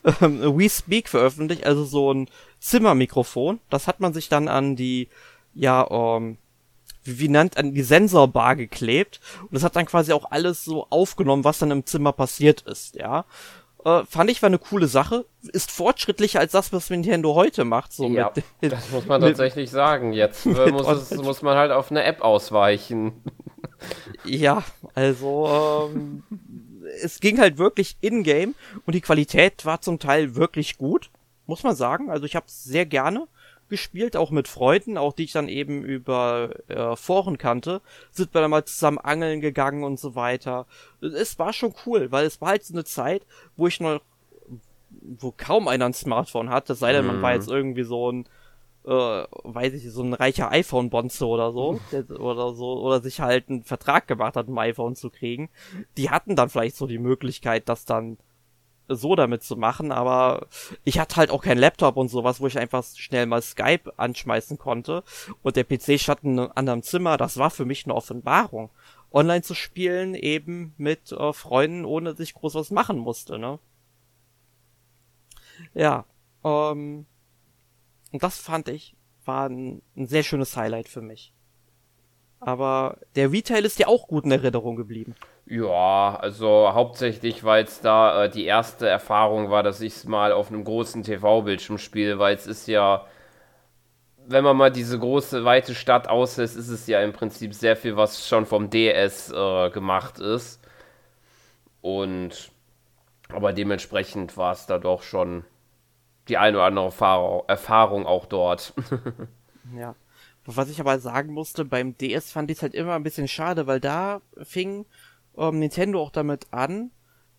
ähm, 0.22 0.58
Wii 0.58 0.68
Speak 0.68 1.08
veröffentlicht, 1.08 1.64
also 1.64 1.84
so 1.84 2.12
ein 2.12 2.28
Zimmermikrofon. 2.58 3.60
Das 3.70 3.86
hat 3.86 4.00
man 4.00 4.12
sich 4.12 4.28
dann 4.28 4.48
an 4.48 4.74
die, 4.74 5.08
ja, 5.54 5.88
ähm, 5.90 6.36
wie, 7.04 7.20
wie 7.20 7.28
nennt, 7.28 7.56
an 7.56 7.74
die 7.74 7.82
Sensorbar 7.82 8.56
geklebt 8.56 9.20
und 9.42 9.52
das 9.52 9.62
hat 9.62 9.76
dann 9.76 9.86
quasi 9.86 10.12
auch 10.12 10.30
alles 10.32 10.64
so 10.64 10.86
aufgenommen, 10.90 11.44
was 11.44 11.60
dann 11.60 11.70
im 11.70 11.86
Zimmer 11.86 12.12
passiert 12.12 12.62
ist, 12.62 12.96
ja. 12.96 13.24
Äh, 13.84 14.04
fand 14.08 14.30
ich 14.30 14.42
war 14.42 14.48
eine 14.48 14.58
coole 14.58 14.86
Sache. 14.86 15.24
Ist 15.52 15.70
fortschrittlicher 15.70 16.40
als 16.40 16.52
das, 16.52 16.72
was 16.72 16.90
Nintendo 16.90 17.34
heute 17.34 17.64
macht. 17.64 17.92
So 17.92 18.08
ja, 18.08 18.32
mit, 18.34 18.44
das 18.72 18.90
muss 18.90 19.06
man 19.06 19.20
tatsächlich 19.20 19.70
sagen. 19.70 20.12
Jetzt 20.12 20.46
äh, 20.46 20.70
muss, 20.70 20.86
es, 20.86 21.16
muss 21.22 21.42
man 21.42 21.56
halt 21.56 21.72
auf 21.72 21.90
eine 21.90 22.04
App 22.04 22.22
ausweichen. 22.22 23.22
ja, 24.24 24.62
also 24.94 25.90
ähm, 25.92 26.22
es 27.02 27.20
ging 27.20 27.38
halt 27.40 27.58
wirklich 27.58 27.96
in-game 28.00 28.54
und 28.86 28.94
die 28.94 29.00
Qualität 29.00 29.64
war 29.64 29.80
zum 29.80 29.98
Teil 29.98 30.36
wirklich 30.36 30.78
gut, 30.78 31.10
muss 31.46 31.64
man 31.64 31.74
sagen. 31.74 32.10
Also 32.10 32.24
ich 32.24 32.36
habe 32.36 32.46
es 32.46 32.62
sehr 32.62 32.86
gerne 32.86 33.26
gespielt, 33.72 34.18
auch 34.18 34.30
mit 34.30 34.48
Freunden, 34.48 34.98
auch 34.98 35.14
die 35.14 35.24
ich 35.24 35.32
dann 35.32 35.48
eben 35.48 35.82
über 35.82 36.50
äh, 36.68 36.94
Foren 36.94 37.38
kannte, 37.38 37.80
sind 38.10 38.34
wir 38.34 38.42
dann 38.42 38.50
mal 38.50 38.66
zusammen 38.66 38.98
angeln 38.98 39.40
gegangen 39.40 39.82
und 39.82 39.98
so 39.98 40.14
weiter. 40.14 40.66
Es 41.00 41.38
war 41.38 41.54
schon 41.54 41.74
cool, 41.86 42.12
weil 42.12 42.26
es 42.26 42.40
war 42.42 42.50
halt 42.50 42.64
so 42.64 42.74
eine 42.74 42.84
Zeit, 42.84 43.26
wo 43.56 43.66
ich 43.66 43.80
noch, 43.80 44.02
wo 44.90 45.32
kaum 45.34 45.68
einer 45.68 45.86
ein 45.86 45.94
Smartphone 45.94 46.50
hatte, 46.50 46.74
sei 46.74 46.92
denn, 46.92 47.06
man 47.06 47.22
war 47.22 47.32
jetzt 47.32 47.48
irgendwie 47.48 47.84
so 47.84 48.12
ein 48.12 48.28
äh, 48.84 48.90
weiß 48.90 49.72
ich, 49.74 49.90
so 49.90 50.02
ein 50.02 50.12
reicher 50.12 50.50
iPhone-Bonze 50.50 51.26
oder 51.26 51.52
so, 51.52 51.80
der, 51.92 52.20
oder 52.20 52.52
so, 52.52 52.80
oder 52.80 53.00
sich 53.00 53.20
halt 53.20 53.48
einen 53.48 53.62
Vertrag 53.62 54.06
gemacht 54.06 54.36
hat, 54.36 54.48
ein 54.48 54.58
iPhone 54.58 54.96
zu 54.96 55.08
kriegen, 55.08 55.48
die 55.96 56.10
hatten 56.10 56.36
dann 56.36 56.50
vielleicht 56.50 56.76
so 56.76 56.86
die 56.86 56.98
Möglichkeit, 56.98 57.70
das 57.70 57.86
dann 57.86 58.18
so 58.96 59.14
damit 59.16 59.42
zu 59.42 59.56
machen, 59.56 59.92
aber 59.92 60.46
ich 60.84 60.98
hatte 60.98 61.16
halt 61.16 61.30
auch 61.30 61.42
keinen 61.42 61.58
Laptop 61.58 61.96
und 61.96 62.08
sowas, 62.08 62.40
wo 62.40 62.46
ich 62.46 62.58
einfach 62.58 62.84
schnell 62.84 63.26
mal 63.26 63.42
Skype 63.42 63.92
anschmeißen 63.96 64.58
konnte 64.58 65.02
und 65.42 65.56
der 65.56 65.64
PC 65.64 66.00
stand 66.00 66.24
in 66.24 66.38
einem 66.38 66.52
anderen 66.54 66.82
Zimmer, 66.82 67.16
das 67.16 67.36
war 67.38 67.50
für 67.50 67.64
mich 67.64 67.84
eine 67.84 67.94
Offenbarung. 67.94 68.70
Online 69.12 69.42
zu 69.42 69.54
spielen 69.54 70.14
eben 70.14 70.74
mit 70.78 71.12
äh, 71.12 71.32
Freunden, 71.32 71.84
ohne 71.84 72.10
dass 72.10 72.20
ich 72.20 72.34
groß 72.34 72.54
was 72.54 72.70
machen 72.70 72.98
musste, 72.98 73.38
ne? 73.38 73.58
Ja, 75.74 76.06
ähm, 76.44 77.06
und 78.10 78.22
das 78.22 78.38
fand 78.38 78.68
ich, 78.68 78.96
war 79.24 79.48
ein, 79.48 79.82
ein 79.96 80.06
sehr 80.06 80.22
schönes 80.22 80.56
Highlight 80.56 80.88
für 80.88 81.02
mich. 81.02 81.32
Aber 82.44 82.98
der 83.14 83.30
Retail 83.30 83.64
ist 83.64 83.78
ja 83.78 83.86
auch 83.86 84.08
gut 84.08 84.24
in 84.24 84.32
Erinnerung 84.32 84.74
geblieben. 84.74 85.14
Ja, 85.46 86.16
also 86.20 86.70
hauptsächlich, 86.72 87.44
weil 87.44 87.64
es 87.64 87.80
da 87.80 88.24
äh, 88.24 88.30
die 88.30 88.44
erste 88.46 88.88
Erfahrung 88.88 89.50
war, 89.50 89.62
dass 89.62 89.80
ich 89.80 89.94
es 89.94 90.04
mal 90.06 90.32
auf 90.32 90.48
einem 90.48 90.64
großen 90.64 91.04
TV-Bildschirm 91.04 91.78
spiele, 91.78 92.18
weil 92.18 92.34
es 92.34 92.48
ist 92.48 92.66
ja, 92.66 93.06
wenn 94.26 94.42
man 94.42 94.56
mal 94.56 94.72
diese 94.72 94.98
große, 94.98 95.44
weite 95.44 95.76
Stadt 95.76 96.08
auslässt, 96.08 96.56
ist 96.56 96.68
es 96.68 96.88
ja 96.88 97.00
im 97.00 97.12
Prinzip 97.12 97.54
sehr 97.54 97.76
viel, 97.76 97.96
was 97.96 98.26
schon 98.28 98.44
vom 98.44 98.70
DS 98.70 99.30
äh, 99.30 99.70
gemacht 99.70 100.18
ist. 100.18 100.60
Und 101.80 102.50
aber 103.28 103.52
dementsprechend 103.52 104.36
war 104.36 104.52
es 104.52 104.66
da 104.66 104.78
doch 104.78 105.02
schon 105.02 105.44
die 106.28 106.38
eine 106.38 106.58
oder 106.58 106.66
andere 106.66 107.44
Erfahrung 107.46 108.06
auch 108.06 108.26
dort. 108.26 108.74
ja. 109.76 109.94
Was 110.44 110.68
ich 110.70 110.80
aber 110.80 110.98
sagen 110.98 111.32
musste, 111.32 111.64
beim 111.64 111.96
DS 111.96 112.32
fand 112.32 112.50
ich 112.50 112.58
es 112.58 112.62
halt 112.62 112.74
immer 112.74 112.94
ein 112.94 113.04
bisschen 113.04 113.28
schade, 113.28 113.66
weil 113.66 113.80
da 113.80 114.22
fing 114.42 114.86
ähm, 115.36 115.60
Nintendo 115.60 116.00
auch 116.00 116.10
damit 116.10 116.52
an, 116.52 116.90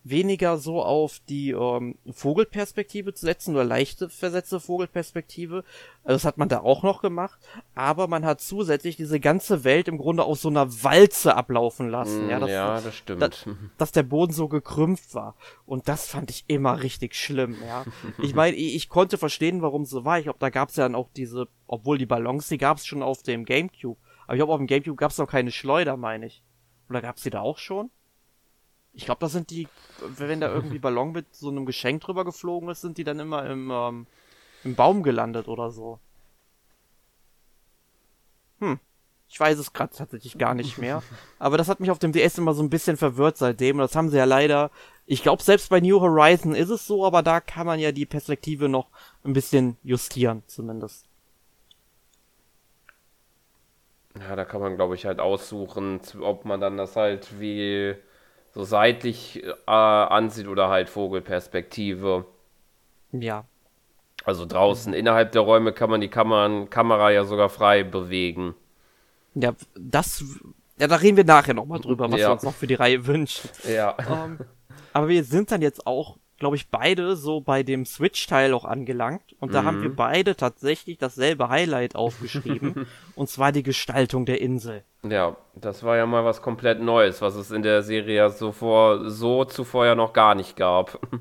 weniger 0.04 0.58
so 0.58 0.84
auf 0.84 1.20
die 1.30 1.52
ähm, 1.52 1.96
Vogelperspektive 2.12 3.14
zu 3.14 3.26
setzen 3.26 3.56
oder 3.56 3.64
leichte 3.64 4.10
versetzte 4.10 4.60
Vogelperspektive. 4.60 5.64
Also 6.04 6.16
das 6.16 6.26
hat 6.26 6.38
man 6.38 6.50
da 6.50 6.60
auch 6.60 6.84
noch 6.84 7.02
gemacht, 7.02 7.40
aber 7.74 8.08
man 8.08 8.26
hat 8.26 8.42
zusätzlich 8.42 8.98
diese 8.98 9.20
ganze 9.20 9.64
Welt 9.64 9.88
im 9.88 9.98
Grunde 9.98 10.24
auf 10.24 10.40
so 10.40 10.50
einer 10.50 10.84
Walze 10.84 11.36
ablaufen 11.36 11.90
lassen. 11.90 12.28
Mm, 12.28 12.30
ja, 12.30 12.40
das, 12.40 12.50
ja, 12.50 12.82
das 12.82 12.96
stimmt. 12.96 13.22
Da, 13.22 13.30
dass 13.78 13.92
der 13.94 14.04
Boden 14.04 14.34
so 14.34 14.50
gekrümpft 14.50 15.16
war. 15.16 15.36
Und 15.66 15.88
das 15.88 16.08
fand 16.08 16.30
ich 16.30 16.44
immer 16.48 16.84
richtig 16.84 17.16
schlimm, 17.16 17.58
ja. 17.66 17.86
Ich 18.22 18.36
meine, 18.36 18.56
ich, 18.56 18.76
ich, 18.76 18.90
konnte 18.90 19.18
verstehen, 19.18 19.62
warum 19.62 19.84
es 19.84 19.90
so 19.90 20.06
war. 20.06 20.18
Ich 20.18 20.26
glaube, 20.26 20.40
da 20.40 20.50
gab 20.50 20.70
es 20.70 20.76
ja 20.76 20.84
dann 20.84 20.96
auch 20.96 21.10
diese, 21.16 21.48
obwohl 21.68 21.98
die 21.98 22.06
Ballons, 22.06 22.48
die 22.48 22.58
gab 22.58 22.78
es 22.78 22.86
schon 22.86 23.02
auf 23.02 23.24
dem 23.24 23.46
Gamecube. 23.46 24.00
Aber 24.26 24.34
ich 24.34 24.40
glaube, 24.40 24.54
auf 24.54 24.60
dem 24.60 24.68
Gamecube 24.68 24.98
gab 24.98 25.12
es 25.12 25.18
noch 25.18 25.28
keine 25.28 25.52
Schleuder, 25.52 25.98
meine 25.98 26.26
ich. 26.26 26.44
Oder 26.90 27.02
gab 27.02 27.18
es 27.18 27.24
die 27.24 27.30
da 27.30 27.42
auch 27.42 27.58
schon? 27.58 27.90
Ich 28.94 29.06
glaube, 29.06 29.20
das 29.20 29.32
sind 29.32 29.50
die, 29.50 29.68
wenn 30.00 30.40
da 30.40 30.54
irgendwie 30.54 30.80
Ballon 30.80 31.12
mit 31.12 31.36
so 31.36 31.50
einem 31.50 31.66
Geschenk 31.66 32.02
drüber 32.02 32.26
geflogen 32.26 32.70
ist, 32.70 32.82
sind 32.82 32.98
die 32.98 33.04
dann 33.04 33.20
immer 33.20 33.46
im, 33.50 33.72
ähm, 33.72 34.08
im 34.64 34.76
Baum 34.76 35.02
gelandet 35.02 35.48
oder 35.48 35.72
so. 35.72 36.00
Hm. 38.60 38.80
Ich 39.28 39.40
weiß 39.40 39.58
es 39.58 39.74
gerade 39.74 39.96
tatsächlich 39.96 40.38
gar 40.38 40.54
nicht 40.54 40.78
mehr. 40.78 41.02
Aber 41.40 41.58
das 41.58 41.68
hat 41.68 41.80
mich 41.80 41.90
auf 41.90 41.98
dem 41.98 42.12
DS 42.12 42.38
immer 42.38 42.54
so 42.54 42.62
ein 42.62 42.70
bisschen 42.70 42.98
verwirrt 42.98 43.38
seitdem. 43.38 43.78
Und 43.78 43.82
das 43.82 43.96
haben 43.96 44.10
sie 44.10 44.18
ja 44.18 44.26
leider. 44.26 44.70
Ich 45.08 45.24
glaube, 45.24 45.42
selbst 45.42 45.70
bei 45.70 45.80
New 45.80 46.00
Horizon 46.00 46.54
ist 46.54 46.70
es 46.70 46.86
so, 46.86 47.06
aber 47.06 47.24
da 47.24 47.42
kann 47.42 47.66
man 47.66 47.80
ja 47.80 47.92
die 47.92 48.06
Perspektive 48.06 48.70
noch 48.70 48.88
ein 49.26 49.34
bisschen 49.34 49.76
justieren, 49.84 50.44
zumindest. 50.48 51.08
Ja, 54.18 54.36
da 54.36 54.46
kann 54.46 54.62
man, 54.62 54.76
glaube 54.76 54.96
ich, 54.96 55.06
halt 55.06 55.20
aussuchen, 55.20 56.00
ob 56.22 56.46
man 56.46 56.62
dann 56.62 56.78
das 56.78 56.96
halt 56.96 57.40
wie 57.40 57.96
so 58.54 58.64
seitlich 58.64 59.44
äh, 59.44 59.72
ansieht 59.72 60.48
oder 60.48 60.70
halt 60.70 60.90
Vogelperspektive. 60.90 62.26
Ja. 63.12 63.46
Also 64.24 64.46
draußen 64.46 64.94
innerhalb 64.94 65.32
der 65.32 65.42
Räume 65.42 65.74
kann 65.74 65.90
man 65.90 66.02
die 66.02 66.08
Kameran, 66.08 66.70
Kamera 66.70 67.12
ja 67.12 67.26
sogar 67.26 67.50
frei 67.50 67.84
bewegen. 67.84 68.56
Ja, 69.36 69.54
das. 69.76 70.24
Ja, 70.80 70.88
da 70.88 70.96
reden 70.96 71.18
wir 71.18 71.24
nachher 71.24 71.54
nochmal 71.54 71.80
drüber, 71.80 72.12
was 72.12 72.20
ja. 72.20 72.30
wir 72.30 72.34
uns 72.34 72.44
noch 72.44 72.54
für 72.54 72.68
die 72.68 72.74
Reihe 72.74 73.06
wünschen. 73.06 73.50
Ja. 73.68 73.96
Ähm, 74.00 74.40
aber 74.92 75.08
wir 75.08 75.24
sind 75.24 75.52
dann 75.52 75.62
jetzt 75.62 75.86
auch 75.86 76.18
glaube 76.44 76.58
ich, 76.58 76.68
beide 76.68 77.16
so 77.16 77.40
bei 77.40 77.64
dem 77.64 77.86
Switch-Teil 77.86 78.54
auch 78.54 78.66
angelangt. 78.66 79.22
Und 79.40 79.54
da 79.54 79.62
mhm. 79.62 79.66
haben 79.66 79.82
wir 79.82 79.90
mhm. 79.92 79.96
beide 79.96 80.36
tatsächlich 80.36 80.98
dasselbe 80.98 81.48
Highlight 81.48 81.96
aufgeschrieben. 81.96 82.86
und 83.16 83.30
zwar 83.30 83.54
die 83.54 83.64
Gestaltung 83.64 84.26
der 84.26 84.42
Insel. 84.42 84.84
Ja, 85.08 85.38
das 85.56 85.84
war 85.84 85.96
ja 85.96 86.06
mal 86.06 86.26
was 86.26 86.42
komplett 86.42 86.82
Neues, 86.82 87.22
was 87.22 87.36
es 87.36 87.52
in 87.52 87.64
der 87.64 87.82
Serie 87.82 88.16
ja 88.16 88.30
so, 88.30 88.52
vor, 88.52 89.10
so 89.10 89.46
zuvor 89.46 89.86
ja 89.86 89.96
noch 89.96 90.12
gar 90.12 90.36
nicht 90.36 90.56
gab. 90.58 91.00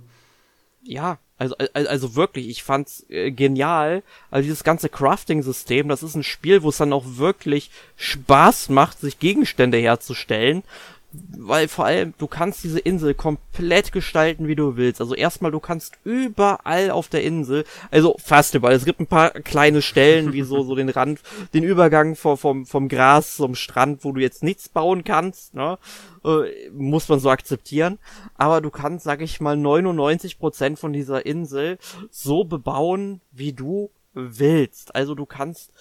Ja, 0.84 1.18
also, 1.38 1.54
also 1.74 2.16
wirklich, 2.16 2.48
ich 2.48 2.64
fand's 2.64 3.06
äh, 3.08 3.30
genial. 3.30 4.02
Also 4.32 4.42
dieses 4.42 4.64
ganze 4.64 4.88
Crafting-System, 4.88 5.86
das 5.86 6.02
ist 6.02 6.16
ein 6.16 6.24
Spiel, 6.24 6.64
wo 6.64 6.70
es 6.70 6.78
dann 6.78 6.92
auch 6.92 7.04
wirklich 7.06 7.70
Spaß 7.94 8.68
macht, 8.68 8.98
sich 8.98 9.20
Gegenstände 9.20 9.78
herzustellen 9.78 10.64
weil 11.12 11.68
vor 11.68 11.84
allem 11.84 12.14
du 12.18 12.26
kannst 12.26 12.64
diese 12.64 12.78
Insel 12.78 13.14
komplett 13.14 13.92
gestalten, 13.92 14.48
wie 14.48 14.56
du 14.56 14.76
willst. 14.76 15.00
Also 15.00 15.14
erstmal, 15.14 15.50
du 15.50 15.60
kannst 15.60 15.98
überall 16.04 16.90
auf 16.90 17.08
der 17.08 17.22
Insel, 17.22 17.64
also 17.90 18.16
fast 18.18 18.54
überall. 18.54 18.74
Es 18.74 18.84
gibt 18.84 19.00
ein 19.00 19.06
paar 19.06 19.30
kleine 19.30 19.82
Stellen, 19.82 20.32
wie 20.32 20.42
so 20.42 20.62
so 20.62 20.74
den 20.74 20.88
Rand, 20.88 21.20
den 21.54 21.64
Übergang 21.64 22.16
vom 22.16 22.36
vom, 22.36 22.66
vom 22.66 22.88
Gras 22.88 23.36
zum 23.36 23.54
Strand, 23.54 24.04
wo 24.04 24.12
du 24.12 24.20
jetzt 24.20 24.42
nichts 24.42 24.68
bauen 24.68 25.04
kannst. 25.04 25.54
Ne? 25.54 25.78
Äh, 26.24 26.70
muss 26.70 27.08
man 27.08 27.18
so 27.20 27.30
akzeptieren. 27.30 27.98
Aber 28.36 28.60
du 28.60 28.70
kannst, 28.70 29.04
sag 29.04 29.20
ich 29.20 29.40
mal, 29.40 29.56
99 29.56 30.38
Prozent 30.38 30.78
von 30.78 30.92
dieser 30.92 31.26
Insel 31.26 31.78
so 32.10 32.44
bebauen, 32.44 33.20
wie 33.32 33.52
du 33.52 33.90
willst. 34.14 34.94
Also 34.94 35.14
du 35.14 35.26
kannst 35.26 35.72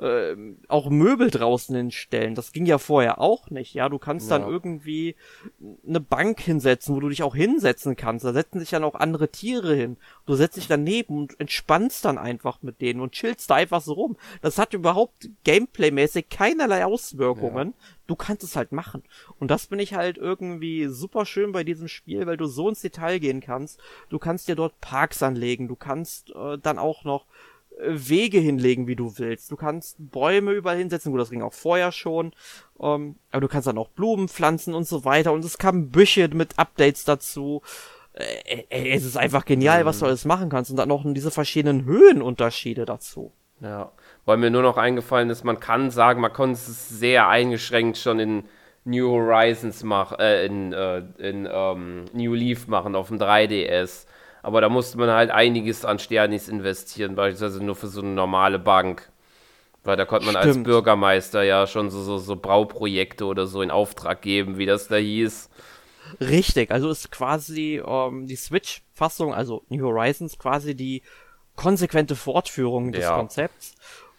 äh, 0.00 0.36
auch 0.68 0.88
Möbel 0.88 1.30
draußen 1.30 1.76
hinstellen. 1.76 2.34
Das 2.34 2.52
ging 2.52 2.64
ja 2.64 2.78
vorher 2.78 3.20
auch 3.20 3.50
nicht. 3.50 3.74
Ja, 3.74 3.88
du 3.88 3.98
kannst 3.98 4.30
ja. 4.30 4.38
dann 4.38 4.48
irgendwie 4.48 5.14
eine 5.86 6.00
Bank 6.00 6.40
hinsetzen, 6.40 6.94
wo 6.94 7.00
du 7.00 7.10
dich 7.10 7.22
auch 7.22 7.34
hinsetzen 7.34 7.96
kannst. 7.96 8.24
Da 8.24 8.32
setzen 8.32 8.60
sich 8.60 8.70
dann 8.70 8.84
auch 8.84 8.94
andere 8.94 9.28
Tiere 9.28 9.74
hin. 9.74 9.98
Du 10.26 10.34
setzt 10.34 10.56
dich 10.56 10.68
daneben 10.68 11.18
und 11.18 11.38
entspannst 11.38 12.04
dann 12.04 12.18
einfach 12.18 12.62
mit 12.62 12.80
denen 12.80 13.00
und 13.00 13.12
chillst 13.12 13.50
da 13.50 13.56
einfach 13.56 13.82
so 13.82 13.92
rum. 13.92 14.16
Das 14.40 14.58
hat 14.58 14.72
überhaupt 14.72 15.28
gameplaymäßig 15.44 16.30
keinerlei 16.30 16.84
Auswirkungen. 16.84 17.68
Ja. 17.68 17.84
Du 18.06 18.16
kannst 18.16 18.42
es 18.42 18.56
halt 18.56 18.72
machen. 18.72 19.04
Und 19.38 19.50
das 19.50 19.66
bin 19.66 19.78
ich 19.78 19.94
halt 19.94 20.18
irgendwie 20.18 20.88
super 20.88 21.26
schön 21.26 21.52
bei 21.52 21.62
diesem 21.62 21.88
Spiel, 21.88 22.26
weil 22.26 22.36
du 22.36 22.46
so 22.46 22.68
ins 22.68 22.80
Detail 22.80 23.18
gehen 23.18 23.40
kannst. 23.40 23.78
Du 24.08 24.18
kannst 24.18 24.48
dir 24.48 24.56
dort 24.56 24.80
Parks 24.80 25.22
anlegen. 25.22 25.68
Du 25.68 25.76
kannst 25.76 26.30
äh, 26.30 26.58
dann 26.58 26.78
auch 26.78 27.04
noch 27.04 27.26
Wege 27.86 28.38
hinlegen, 28.38 28.86
wie 28.86 28.96
du 28.96 29.18
willst. 29.18 29.50
Du 29.50 29.56
kannst 29.56 29.96
Bäume 29.98 30.52
überall 30.52 30.76
hinsetzen, 30.76 31.12
gut, 31.12 31.20
das 31.20 31.30
ging 31.30 31.42
auch 31.42 31.52
vorher 31.52 31.92
schon. 31.92 32.32
Ähm, 32.80 33.16
aber 33.30 33.40
du 33.40 33.48
kannst 33.48 33.66
dann 33.66 33.78
auch 33.78 33.88
Blumen 33.88 34.28
pflanzen 34.28 34.74
und 34.74 34.86
so 34.86 35.04
weiter. 35.04 35.32
Und 35.32 35.44
es 35.44 35.58
kamen 35.58 35.90
Büsche 35.90 36.28
mit 36.28 36.58
Updates 36.58 37.04
dazu. 37.04 37.62
Äh, 38.12 38.64
äh, 38.68 38.90
es 38.92 39.04
ist 39.04 39.16
einfach 39.16 39.44
genial, 39.44 39.84
was 39.84 40.00
du 40.00 40.06
alles 40.06 40.24
machen 40.24 40.48
kannst. 40.48 40.70
Und 40.70 40.76
dann 40.76 40.88
noch 40.88 41.04
diese 41.06 41.30
verschiedenen 41.30 41.84
Höhenunterschiede 41.84 42.84
dazu. 42.84 43.32
Ja, 43.60 43.92
weil 44.24 44.38
mir 44.38 44.50
nur 44.50 44.62
noch 44.62 44.78
eingefallen 44.78 45.28
ist, 45.28 45.44
man 45.44 45.60
kann 45.60 45.90
sagen, 45.90 46.20
man 46.20 46.32
konnte 46.32 46.54
es 46.54 46.88
sehr 46.88 47.28
eingeschränkt 47.28 47.98
schon 47.98 48.18
in 48.18 48.44
New 48.84 49.10
Horizons 49.10 49.82
machen, 49.82 50.18
äh, 50.18 50.46
in, 50.46 50.72
äh, 50.72 51.02
in 51.18 51.48
ähm, 51.50 52.04
New 52.12 52.34
Leaf 52.34 52.66
machen 52.66 52.94
auf 52.94 53.08
dem 53.08 53.18
3DS. 53.18 54.06
Aber 54.42 54.60
da 54.60 54.68
musste 54.68 54.98
man 54.98 55.10
halt 55.10 55.30
einiges 55.30 55.84
an 55.84 55.98
Sternis 55.98 56.48
investieren, 56.48 57.14
beispielsweise 57.14 57.62
nur 57.62 57.76
für 57.76 57.88
so 57.88 58.00
eine 58.00 58.10
normale 58.10 58.58
Bank. 58.58 59.10
Weil 59.82 59.96
da 59.96 60.04
konnte 60.04 60.26
man 60.26 60.36
Stimmt. 60.36 60.56
als 60.56 60.62
Bürgermeister 60.64 61.42
ja 61.42 61.66
schon 61.66 61.90
so, 61.90 62.02
so, 62.02 62.18
so 62.18 62.36
Brauprojekte 62.36 63.24
oder 63.24 63.46
so 63.46 63.62
in 63.62 63.70
Auftrag 63.70 64.20
geben, 64.20 64.58
wie 64.58 64.66
das 64.66 64.88
da 64.88 64.96
hieß. 64.96 65.48
Richtig, 66.20 66.70
also 66.70 66.90
ist 66.90 67.10
quasi 67.10 67.82
ähm, 67.86 68.26
die 68.26 68.36
Switch-Fassung, 68.36 69.32
also 69.32 69.62
New 69.68 69.84
Horizons, 69.84 70.38
quasi 70.38 70.74
die 70.74 71.02
konsequente 71.56 72.16
Fortführung 72.16 72.92
des 72.92 73.04
ja. 73.04 73.16
Konzepts. 73.16 73.74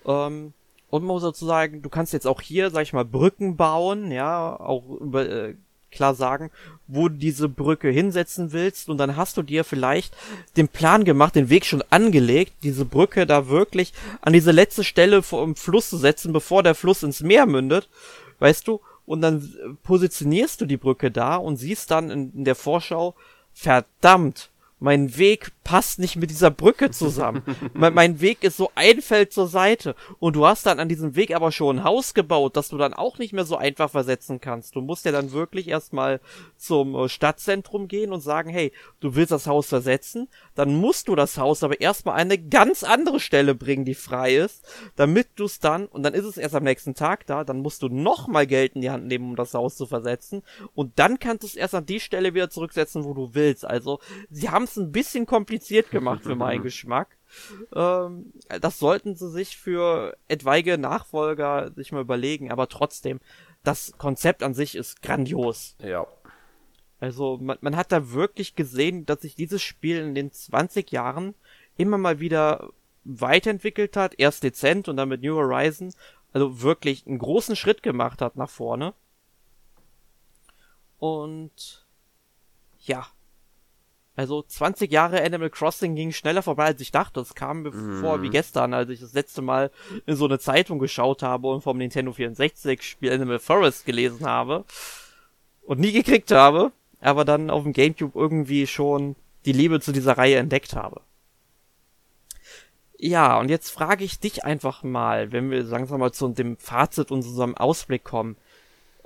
Ähm, 0.05 0.53
und 0.89 1.03
man 1.03 1.13
muss 1.13 1.23
dazu 1.23 1.45
sagen, 1.45 1.81
du 1.81 1.89
kannst 1.89 2.13
jetzt 2.13 2.27
auch 2.27 2.41
hier, 2.41 2.69
sag 2.69 2.83
ich 2.83 2.93
mal, 2.93 3.05
Brücken 3.05 3.55
bauen, 3.55 4.11
ja, 4.11 4.59
auch 4.59 4.87
über, 4.99 5.27
äh, 5.27 5.55
klar 5.91 6.15
sagen, 6.15 6.51
wo 6.87 7.09
du 7.09 7.15
diese 7.15 7.49
Brücke 7.49 7.89
hinsetzen 7.89 8.51
willst. 8.51 8.89
Und 8.89 8.97
dann 8.97 9.15
hast 9.15 9.37
du 9.37 9.41
dir 9.41 9.63
vielleicht 9.63 10.15
den 10.57 10.67
Plan 10.67 11.03
gemacht, 11.03 11.35
den 11.35 11.49
Weg 11.49 11.65
schon 11.65 11.83
angelegt, 11.89 12.53
diese 12.63 12.85
Brücke 12.85 13.25
da 13.25 13.47
wirklich 13.47 13.93
an 14.21 14.33
diese 14.33 14.51
letzte 14.51 14.83
Stelle 14.83 15.21
vom 15.21 15.55
Fluss 15.55 15.89
zu 15.89 15.97
setzen, 15.97 16.33
bevor 16.33 16.63
der 16.63 16.75
Fluss 16.75 17.03
ins 17.03 17.21
Meer 17.21 17.45
mündet, 17.45 17.89
weißt 18.39 18.67
du, 18.67 18.81
und 19.05 19.21
dann 19.21 19.77
positionierst 19.83 20.61
du 20.61 20.65
die 20.65 20.77
Brücke 20.77 21.11
da 21.11 21.35
und 21.35 21.57
siehst 21.57 21.91
dann 21.91 22.09
in, 22.09 22.31
in 22.33 22.45
der 22.45 22.55
Vorschau, 22.55 23.15
verdammt, 23.53 24.50
mein 24.81 25.15
Weg 25.15 25.51
passt 25.63 25.99
nicht 25.99 26.15
mit 26.15 26.31
dieser 26.31 26.49
Brücke 26.49 26.89
zusammen. 26.91 27.43
mein, 27.73 27.93
mein, 27.93 28.19
Weg 28.19 28.43
ist 28.43 28.57
so 28.57 28.71
ein 28.73 29.01
Feld 29.01 29.31
zur 29.31 29.47
Seite. 29.47 29.95
Und 30.19 30.35
du 30.35 30.45
hast 30.45 30.65
dann 30.65 30.79
an 30.79 30.89
diesem 30.89 31.15
Weg 31.15 31.35
aber 31.35 31.51
schon 31.51 31.77
ein 31.77 31.83
Haus 31.83 32.15
gebaut, 32.15 32.57
das 32.57 32.69
du 32.69 32.77
dann 32.77 32.95
auch 32.95 33.19
nicht 33.19 33.31
mehr 33.31 33.45
so 33.45 33.55
einfach 33.55 33.91
versetzen 33.91 34.41
kannst. 34.41 34.75
Du 34.75 34.81
musst 34.81 35.05
ja 35.05 35.11
dann 35.11 35.31
wirklich 35.31 35.67
erstmal 35.67 36.19
zum 36.57 36.95
äh, 36.95 37.09
Stadtzentrum 37.09 37.87
gehen 37.87 38.11
und 38.11 38.21
sagen, 38.21 38.49
hey, 38.49 38.71
du 38.99 39.15
willst 39.15 39.31
das 39.31 39.45
Haus 39.45 39.67
versetzen, 39.67 40.27
dann 40.55 40.75
musst 40.75 41.07
du 41.07 41.15
das 41.15 41.37
Haus 41.37 41.63
aber 41.63 41.79
erstmal 41.79 42.15
an 42.15 42.21
eine 42.21 42.39
ganz 42.39 42.83
andere 42.83 43.19
Stelle 43.19 43.53
bringen, 43.53 43.85
die 43.85 43.93
frei 43.93 44.35
ist, 44.35 44.65
damit 44.95 45.27
du 45.35 45.45
es 45.45 45.59
dann, 45.59 45.85
und 45.85 46.01
dann 46.01 46.15
ist 46.15 46.25
es 46.25 46.37
erst 46.37 46.55
am 46.55 46.63
nächsten 46.63 46.95
Tag 46.95 47.27
da, 47.27 47.43
dann 47.43 47.59
musst 47.59 47.83
du 47.83 47.87
nochmal 47.87 48.47
Geld 48.47 48.73
in 48.73 48.81
die 48.81 48.89
Hand 48.89 49.05
nehmen, 49.05 49.29
um 49.29 49.35
das 49.35 49.53
Haus 49.53 49.77
zu 49.77 49.85
versetzen. 49.85 50.41
Und 50.73 50.97
dann 50.97 51.19
kannst 51.19 51.43
du 51.43 51.47
es 51.47 51.55
erst 51.55 51.75
an 51.75 51.85
die 51.85 51.99
Stelle 51.99 52.33
wieder 52.33 52.49
zurücksetzen, 52.49 53.03
wo 53.03 53.13
du 53.13 53.35
willst. 53.35 53.63
Also, 53.63 53.99
sie 54.31 54.49
haben 54.49 54.70
es 54.71 54.77
ein 54.77 54.91
bisschen 54.91 55.25
kompliziert 55.25 55.91
gemacht 55.91 56.23
für 56.23 56.35
meinen 56.35 56.63
Geschmack. 56.63 57.17
Ähm, 57.73 58.33
das 58.59 58.79
sollten 58.79 59.15
sie 59.15 59.29
sich 59.29 59.57
für 59.57 60.17
etwaige 60.27 60.77
Nachfolger 60.77 61.71
sich 61.75 61.91
mal 61.91 62.01
überlegen, 62.01 62.51
aber 62.51 62.67
trotzdem, 62.67 63.19
das 63.63 63.93
Konzept 63.97 64.43
an 64.43 64.53
sich 64.53 64.75
ist 64.75 65.01
grandios. 65.01 65.75
Ja. 65.79 66.07
Also 66.99 67.37
man, 67.41 67.57
man 67.61 67.75
hat 67.75 67.91
da 67.91 68.11
wirklich 68.11 68.55
gesehen, 68.55 69.05
dass 69.05 69.21
sich 69.21 69.35
dieses 69.35 69.61
Spiel 69.61 69.97
in 69.97 70.15
den 70.15 70.31
20 70.31 70.91
Jahren 70.91 71.35
immer 71.77 71.97
mal 71.97 72.19
wieder 72.19 72.69
weiterentwickelt 73.03 73.97
hat, 73.97 74.13
erst 74.17 74.43
dezent 74.43 74.87
und 74.87 74.97
dann 74.97 75.09
mit 75.09 75.21
New 75.21 75.35
Horizon, 75.35 75.93
also 76.33 76.61
wirklich 76.61 77.07
einen 77.07 77.17
großen 77.17 77.55
Schritt 77.55 77.81
gemacht 77.83 78.21
hat 78.21 78.35
nach 78.35 78.49
vorne. 78.49 78.93
Und 80.99 81.87
ja, 82.79 83.07
also 84.21 84.43
20 84.43 84.91
Jahre 84.91 85.23
Animal 85.23 85.49
Crossing 85.49 85.95
ging 85.95 86.11
schneller 86.11 86.43
vorbei, 86.43 86.65
als 86.65 86.79
ich 86.79 86.91
dachte. 86.91 87.19
Es 87.21 87.33
kam 87.33 87.63
mir 87.63 87.71
mm. 87.71 88.01
vor 88.01 88.21
wie 88.21 88.29
gestern, 88.29 88.73
als 88.73 88.89
ich 88.91 88.99
das 88.99 89.13
letzte 89.13 89.41
Mal 89.41 89.71
in 90.05 90.15
so 90.15 90.25
eine 90.25 90.37
Zeitung 90.37 90.77
geschaut 90.77 91.23
habe 91.23 91.47
und 91.47 91.61
vom 91.61 91.77
Nintendo 91.77 92.13
64 92.13 92.83
Spiel 92.83 93.11
Animal 93.11 93.39
Forest 93.39 93.85
gelesen 93.85 94.27
habe 94.27 94.63
und 95.63 95.79
nie 95.79 95.91
gekriegt 95.91 96.31
habe, 96.31 96.71
aber 96.99 97.25
dann 97.25 97.49
auf 97.49 97.63
dem 97.63 97.73
GameCube 97.73 98.17
irgendwie 98.17 98.67
schon 98.67 99.15
die 99.45 99.53
Liebe 99.53 99.81
zu 99.81 99.91
dieser 99.91 100.19
Reihe 100.19 100.37
entdeckt 100.37 100.75
habe. 100.75 101.01
Ja, 102.99 103.39
und 103.39 103.49
jetzt 103.49 103.71
frage 103.71 104.03
ich 104.03 104.19
dich 104.19 104.45
einfach 104.45 104.83
mal, 104.83 105.31
wenn 105.31 105.49
wir 105.49 105.63
langsam 105.63 105.99
mal 105.99 106.11
zu 106.11 106.27
dem 106.27 106.57
Fazit 106.57 107.09
und 107.09 107.23
zu 107.23 107.29
unserem 107.29 107.57
Ausblick 107.57 108.03
kommen. 108.03 108.37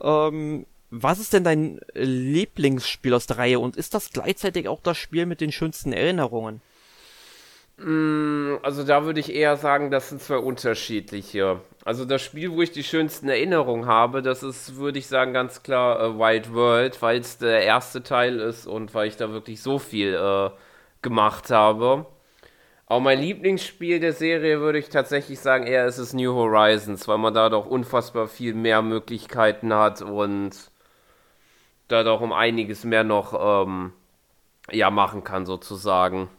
Ähm, 0.01 0.65
was 0.91 1.19
ist 1.19 1.33
denn 1.33 1.43
dein 1.43 1.79
Lieblingsspiel 1.93 3.13
aus 3.13 3.27
der 3.27 3.37
Reihe 3.37 3.59
und 3.59 3.75
ist 3.75 3.93
das 3.93 4.11
gleichzeitig 4.11 4.67
auch 4.67 4.81
das 4.81 4.97
Spiel 4.97 5.25
mit 5.25 5.41
den 5.41 5.51
schönsten 5.51 5.93
Erinnerungen? 5.93 6.61
Mm, 7.77 8.55
also 8.63 8.83
da 8.83 9.03
würde 9.05 9.19
ich 9.19 9.33
eher 9.33 9.57
sagen, 9.57 9.91
das 9.91 10.09
sind 10.09 10.21
zwei 10.21 10.37
unterschiedliche. 10.37 11.59
Also 11.83 12.05
das 12.05 12.21
Spiel, 12.21 12.51
wo 12.51 12.61
ich 12.61 12.71
die 12.71 12.83
schönsten 12.83 13.27
Erinnerungen 13.27 13.85
habe, 13.85 14.21
das 14.21 14.43
ist, 14.43 14.77
würde 14.77 14.99
ich 14.99 15.07
sagen, 15.07 15.33
ganz 15.33 15.61
klar 15.63 15.99
äh, 15.99 16.17
Wild 16.17 16.53
World, 16.53 17.01
weil 17.01 17.19
es 17.19 17.37
der 17.37 17.63
erste 17.63 18.01
Teil 18.01 18.39
ist 18.39 18.65
und 18.65 18.93
weil 18.93 19.07
ich 19.07 19.17
da 19.17 19.31
wirklich 19.31 19.61
so 19.61 19.77
viel 19.79 20.13
äh, 20.13 20.49
gemacht 21.01 21.49
habe. 21.51 22.05
Auch 22.87 23.01
mein 23.01 23.19
Lieblingsspiel 23.19 23.99
der 23.99 24.13
Serie 24.13 24.59
würde 24.61 24.79
ich 24.79 24.89
tatsächlich 24.89 25.39
sagen, 25.39 25.65
eher 25.67 25.85
ist 25.87 25.97
es 25.97 26.13
New 26.13 26.33
Horizons, 26.33 27.07
weil 27.07 27.17
man 27.17 27.33
da 27.33 27.49
doch 27.49 27.65
unfassbar 27.65 28.27
viel 28.27 28.53
mehr 28.53 28.81
Möglichkeiten 28.83 29.73
hat 29.73 30.01
und 30.01 30.71
da 31.87 32.03
doch 32.03 32.21
um 32.21 32.33
einiges 32.33 32.83
mehr 32.83 33.03
noch 33.03 33.65
ähm, 33.67 33.93
ja, 34.71 34.89
machen 34.89 35.23
kann, 35.23 35.45
sozusagen. 35.45 36.29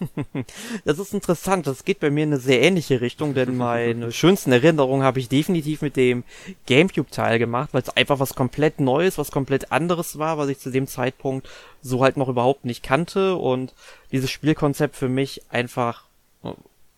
Das 0.84 0.98
ist 0.98 1.14
interessant. 1.14 1.66
Das 1.66 1.84
geht 1.84 2.00
bei 2.00 2.10
mir 2.10 2.24
in 2.24 2.32
eine 2.32 2.40
sehr 2.40 2.62
ähnliche 2.62 3.00
Richtung, 3.00 3.34
denn 3.34 3.56
meine 3.56 4.12
schönsten 4.12 4.52
Erinnerungen 4.52 5.04
habe 5.04 5.20
ich 5.20 5.28
definitiv 5.28 5.82
mit 5.82 5.96
dem 5.96 6.24
GameCube-Teil 6.66 7.38
gemacht, 7.38 7.70
weil 7.72 7.82
es 7.82 7.96
einfach 7.96 8.18
was 8.18 8.34
komplett 8.34 8.80
Neues, 8.80 9.18
was 9.18 9.30
komplett 9.30 9.72
anderes 9.72 10.18
war, 10.18 10.38
was 10.38 10.48
ich 10.48 10.58
zu 10.58 10.70
dem 10.70 10.86
Zeitpunkt 10.86 11.48
so 11.82 12.02
halt 12.02 12.16
noch 12.16 12.28
überhaupt 12.28 12.64
nicht 12.64 12.82
kannte 12.82 13.36
und 13.36 13.74
dieses 14.12 14.30
Spielkonzept 14.30 14.96
für 14.96 15.08
mich 15.08 15.42
einfach 15.50 16.04
äh, 16.42 16.52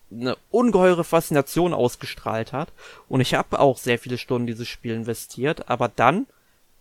eine 0.09 0.37
ungeheure 0.51 1.03
Faszination 1.03 1.73
ausgestrahlt 1.73 2.53
hat. 2.53 2.69
Und 3.09 3.19
ich 3.21 3.33
habe 3.33 3.59
auch 3.59 3.77
sehr 3.77 3.99
viele 3.99 4.17
Stunden 4.17 4.47
dieses 4.47 4.67
Spiel 4.67 4.93
investiert, 4.93 5.69
aber 5.69 5.89
dann 5.93 6.27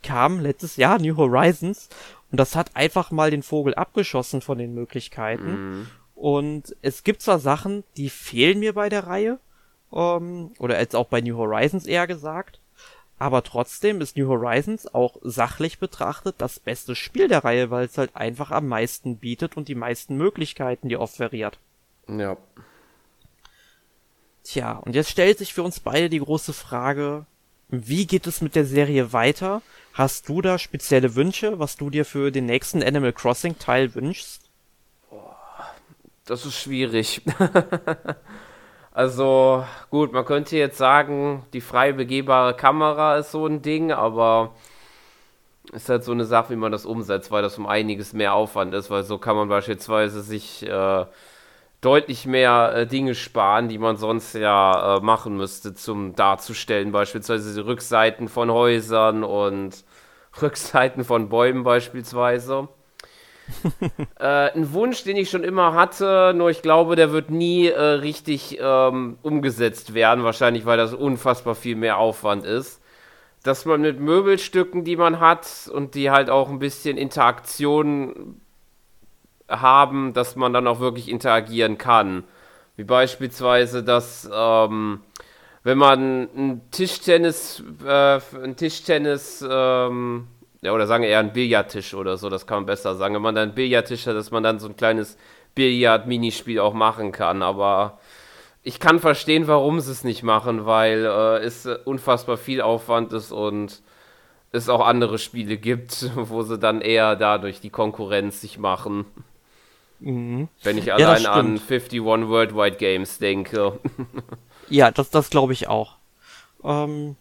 kam 0.07 0.41
letztes 0.41 0.77
Jahr 0.77 0.99
New 1.01 1.17
Horizons 1.17 1.89
und 2.31 2.39
das 2.39 2.55
hat 2.55 2.77
einfach 2.77 3.11
mal 3.11 3.31
den 3.31 3.43
Vogel 3.43 3.75
abgeschossen 3.75 4.41
von 4.41 4.59
den 4.59 4.75
Möglichkeiten. 4.75 5.51
Mhm. 5.51 5.87
Und 6.15 6.77
es 6.83 7.05
gibt 7.05 7.23
zwar 7.23 7.39
Sachen, 7.39 7.85
die 7.97 8.09
fehlen 8.09 8.61
mir 8.61 8.73
bei 8.73 8.89
der 8.89 9.07
Reihe, 9.07 9.39
ähm, 9.93 10.53
oder 10.59 10.79
jetzt 10.79 10.97
auch 10.97 11.09
bei 11.09 11.21
New 11.21 11.37
Horizons 11.37 11.87
eher 11.87 12.07
gesagt, 12.07 12.61
aber 13.19 13.43
trotzdem 13.43 14.01
ist 14.01 14.17
New 14.17 14.29
Horizons 14.29 14.93
auch 14.95 15.17
sachlich 15.23 15.79
betrachtet 15.79 16.37
das 16.39 16.61
beste 16.61 16.95
Spiel 16.95 17.29
der 17.29 17.45
Reihe, 17.45 17.71
weil 17.71 17.87
es 17.87 17.99
halt 17.99 18.15
einfach 18.15 18.51
am 18.51 18.69
meisten 18.69 19.17
bietet 19.17 19.57
und 19.57 19.69
die 19.69 19.75
meisten 19.75 20.17
Möglichkeiten 20.17 20.89
dir 20.89 21.01
offeriert. 21.01 21.59
Ja. 22.09 22.37
Tja, 24.45 24.75
und 24.79 24.95
jetzt 24.95 25.11
stellt 25.11 25.39
sich 25.39 25.55
für 25.55 25.63
uns 25.63 25.81
beide 25.81 26.09
die 26.09 26.21
große 26.21 26.53
Frage, 26.53 27.27
wie 27.69 28.07
geht 28.07 28.27
es 28.27 28.43
mit 28.43 28.55
der 28.55 28.65
Serie 28.65 29.13
weiter? 29.13 29.63
Hast 29.97 30.29
du 30.29 30.43
da 30.43 30.59
spezielle 30.59 31.15
Wünsche, 31.15 31.59
was 31.59 31.79
du 31.79 31.89
dir 31.89 32.05
für 32.05 32.31
den 32.31 32.45
nächsten 32.45 32.83
Animal 32.83 33.15
Crossing 33.15 33.59
Teil 33.59 33.95
wünschst? 33.95 34.51
Das 36.27 36.45
ist 36.45 36.61
schwierig. 36.61 37.23
also, 38.93 39.65
gut, 39.89 40.13
man 40.13 40.27
könnte 40.27 40.59
jetzt 40.59 40.77
sagen, 40.77 41.47
die 41.55 41.63
frei 41.63 41.93
begehbare 41.93 42.53
Kamera 42.55 43.17
ist 43.17 43.31
so 43.31 43.47
ein 43.47 43.63
Ding, 43.63 43.91
aber 43.91 44.55
ist 45.73 45.89
halt 45.89 46.05
so 46.05 46.13
eine 46.13 46.27
Sache, 46.27 46.51
wie 46.51 46.57
man 46.57 46.73
das 46.73 46.85
umsetzt, 46.85 47.31
weil 47.31 47.41
das 47.41 47.57
um 47.57 47.67
einiges 47.67 48.13
mehr 48.13 48.35
Aufwand 48.35 48.75
ist, 48.75 48.91
weil 48.91 49.03
so 49.03 49.17
kann 49.17 49.35
man 49.35 49.49
beispielsweise 49.49 50.21
sich 50.21 50.63
äh, 50.63 51.07
deutlich 51.81 52.27
mehr 52.27 52.73
äh, 52.75 52.87
Dinge 52.87 53.15
sparen, 53.15 53.69
die 53.69 53.79
man 53.79 53.97
sonst 53.97 54.35
ja 54.35 54.97
äh, 54.97 55.01
machen 55.01 55.37
müsste, 55.37 55.75
zum 55.75 56.15
darzustellen, 56.15 56.93
beispielsweise 56.93 57.55
die 57.55 57.61
Rückseiten 57.61 58.29
von 58.29 58.51
Häusern 58.51 59.25
und 59.25 59.85
Rückseiten 60.43 61.05
von 61.05 61.29
Bäumen 61.29 61.65
beispielsweise. 61.65 62.69
äh, 64.19 64.51
ein 64.53 64.73
Wunsch, 64.73 65.05
den 65.05 65.17
ich 65.17 65.31
schon 65.31 65.45
immer 65.45 65.75
hatte, 65.75 66.33
nur 66.35 66.51
ich 66.51 66.63
glaube, 66.63 66.97
der 66.97 67.13
wird 67.13 67.31
nie 67.31 67.69
äh, 67.69 67.81
richtig 67.81 68.59
ähm, 68.61 69.19
umgesetzt 69.23 69.95
werden, 69.95 70.25
wahrscheinlich 70.25 70.67
weil 70.67 70.79
das 70.79 70.93
unfassbar 70.93 71.55
viel 71.55 71.77
mehr 71.77 71.99
Aufwand 71.99 72.45
ist. 72.45 72.81
Dass 73.45 73.65
man 73.65 73.83
mit 73.83 74.01
Möbelstücken, 74.01 74.83
die 74.83 74.97
man 74.97 75.21
hat 75.21 75.71
und 75.73 75.95
die 75.95 76.11
halt 76.11 76.31
auch 76.31 76.49
ein 76.49 76.59
bisschen 76.59 76.97
Interaktion 76.97 78.41
haben, 79.49 80.13
dass 80.13 80.37
man 80.37 80.53
dann 80.53 80.67
auch 80.67 80.81
wirklich 80.81 81.09
interagieren 81.09 81.79
kann. 81.79 82.25
Wie 82.77 82.85
beispielsweise, 82.85 83.83
dass 83.83 84.29
ähm, 84.33 85.01
wenn 85.63 85.79
man 85.79 86.29
ein 86.37 86.71
Tischtennis, 86.71 87.63
äh, 87.85 88.21
ein 88.43 88.57
Tischtennis, 88.57 89.45
ähm, 89.49 90.29
ja, 90.63 90.73
oder 90.73 90.87
sagen 90.87 91.05
eher 91.05 91.21
ein 91.21 91.33
Billardtisch 91.33 91.95
oder 91.95 92.17
so, 92.17 92.29
das 92.29 92.47
kann 92.47 92.59
man 92.59 92.67
besser 92.67 92.95
sagen. 92.95 93.15
Wenn 93.15 93.23
man 93.23 93.35
dann 93.35 93.49
einen 93.49 93.55
Billardtisch 93.55 94.07
hat, 94.07 94.17
dass 94.17 94.31
man 94.31 94.43
dann 94.43 94.59
so 94.59 94.69
ein 94.69 94.77
kleines 94.77 95.17
Billard-Minispiel 95.55 96.61
auch 96.61 96.75
machen 96.75 97.13
kann. 97.13 97.43
Aber 97.43 97.99
ich 98.63 98.81
kann 98.81 99.01
verstehen, 99.01 99.49
warum 99.49 99.81
sie 99.81 99.93
es 99.93 100.05
nicht 100.05 100.23
machen, 100.23 100.67
weil 100.67 101.05
äh, 101.05 101.39
es 101.45 101.67
unfassbar 101.67 102.37
viel 102.37 102.61
Aufwand 102.61 103.13
ist 103.13 103.33
und 103.33 103.83
es 104.53 104.69
auch 104.69 104.87
andere 104.87 105.19
Spiele 105.19 105.57
gibt, 105.57 106.11
wo 106.15 106.43
sie 106.43 106.59
dann 106.59 106.81
eher 106.81 107.17
dadurch 107.17 107.61
die 107.61 107.71
Konkurrenz 107.71 108.41
sich 108.41 108.59
machen. 108.59 109.05
Mhm. 110.01 110.49
Wenn 110.63 110.79
ich 110.79 110.93
allein 110.93 111.23
ja, 111.23 111.33
an 111.33 111.47
51 111.47 112.03
Worldwide 112.03 112.77
Games 112.77 113.19
denke. 113.19 113.79
ja, 114.69 114.91
das, 114.91 115.11
das 115.11 115.31
glaube 115.31 115.53
ich 115.53 115.69
auch. 115.69 115.97
Ähm, 116.65 117.17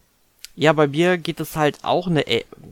Ja, 0.57 0.71
bei 0.71 0.87
mir 0.87 1.17
geht 1.17 1.41
es 1.41 1.57
halt 1.57 1.79
auch 1.83 2.07
eine, 2.07 2.23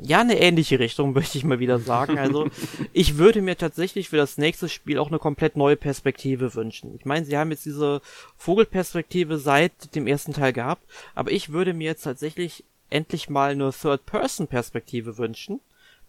ja, 0.01 0.21
eine 0.21 0.39
ähnliche 0.39 0.79
Richtung, 0.79 1.11
möchte 1.13 1.37
ich 1.37 1.43
mal 1.43 1.59
wieder 1.59 1.79
sagen. 1.79 2.17
Also, 2.17 2.47
ich 2.93 3.17
würde 3.17 3.41
mir 3.41 3.57
tatsächlich 3.57 4.09
für 4.09 4.17
das 4.17 4.37
nächste 4.37 4.69
Spiel 4.69 4.97
auch 4.97 5.09
eine 5.09 5.19
komplett 5.19 5.57
neue 5.57 5.75
Perspektive 5.75 6.55
wünschen. 6.55 6.95
Ich 6.97 7.05
meine, 7.05 7.25
sie 7.25 7.37
haben 7.37 7.51
jetzt 7.51 7.65
diese 7.65 8.01
Vogelperspektive 8.37 9.37
seit 9.37 9.95
dem 9.95 10.07
ersten 10.07 10.33
Teil 10.33 10.53
gehabt, 10.53 10.83
aber 11.13 11.31
ich 11.31 11.51
würde 11.51 11.73
mir 11.73 11.85
jetzt 11.85 12.03
tatsächlich 12.03 12.63
endlich 12.89 13.29
mal 13.29 13.51
eine 13.51 13.71
Third-Person-Perspektive 13.71 15.17
wünschen 15.17 15.59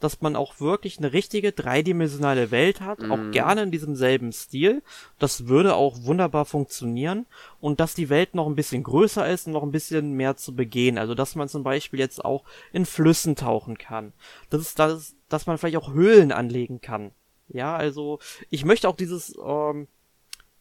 dass 0.00 0.20
man 0.20 0.36
auch 0.36 0.60
wirklich 0.60 0.98
eine 0.98 1.12
richtige 1.12 1.52
dreidimensionale 1.52 2.50
Welt 2.50 2.80
hat, 2.80 3.00
mhm. 3.00 3.12
auch 3.12 3.30
gerne 3.30 3.62
in 3.62 3.70
diesem 3.70 3.96
selben 3.96 4.32
Stil. 4.32 4.82
Das 5.18 5.46
würde 5.46 5.74
auch 5.74 6.04
wunderbar 6.04 6.44
funktionieren 6.44 7.26
und 7.60 7.80
dass 7.80 7.94
die 7.94 8.08
Welt 8.08 8.34
noch 8.34 8.46
ein 8.46 8.56
bisschen 8.56 8.82
größer 8.82 9.28
ist 9.28 9.46
und 9.46 9.52
noch 9.52 9.62
ein 9.62 9.72
bisschen 9.72 10.12
mehr 10.12 10.36
zu 10.36 10.54
begehen. 10.54 10.98
Also 10.98 11.14
dass 11.14 11.34
man 11.34 11.48
zum 11.48 11.62
Beispiel 11.62 12.00
jetzt 12.00 12.24
auch 12.24 12.44
in 12.72 12.86
Flüssen 12.86 13.36
tauchen 13.36 13.78
kann. 13.78 14.12
Das 14.50 14.60
ist 14.60 14.78
das, 14.78 15.16
dass 15.28 15.46
man 15.46 15.58
vielleicht 15.58 15.76
auch 15.76 15.92
Höhlen 15.92 16.32
anlegen 16.32 16.80
kann. 16.80 17.12
Ja, 17.48 17.76
also 17.76 18.18
ich 18.50 18.64
möchte 18.64 18.88
auch 18.88 18.96
dieses 18.96 19.34
ähm, 19.44 19.88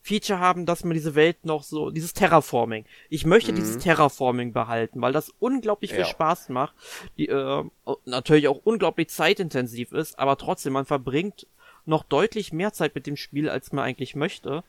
Feature 0.04 0.40
haben, 0.40 0.66
dass 0.66 0.84
man 0.84 0.94
diese 0.94 1.16
Welt 1.16 1.46
noch 1.46 1.64
so, 1.64 1.90
dieses 1.90 2.12
Terraforming. 2.14 2.84
Ich 3.10 3.26
möchte 3.26 3.54
mhm. 3.54 3.56
dieses 3.56 3.78
Terraforming 3.78 4.52
behalten, 4.52 5.02
weil 5.02 5.14
das 5.14 5.34
unglaublich 5.40 5.92
viel 5.92 6.02
ja. 6.02 6.06
Spaß 6.06 6.50
macht, 6.50 6.76
die 7.18 7.30
äh, 7.30 7.64
natürlich 8.04 8.50
auch 8.50 8.60
unglaublich 8.66 9.08
zeitintensiv 9.08 9.94
ist, 9.94 10.20
aber 10.20 10.38
trotzdem, 10.38 10.74
man 10.74 10.86
verbringt 10.86 11.48
noch 11.86 12.04
deutlich 12.04 12.52
mehr 12.52 12.74
Zeit 12.74 12.96
mit 12.96 13.08
dem 13.08 13.16
Spiel, 13.16 13.50
als 13.50 13.72
man 13.72 13.86
eigentlich 13.86 14.14
möchte. 14.14 14.66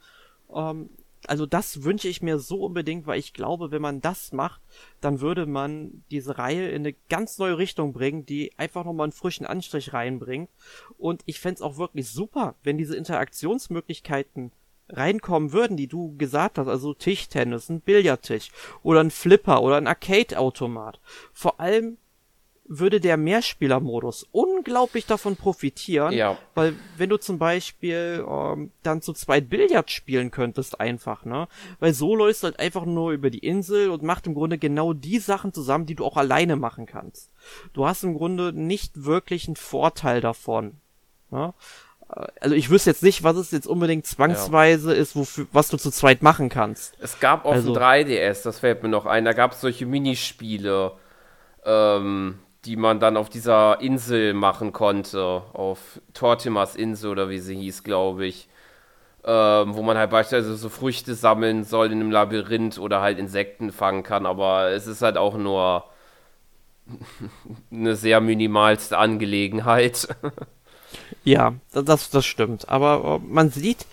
Ähm, 0.54 0.88
also 1.26 1.46
das 1.46 1.82
wünsche 1.82 2.06
ich 2.06 2.22
mir 2.22 2.38
so 2.38 2.64
unbedingt, 2.64 3.08
weil 3.08 3.18
ich 3.18 3.32
glaube, 3.32 3.72
wenn 3.72 3.82
man 3.82 4.00
das 4.00 4.32
macht, 4.32 4.60
dann 5.00 5.20
würde 5.20 5.46
man 5.46 6.04
diese 6.12 6.38
Reihe 6.38 6.68
in 6.68 6.82
eine 6.82 6.94
ganz 7.08 7.38
neue 7.38 7.58
Richtung 7.58 7.92
bringen, 7.92 8.24
die 8.24 8.52
einfach 8.56 8.84
nochmal 8.84 9.06
einen 9.06 9.12
frischen 9.12 9.46
Anstrich 9.46 9.92
reinbringt. 9.92 10.48
Und 10.96 11.22
ich 11.26 11.40
fände 11.40 11.56
es 11.56 11.62
auch 11.62 11.76
wirklich 11.76 12.08
super, 12.08 12.54
wenn 12.62 12.78
diese 12.78 12.96
Interaktionsmöglichkeiten 12.96 14.52
reinkommen 14.88 15.52
würden, 15.52 15.76
die 15.76 15.86
du 15.86 16.16
gesagt 16.16 16.58
hast, 16.58 16.68
also 16.68 16.94
Tischtennis, 16.94 17.68
ein 17.68 17.80
Billardtisch 17.80 18.50
oder 18.82 19.00
ein 19.00 19.10
Flipper 19.10 19.62
oder 19.62 19.76
ein 19.76 19.86
Arcade-Automat. 19.86 21.00
Vor 21.32 21.60
allem 21.60 21.98
würde 22.66 23.00
der 23.00 23.16
Mehrspielermodus 23.16 24.26
unglaublich 24.32 25.06
davon 25.06 25.36
profitieren, 25.36 26.12
ja. 26.12 26.38
weil 26.54 26.74
wenn 26.96 27.10
du 27.10 27.18
zum 27.18 27.38
Beispiel 27.38 28.24
ähm, 28.26 28.70
dann 28.82 29.02
zu 29.02 29.12
zweit 29.12 29.50
Billard 29.50 29.90
spielen 29.90 30.30
könntest 30.30 30.80
einfach, 30.80 31.24
ne, 31.24 31.46
weil 31.78 31.92
so 31.92 32.16
läufst 32.16 32.42
du 32.42 32.46
halt 32.46 32.58
einfach 32.58 32.86
nur 32.86 33.12
über 33.12 33.28
die 33.28 33.40
Insel 33.40 33.90
und 33.90 34.02
macht 34.02 34.26
im 34.26 34.34
Grunde 34.34 34.56
genau 34.56 34.94
die 34.94 35.18
Sachen 35.18 35.52
zusammen, 35.52 35.86
die 35.86 35.94
du 35.94 36.04
auch 36.04 36.16
alleine 36.16 36.56
machen 36.56 36.86
kannst. 36.86 37.30
Du 37.74 37.86
hast 37.86 38.02
im 38.02 38.14
Grunde 38.14 38.52
nicht 38.54 39.04
wirklich 39.04 39.46
einen 39.46 39.56
Vorteil 39.56 40.22
davon. 40.22 40.78
Ne? 41.30 41.52
Also 42.08 42.54
ich 42.54 42.70
wüsste 42.70 42.90
jetzt 42.90 43.02
nicht, 43.02 43.22
was 43.24 43.36
es 43.36 43.50
jetzt 43.50 43.66
unbedingt 43.66 44.06
zwangsweise 44.06 44.94
ja. 44.94 45.00
ist, 45.00 45.16
wofür, 45.16 45.46
was 45.52 45.68
du 45.68 45.76
zu 45.76 45.90
zweit 45.90 46.22
machen 46.22 46.48
kannst. 46.48 46.94
Es 47.00 47.18
gab 47.18 47.44
auf 47.44 47.54
also, 47.54 47.72
dem 47.72 47.82
3DS, 47.82 48.44
das 48.44 48.60
fällt 48.60 48.82
mir 48.82 48.88
noch 48.88 49.06
ein, 49.06 49.24
da 49.24 49.32
gab 49.32 49.52
es 49.52 49.60
solche 49.60 49.86
Minispiele, 49.86 50.92
ähm, 51.64 52.38
die 52.64 52.76
man 52.76 53.00
dann 53.00 53.16
auf 53.16 53.28
dieser 53.28 53.80
Insel 53.80 54.34
machen 54.34 54.72
konnte, 54.72 55.42
auf 55.52 56.00
Tortimas 56.12 56.76
Insel 56.76 57.10
oder 57.10 57.28
wie 57.30 57.38
sie 57.38 57.56
hieß, 57.56 57.82
glaube 57.82 58.26
ich. 58.26 58.48
Ähm, 59.26 59.74
wo 59.74 59.82
man 59.82 59.96
halt 59.96 60.10
beispielsweise 60.10 60.54
so 60.56 60.68
Früchte 60.68 61.14
sammeln 61.14 61.64
soll 61.64 61.86
in 61.86 61.92
einem 61.92 62.10
Labyrinth 62.10 62.78
oder 62.78 63.00
halt 63.00 63.18
Insekten 63.18 63.72
fangen 63.72 64.02
kann, 64.02 64.26
aber 64.26 64.68
es 64.72 64.86
ist 64.86 65.00
halt 65.00 65.16
auch 65.16 65.38
nur 65.38 65.84
eine 67.72 67.96
sehr 67.96 68.20
minimalste 68.20 68.98
Angelegenheit. 68.98 70.08
Ja, 71.24 71.54
das, 71.72 72.10
das 72.10 72.26
stimmt. 72.26 72.68
Aber 72.68 73.20
äh, 73.22 73.26
man 73.32 73.50
sieht, 73.50 73.86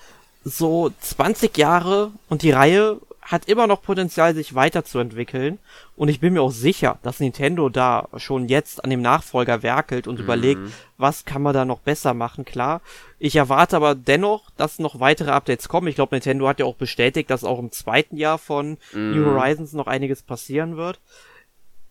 so 0.43 0.91
20 1.02 1.58
Jahre 1.58 2.12
und 2.28 2.41
die 2.41 2.52
Reihe 2.52 2.99
hat 3.22 3.47
immer 3.47 3.68
noch 3.68 3.82
Potenzial, 3.82 4.34
sich 4.34 4.56
weiterzuentwickeln. 4.56 5.60
Und 5.95 6.10
ich 6.10 6.20
bin 6.20 6.34
mir 6.34 6.41
auch 6.41 6.52
sicher, 6.52 6.97
dass 7.04 7.20
Nintendo 7.20 7.70
da 7.70 8.10
schon 8.18 8.49
jetzt 8.49 8.84
an 8.84 8.89
dem 8.89 9.02
Nachfolger 9.02 9.64
werkelt 9.64 10.08
und 10.08 10.16
mhm. 10.16 10.24
überlegt, 10.24 10.62
was 10.97 11.24
kann 11.24 11.41
man 11.41 11.54
da 11.54 11.64
noch 11.64 11.80
besser 11.80 12.14
machen, 12.14 12.43
klar. 12.43 12.82
Ich 13.20 13.36
erwarte 13.36 13.76
aber 13.78 13.95
dennoch, 13.95 14.49
dass 14.58 14.80
noch 14.80 14.99
weitere 14.99 15.32
Updates 15.32 15.70
kommen. 15.70 15.88
Ich 15.88 15.95
glaube, 15.95 16.16
Nintendo 16.16 16.47
hat 16.47 16.60
ja 16.60 16.66
auch 16.66 16.76
bestätigt, 16.76 17.30
dass 17.30 17.43
auch 17.43 17.60
im 17.60 17.72
zweiten 17.72 18.18
Jahr 18.18 18.38
von 18.38 18.78
mhm. 18.91 19.12
New 19.12 19.26
Horizons 19.26 19.74
noch 19.74 19.88
einiges 19.88 20.24
passieren 20.24 20.76
wird. 20.76 20.99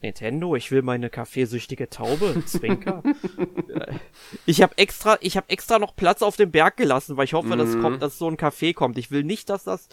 Nintendo, 0.02 0.56
ich 0.56 0.70
will 0.70 0.82
meine 0.82 1.10
kaffeesüchtige 1.10 1.90
Taube, 1.90 2.42
Zwinker. 2.46 3.02
ich 4.46 4.62
habe 4.62 4.76
extra, 4.78 5.18
ich 5.20 5.36
habe 5.36 5.48
extra 5.50 5.78
noch 5.78 5.94
Platz 5.94 6.22
auf 6.22 6.36
dem 6.36 6.50
Berg 6.50 6.76
gelassen, 6.76 7.16
weil 7.16 7.24
ich 7.24 7.34
hoffe, 7.34 7.48
mhm. 7.48 7.58
dass 7.58 7.78
kommt, 7.78 8.02
dass 8.02 8.18
so 8.18 8.28
ein 8.28 8.36
Café 8.36 8.72
kommt. 8.72 8.96
Ich 8.96 9.10
will 9.10 9.24
nicht, 9.24 9.50
dass 9.50 9.64
das 9.64 9.88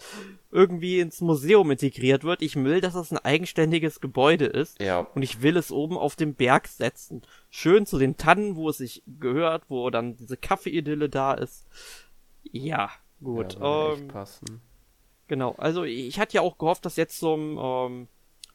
irgendwie 0.50 1.00
ins 1.00 1.20
Museum 1.20 1.70
integriert 1.70 2.24
wird. 2.24 2.40
Ich 2.40 2.56
will, 2.56 2.80
dass 2.80 2.94
das 2.94 3.12
ein 3.12 3.18
eigenständiges 3.18 4.00
Gebäude 4.00 4.46
ist. 4.46 4.80
Ja. 4.80 5.00
Und 5.14 5.22
ich 5.22 5.42
will 5.42 5.56
es 5.58 5.70
oben 5.70 5.98
auf 5.98 6.16
dem 6.16 6.34
Berg 6.34 6.68
setzen. 6.68 7.22
Schön 7.50 7.84
zu 7.84 7.98
den 7.98 8.16
Tannen, 8.16 8.56
wo 8.56 8.70
es 8.70 8.78
sich 8.78 9.02
gehört, 9.06 9.64
wo 9.68 9.90
dann 9.90 10.16
diese 10.16 10.38
Kaffeeidylle 10.38 11.10
da 11.10 11.34
ist. 11.34 11.66
Ja, 12.42 12.90
gut. 13.22 13.58
Ja, 13.60 13.92
ähm, 13.92 14.08
passen. 14.08 14.62
Genau, 15.26 15.54
also 15.58 15.84
ich 15.84 16.18
hatte 16.18 16.36
ja 16.36 16.40
auch 16.40 16.56
gehofft, 16.56 16.86
dass 16.86 16.96
jetzt 16.96 17.18
so, 17.18 17.36
ähm, 17.36 18.08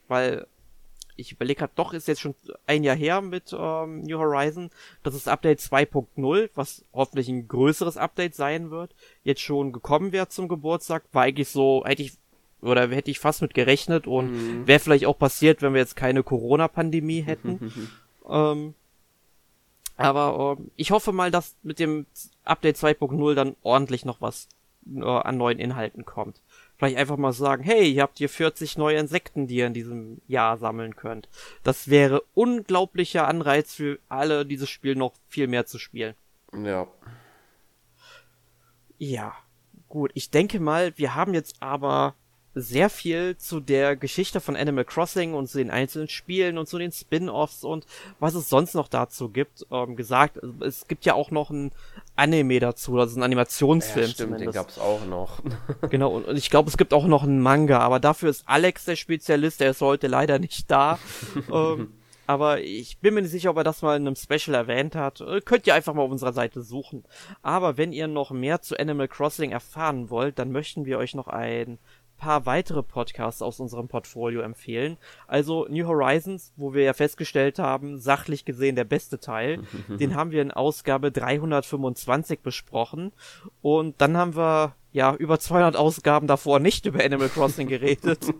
weil 0.07 0.47
ich 1.15 1.31
überlege 1.31 1.59
gerade, 1.59 1.73
doch 1.75 1.93
ist 1.93 2.07
jetzt 2.07 2.21
schon 2.21 2.35
ein 2.65 2.83
Jahr 2.83 2.95
her 2.95 3.21
mit 3.21 3.55
ähm, 3.57 4.01
New 4.01 4.17
Horizon, 4.17 4.69
dass 5.03 5.13
das 5.13 5.27
Update 5.27 5.59
2.0, 5.59 6.49
was 6.55 6.83
hoffentlich 6.93 7.29
ein 7.29 7.47
größeres 7.47 7.97
Update 7.97 8.35
sein 8.35 8.71
wird, 8.71 8.91
jetzt 9.23 9.41
schon 9.41 9.71
gekommen 9.71 10.11
wäre 10.11 10.29
zum 10.29 10.47
Geburtstag. 10.47 11.03
War 11.11 11.23
eigentlich 11.23 11.49
so, 11.49 11.83
hätte 11.85 12.01
ich 12.01 12.13
oder 12.61 12.87
hätte 12.89 13.11
ich 13.11 13.19
fast 13.19 13.41
mit 13.41 13.53
gerechnet 13.53 14.07
und 14.07 14.31
mhm. 14.31 14.67
wäre 14.67 14.79
vielleicht 14.79 15.05
auch 15.05 15.17
passiert, 15.17 15.61
wenn 15.61 15.73
wir 15.73 15.81
jetzt 15.81 15.95
keine 15.95 16.23
Corona-Pandemie 16.23 17.21
hätten. 17.25 17.71
ähm, 18.29 18.73
aber 19.97 20.57
ähm, 20.57 20.71
ich 20.75 20.91
hoffe 20.91 21.11
mal, 21.11 21.29
dass 21.29 21.55
mit 21.61 21.79
dem 21.79 22.05
Update 22.43 22.77
2.0 22.77 23.35
dann 23.35 23.55
ordentlich 23.61 24.05
noch 24.05 24.21
was 24.21 24.47
äh, 24.95 25.01
an 25.03 25.37
neuen 25.37 25.59
Inhalten 25.59 26.05
kommt. 26.05 26.41
Vielleicht 26.83 26.99
einfach 26.99 27.15
mal 27.15 27.31
sagen, 27.31 27.63
hey, 27.63 27.89
ihr 27.89 28.01
habt 28.01 28.17
hier 28.17 28.27
40 28.27 28.77
neue 28.77 28.97
Insekten, 28.97 29.47
die 29.47 29.55
ihr 29.55 29.67
in 29.67 29.73
diesem 29.73 30.21
Jahr 30.27 30.57
sammeln 30.57 30.97
könnt. 30.97 31.29
Das 31.63 31.89
wäre 31.89 32.23
unglaublicher 32.33 33.25
Anreiz 33.25 33.73
für 33.73 33.99
alle, 34.09 34.45
dieses 34.45 34.69
Spiel 34.69 34.95
noch 34.95 35.13
viel 35.29 35.47
mehr 35.47 35.65
zu 35.65 35.79
spielen. 35.79 36.13
Ja. 36.53 36.89
Ja, 38.97 39.33
gut. 39.87 40.11
Ich 40.13 40.29
denke 40.29 40.59
mal, 40.59 40.91
wir 40.97 41.15
haben 41.15 41.33
jetzt 41.33 41.55
aber 41.61 42.15
sehr 42.55 42.89
viel 42.89 43.37
zu 43.37 43.59
der 43.59 43.95
Geschichte 43.95 44.39
von 44.39 44.55
Animal 44.55 44.85
Crossing 44.85 45.33
und 45.33 45.47
zu 45.47 45.57
den 45.57 45.71
einzelnen 45.71 46.07
Spielen 46.07 46.57
und 46.57 46.67
zu 46.67 46.77
den 46.77 46.91
Spin-offs 46.91 47.63
und 47.63 47.85
was 48.19 48.35
es 48.35 48.49
sonst 48.49 48.75
noch 48.75 48.87
dazu 48.87 49.29
gibt, 49.29 49.65
ähm, 49.71 49.95
gesagt. 49.95 50.39
Es 50.61 50.87
gibt 50.87 51.05
ja 51.05 51.13
auch 51.15 51.31
noch 51.31 51.49
ein 51.49 51.71
Anime 52.15 52.59
dazu, 52.59 52.97
also 52.99 53.19
ein 53.19 53.23
Animationsfilm. 53.23 54.05
Ja, 54.07 54.13
stimmt, 54.13 54.29
zumindest. 54.29 54.55
den 54.55 54.61
gab's 54.61 54.79
auch 54.79 55.05
noch. 55.05 55.41
genau, 55.89 56.11
und, 56.15 56.25
und 56.25 56.37
ich 56.37 56.49
glaube, 56.49 56.69
es 56.69 56.77
gibt 56.77 56.93
auch 56.93 57.07
noch 57.07 57.23
einen 57.23 57.41
Manga, 57.41 57.79
aber 57.79 57.99
dafür 57.99 58.29
ist 58.29 58.43
Alex 58.47 58.85
der 58.85 58.95
Spezialist, 58.95 59.59
der 59.59 59.71
ist 59.71 59.81
heute 59.81 60.07
leider 60.07 60.39
nicht 60.39 60.69
da. 60.69 60.99
ähm, 61.51 61.93
aber 62.25 62.61
ich 62.61 62.99
bin 62.99 63.13
mir 63.13 63.21
nicht 63.21 63.31
sicher, 63.31 63.49
ob 63.49 63.57
er 63.57 63.63
das 63.63 63.81
mal 63.81 63.97
in 63.97 64.07
einem 64.07 64.15
Special 64.15 64.55
erwähnt 64.55 64.95
hat. 64.95 65.19
Äh, 65.21 65.41
könnt 65.41 65.67
ihr 65.67 65.73
einfach 65.73 65.93
mal 65.93 66.03
auf 66.03 66.11
unserer 66.11 66.33
Seite 66.33 66.61
suchen. 66.61 67.03
Aber 67.41 67.77
wenn 67.77 67.91
ihr 67.91 68.07
noch 68.07 68.31
mehr 68.31 68.61
zu 68.61 68.79
Animal 68.79 69.07
Crossing 69.07 69.51
erfahren 69.51 70.09
wollt, 70.09 70.39
dann 70.39 70.51
möchten 70.51 70.85
wir 70.85 70.99
euch 70.99 71.15
noch 71.15 71.27
ein 71.27 71.79
paar 72.17 72.45
weitere 72.45 72.83
Podcasts 72.83 73.41
aus 73.41 73.59
unserem 73.59 73.87
Portfolio 73.87 74.41
empfehlen. 74.41 74.97
Also 75.27 75.67
New 75.69 75.87
Horizons, 75.87 76.53
wo 76.55 76.73
wir 76.73 76.83
ja 76.83 76.93
festgestellt 76.93 77.59
haben, 77.59 77.97
sachlich 77.97 78.45
gesehen 78.45 78.75
der 78.75 78.85
beste 78.85 79.19
Teil. 79.19 79.59
den 79.87 80.15
haben 80.15 80.31
wir 80.31 80.41
in 80.41 80.51
Ausgabe 80.51 81.11
325 81.11 82.39
besprochen. 82.41 83.11
Und 83.61 83.99
dann 84.01 84.17
haben 84.17 84.35
wir 84.35 84.75
ja 84.91 85.13
über 85.15 85.39
200 85.39 85.75
Ausgaben 85.75 86.27
davor 86.27 86.59
nicht 86.59 86.85
über 86.85 87.03
Animal 87.03 87.29
Crossing 87.29 87.67
geredet. 87.67 88.19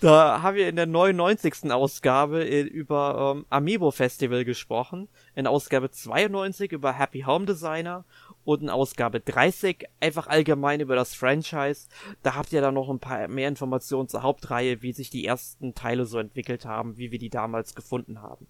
Da 0.00 0.42
haben 0.42 0.56
wir 0.56 0.68
in 0.68 0.76
der 0.76 0.86
99. 0.86 1.70
Ausgabe 1.70 2.44
über 2.44 3.34
ähm, 3.36 3.46
Amiibo 3.48 3.90
Festival 3.90 4.44
gesprochen, 4.44 5.08
in 5.34 5.46
Ausgabe 5.46 5.90
92 5.90 6.72
über 6.72 6.92
Happy 6.92 7.22
Home 7.22 7.46
Designer 7.46 8.04
und 8.48 8.62
in 8.62 8.70
Ausgabe 8.70 9.20
30 9.20 9.84
einfach 10.00 10.26
allgemein 10.26 10.80
über 10.80 10.96
das 10.96 11.14
Franchise. 11.14 11.86
Da 12.22 12.34
habt 12.34 12.50
ihr 12.50 12.62
dann 12.62 12.72
noch 12.72 12.88
ein 12.88 12.98
paar 12.98 13.28
mehr 13.28 13.46
Informationen 13.46 14.08
zur 14.08 14.22
Hauptreihe, 14.22 14.80
wie 14.80 14.94
sich 14.94 15.10
die 15.10 15.26
ersten 15.26 15.74
Teile 15.74 16.06
so 16.06 16.18
entwickelt 16.18 16.64
haben, 16.64 16.96
wie 16.96 17.12
wir 17.12 17.18
die 17.18 17.28
damals 17.28 17.74
gefunden 17.74 18.22
haben. 18.22 18.46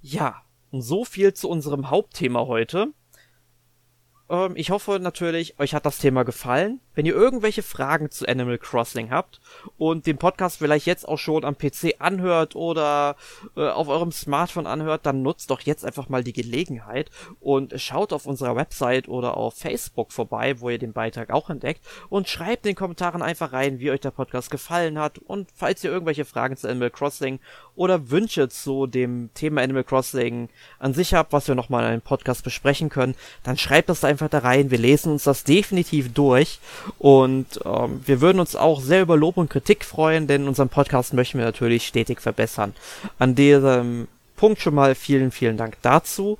Ja, 0.00 0.42
und 0.72 0.82
so 0.82 1.04
viel 1.04 1.32
zu 1.32 1.48
unserem 1.48 1.90
Hauptthema 1.90 2.46
heute. 2.46 2.88
Ähm, 4.28 4.56
ich 4.56 4.70
hoffe 4.72 4.98
natürlich, 5.00 5.60
euch 5.60 5.74
hat 5.74 5.86
das 5.86 5.98
Thema 5.98 6.24
gefallen. 6.24 6.80
Wenn 6.98 7.06
ihr 7.06 7.14
irgendwelche 7.14 7.62
Fragen 7.62 8.10
zu 8.10 8.26
Animal 8.26 8.58
Crossing 8.58 9.12
habt 9.12 9.40
und 9.76 10.08
den 10.08 10.18
Podcast 10.18 10.58
vielleicht 10.58 10.84
jetzt 10.84 11.06
auch 11.06 11.16
schon 11.16 11.44
am 11.44 11.56
PC 11.56 11.94
anhört 12.00 12.56
oder 12.56 13.14
äh, 13.56 13.68
auf 13.68 13.86
eurem 13.86 14.10
Smartphone 14.10 14.66
anhört, 14.66 15.06
dann 15.06 15.22
nutzt 15.22 15.52
doch 15.52 15.60
jetzt 15.60 15.84
einfach 15.84 16.08
mal 16.08 16.24
die 16.24 16.32
Gelegenheit 16.32 17.12
und 17.38 17.80
schaut 17.80 18.12
auf 18.12 18.26
unserer 18.26 18.56
Website 18.56 19.06
oder 19.06 19.36
auf 19.36 19.54
Facebook 19.54 20.10
vorbei, 20.10 20.58
wo 20.58 20.70
ihr 20.70 20.78
den 20.78 20.92
Beitrag 20.92 21.30
auch 21.30 21.50
entdeckt 21.50 21.86
und 22.08 22.28
schreibt 22.28 22.66
in 22.66 22.70
den 22.70 22.76
Kommentaren 22.76 23.22
einfach 23.22 23.52
rein, 23.52 23.78
wie 23.78 23.92
euch 23.92 24.00
der 24.00 24.10
Podcast 24.10 24.50
gefallen 24.50 24.98
hat 24.98 25.18
und 25.18 25.50
falls 25.54 25.84
ihr 25.84 25.92
irgendwelche 25.92 26.24
Fragen 26.24 26.56
zu 26.56 26.68
Animal 26.68 26.90
Crossing 26.90 27.38
oder 27.76 28.10
Wünsche 28.10 28.48
zu 28.48 28.88
dem 28.88 29.30
Thema 29.34 29.62
Animal 29.62 29.84
Crossing 29.84 30.48
an 30.80 30.94
sich 30.94 31.14
habt, 31.14 31.32
was 31.32 31.46
wir 31.46 31.54
nochmal 31.54 31.84
in 31.84 31.90
einem 31.90 32.02
Podcast 32.02 32.42
besprechen 32.42 32.88
können, 32.88 33.14
dann 33.44 33.56
schreibt 33.56 33.88
das 33.88 34.02
einfach 34.02 34.28
da 34.28 34.38
rein. 34.38 34.72
Wir 34.72 34.78
lesen 34.78 35.12
uns 35.12 35.22
das 35.22 35.44
definitiv 35.44 36.12
durch 36.12 36.58
und 36.98 37.60
ähm, 37.64 38.00
wir 38.04 38.20
würden 38.20 38.40
uns 38.40 38.56
auch 38.56 38.80
sehr 38.80 39.02
über 39.02 39.16
Lob 39.16 39.36
und 39.36 39.50
Kritik 39.50 39.84
freuen, 39.84 40.26
denn 40.26 40.48
unseren 40.48 40.68
Podcast 40.68 41.12
möchten 41.12 41.38
wir 41.38 41.44
natürlich 41.44 41.86
stetig 41.86 42.20
verbessern. 42.20 42.74
An 43.18 43.34
diesem 43.34 44.08
Punkt 44.36 44.60
schon 44.60 44.74
mal 44.74 44.94
vielen, 44.94 45.30
vielen 45.30 45.56
Dank 45.56 45.76
dazu. 45.82 46.38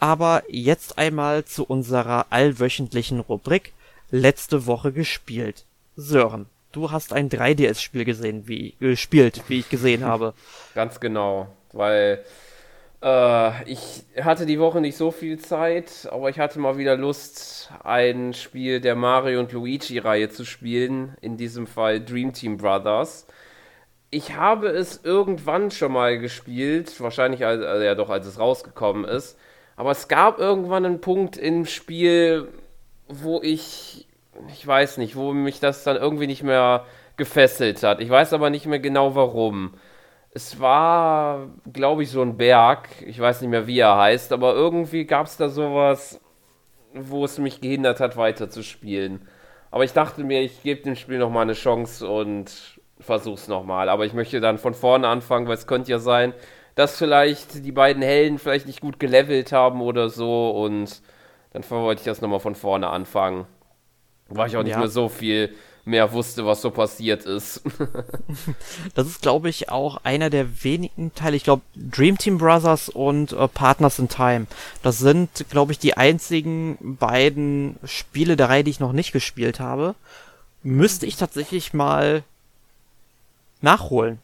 Aber 0.00 0.42
jetzt 0.48 0.98
einmal 0.98 1.44
zu 1.44 1.64
unserer 1.64 2.26
allwöchentlichen 2.30 3.20
Rubrik 3.20 3.72
letzte 4.10 4.66
Woche 4.66 4.92
gespielt. 4.92 5.64
Sören, 5.96 6.46
du 6.72 6.90
hast 6.90 7.12
ein 7.12 7.30
3DS-Spiel 7.30 8.04
gesehen, 8.04 8.46
wie 8.46 8.74
gespielt, 8.80 9.42
wie 9.48 9.60
ich 9.60 9.70
gesehen 9.70 10.04
habe. 10.04 10.34
Ganz 10.74 11.00
genau, 11.00 11.48
weil 11.72 12.24
äh, 13.04 13.70
ich 13.70 14.04
hatte 14.20 14.46
die 14.46 14.58
Woche 14.58 14.80
nicht 14.80 14.96
so 14.96 15.10
viel 15.10 15.38
Zeit, 15.38 16.08
aber 16.10 16.30
ich 16.30 16.38
hatte 16.40 16.58
mal 16.58 16.78
wieder 16.78 16.96
Lust, 16.96 17.70
ein 17.84 18.32
Spiel 18.32 18.80
der 18.80 18.96
Mario 18.96 19.40
und 19.40 19.52
Luigi-Reihe 19.52 20.30
zu 20.30 20.44
spielen, 20.44 21.16
in 21.20 21.36
diesem 21.36 21.66
Fall 21.66 22.04
Dream 22.04 22.32
Team 22.32 22.56
Brothers. 22.56 23.26
Ich 24.10 24.34
habe 24.36 24.68
es 24.68 25.04
irgendwann 25.04 25.70
schon 25.70 25.92
mal 25.92 26.18
gespielt, 26.18 27.00
wahrscheinlich 27.00 27.44
als, 27.44 27.62
also 27.62 27.84
ja 27.84 27.94
doch, 27.94 28.10
als 28.10 28.26
es 28.26 28.38
rausgekommen 28.38 29.04
ist. 29.04 29.38
Aber 29.76 29.90
es 29.90 30.08
gab 30.08 30.38
irgendwann 30.38 30.86
einen 30.86 31.00
Punkt 31.00 31.36
im 31.36 31.66
Spiel, 31.66 32.48
wo 33.08 33.40
ich 33.42 34.06
ich 34.48 34.66
weiß 34.66 34.98
nicht, 34.98 35.16
wo 35.16 35.32
mich 35.32 35.60
das 35.60 35.84
dann 35.84 35.96
irgendwie 35.96 36.26
nicht 36.26 36.42
mehr 36.42 36.84
gefesselt 37.16 37.82
hat. 37.82 38.00
Ich 38.00 38.10
weiß 38.10 38.32
aber 38.32 38.50
nicht 38.50 38.66
mehr 38.66 38.80
genau 38.80 39.14
warum. 39.14 39.74
Es 40.34 40.58
war, 40.60 41.48
glaube 41.72 42.02
ich, 42.02 42.10
so 42.10 42.20
ein 42.20 42.36
Berg. 42.36 42.88
Ich 43.06 43.20
weiß 43.20 43.40
nicht 43.40 43.50
mehr, 43.50 43.66
wie 43.66 43.78
er 43.78 43.96
heißt, 43.96 44.32
aber 44.32 44.54
irgendwie 44.54 45.04
gab 45.04 45.26
es 45.26 45.36
da 45.36 45.48
sowas, 45.48 46.20
wo 46.92 47.24
es 47.24 47.38
mich 47.38 47.60
gehindert 47.60 48.00
hat, 48.00 48.16
weiterzuspielen. 48.16 49.28
Aber 49.70 49.84
ich 49.84 49.92
dachte 49.92 50.24
mir, 50.24 50.42
ich 50.42 50.62
gebe 50.62 50.82
dem 50.82 50.96
Spiel 50.96 51.18
nochmal 51.18 51.42
eine 51.42 51.54
Chance 51.54 52.08
und 52.08 52.80
versuch's 53.00 53.48
nochmal. 53.48 53.88
Aber 53.88 54.06
ich 54.06 54.12
möchte 54.12 54.40
dann 54.40 54.58
von 54.58 54.74
vorne 54.74 55.08
anfangen, 55.08 55.46
weil 55.46 55.54
es 55.54 55.66
könnte 55.66 55.90
ja 55.90 55.98
sein, 55.98 56.34
dass 56.74 56.96
vielleicht 56.98 57.64
die 57.64 57.72
beiden 57.72 58.02
Helden 58.02 58.38
vielleicht 58.38 58.66
nicht 58.66 58.80
gut 58.80 58.98
gelevelt 58.98 59.52
haben 59.52 59.80
oder 59.80 60.08
so 60.08 60.50
und 60.50 61.00
dann 61.52 61.68
wollte 61.70 62.00
ich 62.00 62.06
das 62.06 62.20
nochmal 62.20 62.40
von 62.40 62.56
vorne 62.56 62.88
anfangen. 62.88 63.46
Weil 64.28 64.48
ich 64.48 64.56
auch 64.56 64.62
nicht 64.62 64.72
ja. 64.72 64.78
mehr 64.78 64.88
so 64.88 65.08
viel 65.08 65.54
mehr 65.84 66.12
wusste, 66.12 66.46
was 66.46 66.62
so 66.62 66.70
passiert 66.70 67.24
ist. 67.24 67.62
das 68.94 69.06
ist, 69.06 69.22
glaube 69.22 69.48
ich, 69.48 69.68
auch 69.68 69.98
einer 70.04 70.30
der 70.30 70.64
wenigen 70.64 71.14
Teile. 71.14 71.36
Ich 71.36 71.44
glaube, 71.44 71.62
Dream 71.74 72.18
Team 72.18 72.38
Brothers 72.38 72.88
und 72.88 73.32
äh, 73.32 73.48
Partners 73.48 73.98
in 73.98 74.08
Time. 74.08 74.46
Das 74.82 74.98
sind, 74.98 75.46
glaube 75.50 75.72
ich, 75.72 75.78
die 75.78 75.96
einzigen 75.96 76.96
beiden 76.98 77.76
Spiele 77.84 78.36
der 78.36 78.48
Reihe, 78.48 78.64
die 78.64 78.70
ich 78.70 78.80
noch 78.80 78.92
nicht 78.92 79.12
gespielt 79.12 79.60
habe. 79.60 79.94
Müsste 80.62 81.06
ich 81.06 81.16
tatsächlich 81.16 81.74
mal 81.74 82.22
nachholen. 83.60 84.18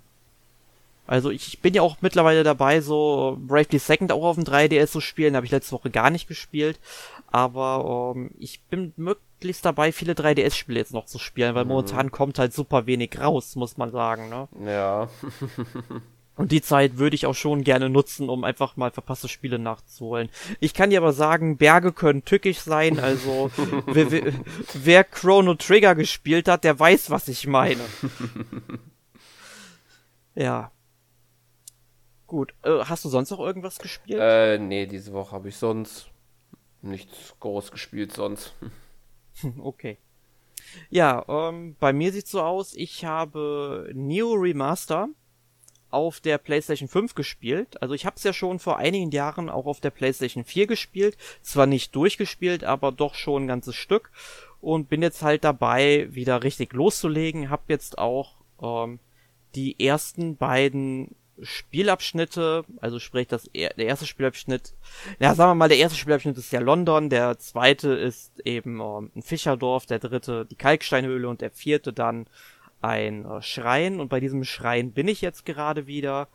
Also 1.07 1.31
ich 1.31 1.59
bin 1.61 1.75
ja 1.75 1.83
auch 1.83 1.97
mittlerweile 2.03 2.45
dabei, 2.45 2.81
so 2.81 3.37
Bravely 3.41 3.81
Second 3.81 4.13
auch 4.13 4.23
auf 4.23 4.37
dem 4.37 4.45
3DS 4.45 4.93
zu 4.93 5.01
spielen. 5.01 5.35
Habe 5.35 5.45
ich 5.45 5.53
letzte 5.53 5.73
Woche 5.73 5.91
gar 5.91 6.09
nicht 6.09 6.29
gespielt. 6.29 6.79
Aber 7.27 8.15
ähm, 8.17 8.31
ich 8.39 8.61
bin 8.71 8.93
möglichst 9.41 9.65
dabei, 9.65 9.91
viele 9.91 10.13
3DS-Spiele 10.13 10.79
jetzt 10.79 10.93
noch 10.93 11.07
zu 11.07 11.19
spielen, 11.19 11.55
weil 11.55 11.65
mhm. 11.65 11.71
momentan 11.71 12.11
kommt 12.11 12.39
halt 12.39 12.53
super 12.53 12.85
wenig 12.85 13.19
raus, 13.19 13.57
muss 13.57 13.79
man 13.79 13.91
sagen. 13.91 14.29
Ne? 14.29 14.49
Ja. 14.67 15.09
Und 16.37 16.53
die 16.53 16.61
Zeit 16.63 16.99
würde 16.99 17.17
ich 17.17 17.27
auch 17.27 17.35
schon 17.35 17.65
gerne 17.65 17.89
nutzen, 17.89 18.29
um 18.29 18.45
einfach 18.45 18.77
mal 18.77 18.91
verpasste 18.91 19.29
Spiele 19.29 19.59
nachzuholen. 19.59 20.29
Ich 20.59 20.75
kann 20.75 20.91
dir 20.91 21.01
aber 21.01 21.15
sagen, 21.15 21.57
Berge 21.57 21.93
können 21.93 22.25
tückisch 22.25 22.61
sein. 22.61 22.99
Also 22.99 23.51
wer, 23.87 24.11
wer, 24.11 24.33
wer 24.75 25.05
Chrono 25.05 25.55
Trigger 25.55 25.95
gespielt 25.95 26.47
hat, 26.47 26.65
der 26.65 26.79
weiß, 26.79 27.11
was 27.11 27.29
ich 27.29 27.47
meine. 27.47 27.81
ja. 30.35 30.71
Gut. 32.27 32.55
Äh, 32.63 32.85
hast 32.85 33.05
du 33.07 33.09
sonst 33.09 33.31
noch 33.31 33.41
irgendwas 33.41 33.79
gespielt? 33.79 34.21
Äh, 34.23 34.59
nee, 34.59 34.87
diese 34.87 35.13
Woche 35.15 35.33
habe 35.33 35.49
ich 35.49 35.57
sonst 35.57 36.11
nichts 36.83 37.35
groß 37.41 37.71
gespielt 37.71 38.13
sonst. 38.13 38.55
okay. 39.59 39.99
Ja, 40.89 41.25
ähm, 41.29 41.77
bei 41.81 41.93
mir 41.93 42.13
sieht's 42.13 42.31
so 42.31 42.43
aus, 42.43 42.75
ich 42.75 43.05
habe 43.05 43.91
Neo 43.93 44.33
Remaster 44.33 45.09
auf 45.91 46.21
der 46.21 46.39
PlayStation 46.39 46.89
5 46.89 47.15
gespielt. 47.15 47.83
Also 47.83 47.95
ich 47.95 48.07
habe 48.07 48.17
es 48.17 48.23
ja 48.23 48.33
schon 48.33 48.59
vor 48.59 48.79
einigen 48.79 49.11
Jahren 49.11 49.49
auch 49.49 49.67
auf 49.67 49.81
der 49.81 49.91
PlayStation 49.91 50.45
4 50.45 50.67
gespielt. 50.67 51.17
Zwar 51.43 51.67
nicht 51.67 51.95
durchgespielt, 51.95 52.65
aber 52.65 52.93
doch 52.93 53.15
schon 53.15 53.45
ein 53.45 53.49
ganzes 53.49 53.75
Stück. 53.75 54.11
Und 54.61 54.89
bin 54.89 55.03
jetzt 55.03 55.23
halt 55.23 55.43
dabei, 55.45 56.09
wieder 56.11 56.43
richtig 56.43 56.73
loszulegen. 56.73 57.51
Hab 57.51 57.69
jetzt 57.69 57.99
auch 57.99 58.35
ähm, 58.63 59.01
die 59.55 59.85
ersten 59.85 60.37
beiden 60.37 61.17
Spielabschnitte, 61.43 62.65
also 62.81 62.99
sprich 62.99 63.29
das 63.29 63.51
der 63.55 63.77
erste 63.79 64.07
Spielabschnitt, 64.07 64.75
ja 65.19 65.35
sagen 65.35 65.51
wir 65.51 65.55
mal, 65.55 65.69
der 65.69 65.79
erste 65.79 65.99
Spielabschnitt 65.99 66.39
ist 66.39 66.53
ja 66.53 66.61
London, 66.61 67.11
der 67.11 67.39
zweite 67.39 67.91
ist 67.91 68.41
eben 68.45 68.81
ähm, 68.81 69.11
ein 69.15 69.23
Fischerdorf, 69.23 69.87
der 69.87 69.99
dritte 69.99 70.47
die 70.47 70.57
Kalksteinhöhle 70.57 71.29
und 71.29 71.41
der 71.41 71.51
vierte 71.51 71.93
dann 71.93 72.27
ein 72.81 73.25
äh, 73.25 73.43
Schrein. 73.43 74.01
Und 74.01 74.09
bei 74.09 74.21
diesem 74.21 74.45
Schrein 74.45 74.93
bin 74.93 75.09
ich 75.09 75.21
jetzt 75.21 75.45
gerade 75.45 75.87
wieder 75.87 76.29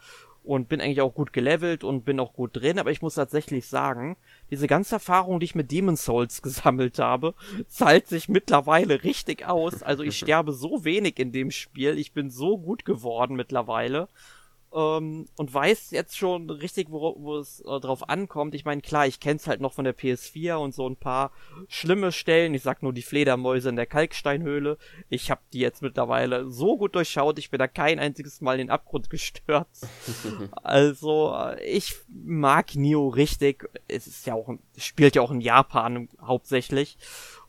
und 0.44 0.70
bin 0.70 0.80
eigentlich 0.80 1.02
auch 1.02 1.14
gut 1.14 1.34
gelevelt 1.34 1.84
und 1.84 2.06
bin 2.06 2.20
auch 2.20 2.34
gut 2.34 2.52
drin, 2.54 2.78
aber 2.78 2.92
ich 2.92 3.02
muss 3.02 3.16
tatsächlich 3.16 3.66
sagen, 3.66 4.16
diese 4.52 4.68
ganze 4.68 4.96
Erfahrung, 4.96 5.40
die 5.40 5.46
ich 5.46 5.56
mit 5.56 5.72
Demon's 5.72 6.06
Souls 6.06 6.42
gesammelt 6.44 7.00
habe, 7.00 7.34
zahlt 7.68 8.08
sich 8.08 8.30
mittlerweile 8.30 9.04
richtig 9.04 9.48
aus. 9.48 9.82
Also 9.82 10.04
ich 10.04 10.18
sterbe 10.20 10.54
so 10.54 10.86
wenig 10.86 11.20
in 11.20 11.32
dem 11.32 11.52
Spiel, 11.52 11.98
ich 11.98 12.14
bin 12.14 12.30
so 12.30 12.58
gut 12.58 12.86
geworden 12.86 13.36
mittlerweile 13.36 14.08
ähm, 14.76 15.26
und 15.38 15.54
weiß 15.54 15.92
jetzt 15.92 16.18
schon 16.18 16.50
richtig, 16.50 16.92
wo, 16.92 17.16
wo 17.18 17.38
es 17.38 17.62
äh, 17.62 17.80
drauf 17.80 18.10
ankommt. 18.10 18.54
Ich 18.54 18.66
meine, 18.66 18.82
klar, 18.82 19.08
ich 19.08 19.20
kenn's 19.20 19.48
halt 19.48 19.62
noch 19.62 19.74
von 19.74 19.86
der 19.86 19.98
PS4 19.98 20.56
und 20.56 20.76
so 20.76 20.88
ein 20.88 20.98
paar 20.98 21.32
schlimme 21.70 22.12
Stellen. 22.12 22.54
Ich 22.54 22.62
sag 22.62 22.84
nur 22.84 22.92
die 22.92 23.02
Fledermäuse 23.02 23.70
in 23.70 23.78
der 23.78 23.86
Kalksteinhöhle. 23.86 24.78
Ich 25.10 25.32
habe 25.32 25.42
die 25.54 25.60
jetzt 25.60 25.82
mittlerweile 25.82 26.52
so 26.52 26.78
gut 26.78 26.96
durchschaut, 26.96 27.40
ich 27.40 27.50
bin 27.50 27.60
da 27.60 27.68
kein 27.68 28.00
einziges 28.00 28.42
Mal 28.42 28.60
in 28.60 28.68
den 28.68 28.70
Abgrund 28.70 29.10
gestürzt. 29.16 29.88
also, 30.62 31.34
äh, 31.34 31.64
ich 31.64 31.96
mag 32.10 32.76
Nio 32.76 33.08
richtig. 33.08 33.70
Es 33.88 34.08
ist 34.08 34.28
ja 34.28 34.34
auch, 34.34 34.50
spielt 34.78 35.16
ja 35.16 35.22
auch 35.22 35.32
in 35.32 35.42
Japan 35.42 36.10
hauptsächlich. 36.22 36.98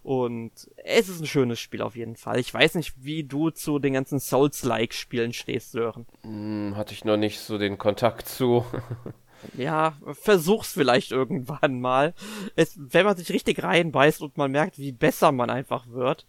Und 0.07 0.53
es 0.85 1.09
ist 1.09 1.21
ein 1.21 1.27
schönes 1.27 1.59
Spiel 1.59 1.83
auf 1.83 1.97
jeden 1.97 2.15
Fall. 2.15 2.39
Ich 2.39 2.55
weiß 2.55 2.77
nicht, 2.77 2.95
wie 2.97 3.25
du 3.25 3.51
zu 3.51 3.81
den 3.81 3.95
ganzen 3.95 4.21
Souls-like-Spielen 4.21 5.33
stehst, 5.33 5.73
Sören. 5.73 6.07
Hm, 6.23 6.77
hatte 6.77 6.95
ich 6.95 7.05
noch 7.05 7.17
nicht 7.17 7.41
so 7.41 7.59
den 7.59 7.77
Kontakt 7.77 8.29
zu. 8.29 8.65
ja, 9.59 9.95
versuch's 10.13 10.73
vielleicht 10.73 11.11
irgendwann 11.11 11.81
mal. 11.81 12.15
Es, 12.55 12.79
wenn 12.79 13.05
man 13.05 13.17
sich 13.17 13.33
richtig 13.33 13.65
reinbeißt 13.65 14.23
und 14.23 14.37
man 14.37 14.53
merkt, 14.53 14.79
wie 14.79 14.93
besser 14.93 15.33
man 15.33 15.51
einfach 15.51 15.89
wird. 15.89 16.25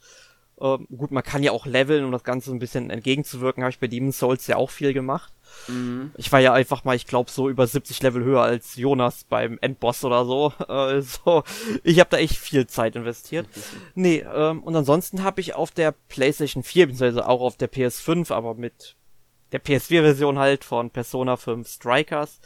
Ähm, 0.60 0.88
gut, 0.96 1.12
man 1.12 1.24
kann 1.24 1.44
ja 1.44 1.52
auch 1.52 1.66
leveln, 1.66 2.04
um 2.04 2.12
das 2.12 2.24
Ganze 2.24 2.52
ein 2.52 2.60
bisschen 2.60 2.90
entgegenzuwirken. 2.90 3.64
Habe 3.64 3.72
ich 3.72 3.80
bei 3.80 3.88
Demon's 3.88 4.18
Souls 4.18 4.48
ja 4.48 4.56
auch 4.56 4.72
viel 4.72 4.94
gemacht. 4.94 5.32
Mhm. 5.68 6.12
Ich 6.18 6.32
war 6.32 6.40
ja 6.40 6.54
einfach 6.54 6.84
mal, 6.84 6.96
ich 6.96 7.06
glaube, 7.06 7.30
so 7.30 7.50
über 7.50 7.68
70 7.68 8.02
Level 8.02 8.24
höher 8.24 8.42
als 8.42 8.76
Jonas 8.76 9.24
beim 9.24 9.58
Endboss 9.62 10.04
oder 10.04 10.26
so. 10.26 10.54
Also, 10.68 11.44
ich 11.84 12.00
habe 12.00 12.10
da 12.10 12.18
echt 12.18 12.38
viel 12.38 12.68
Zeit 12.68 12.96
investiert. 12.96 13.48
nee, 13.96 14.26
ähm, 14.34 14.64
und 14.64 14.76
ansonsten 14.76 15.24
habe 15.24 15.42
ich 15.42 15.56
auf 15.56 15.72
der 15.72 15.94
PlayStation 16.10 16.64
4, 16.64 16.88
beziehungsweise 16.88 17.28
auch 17.28 17.42
auf 17.42 17.58
der 17.58 17.72
PS5, 17.72 18.32
aber 18.34 18.56
mit 18.56 18.96
der 19.52 19.64
PS4-Version 19.64 20.40
halt 20.40 20.64
von 20.64 20.90
Persona 20.90 21.38
5 21.38 21.68
Strikers, 21.68 22.40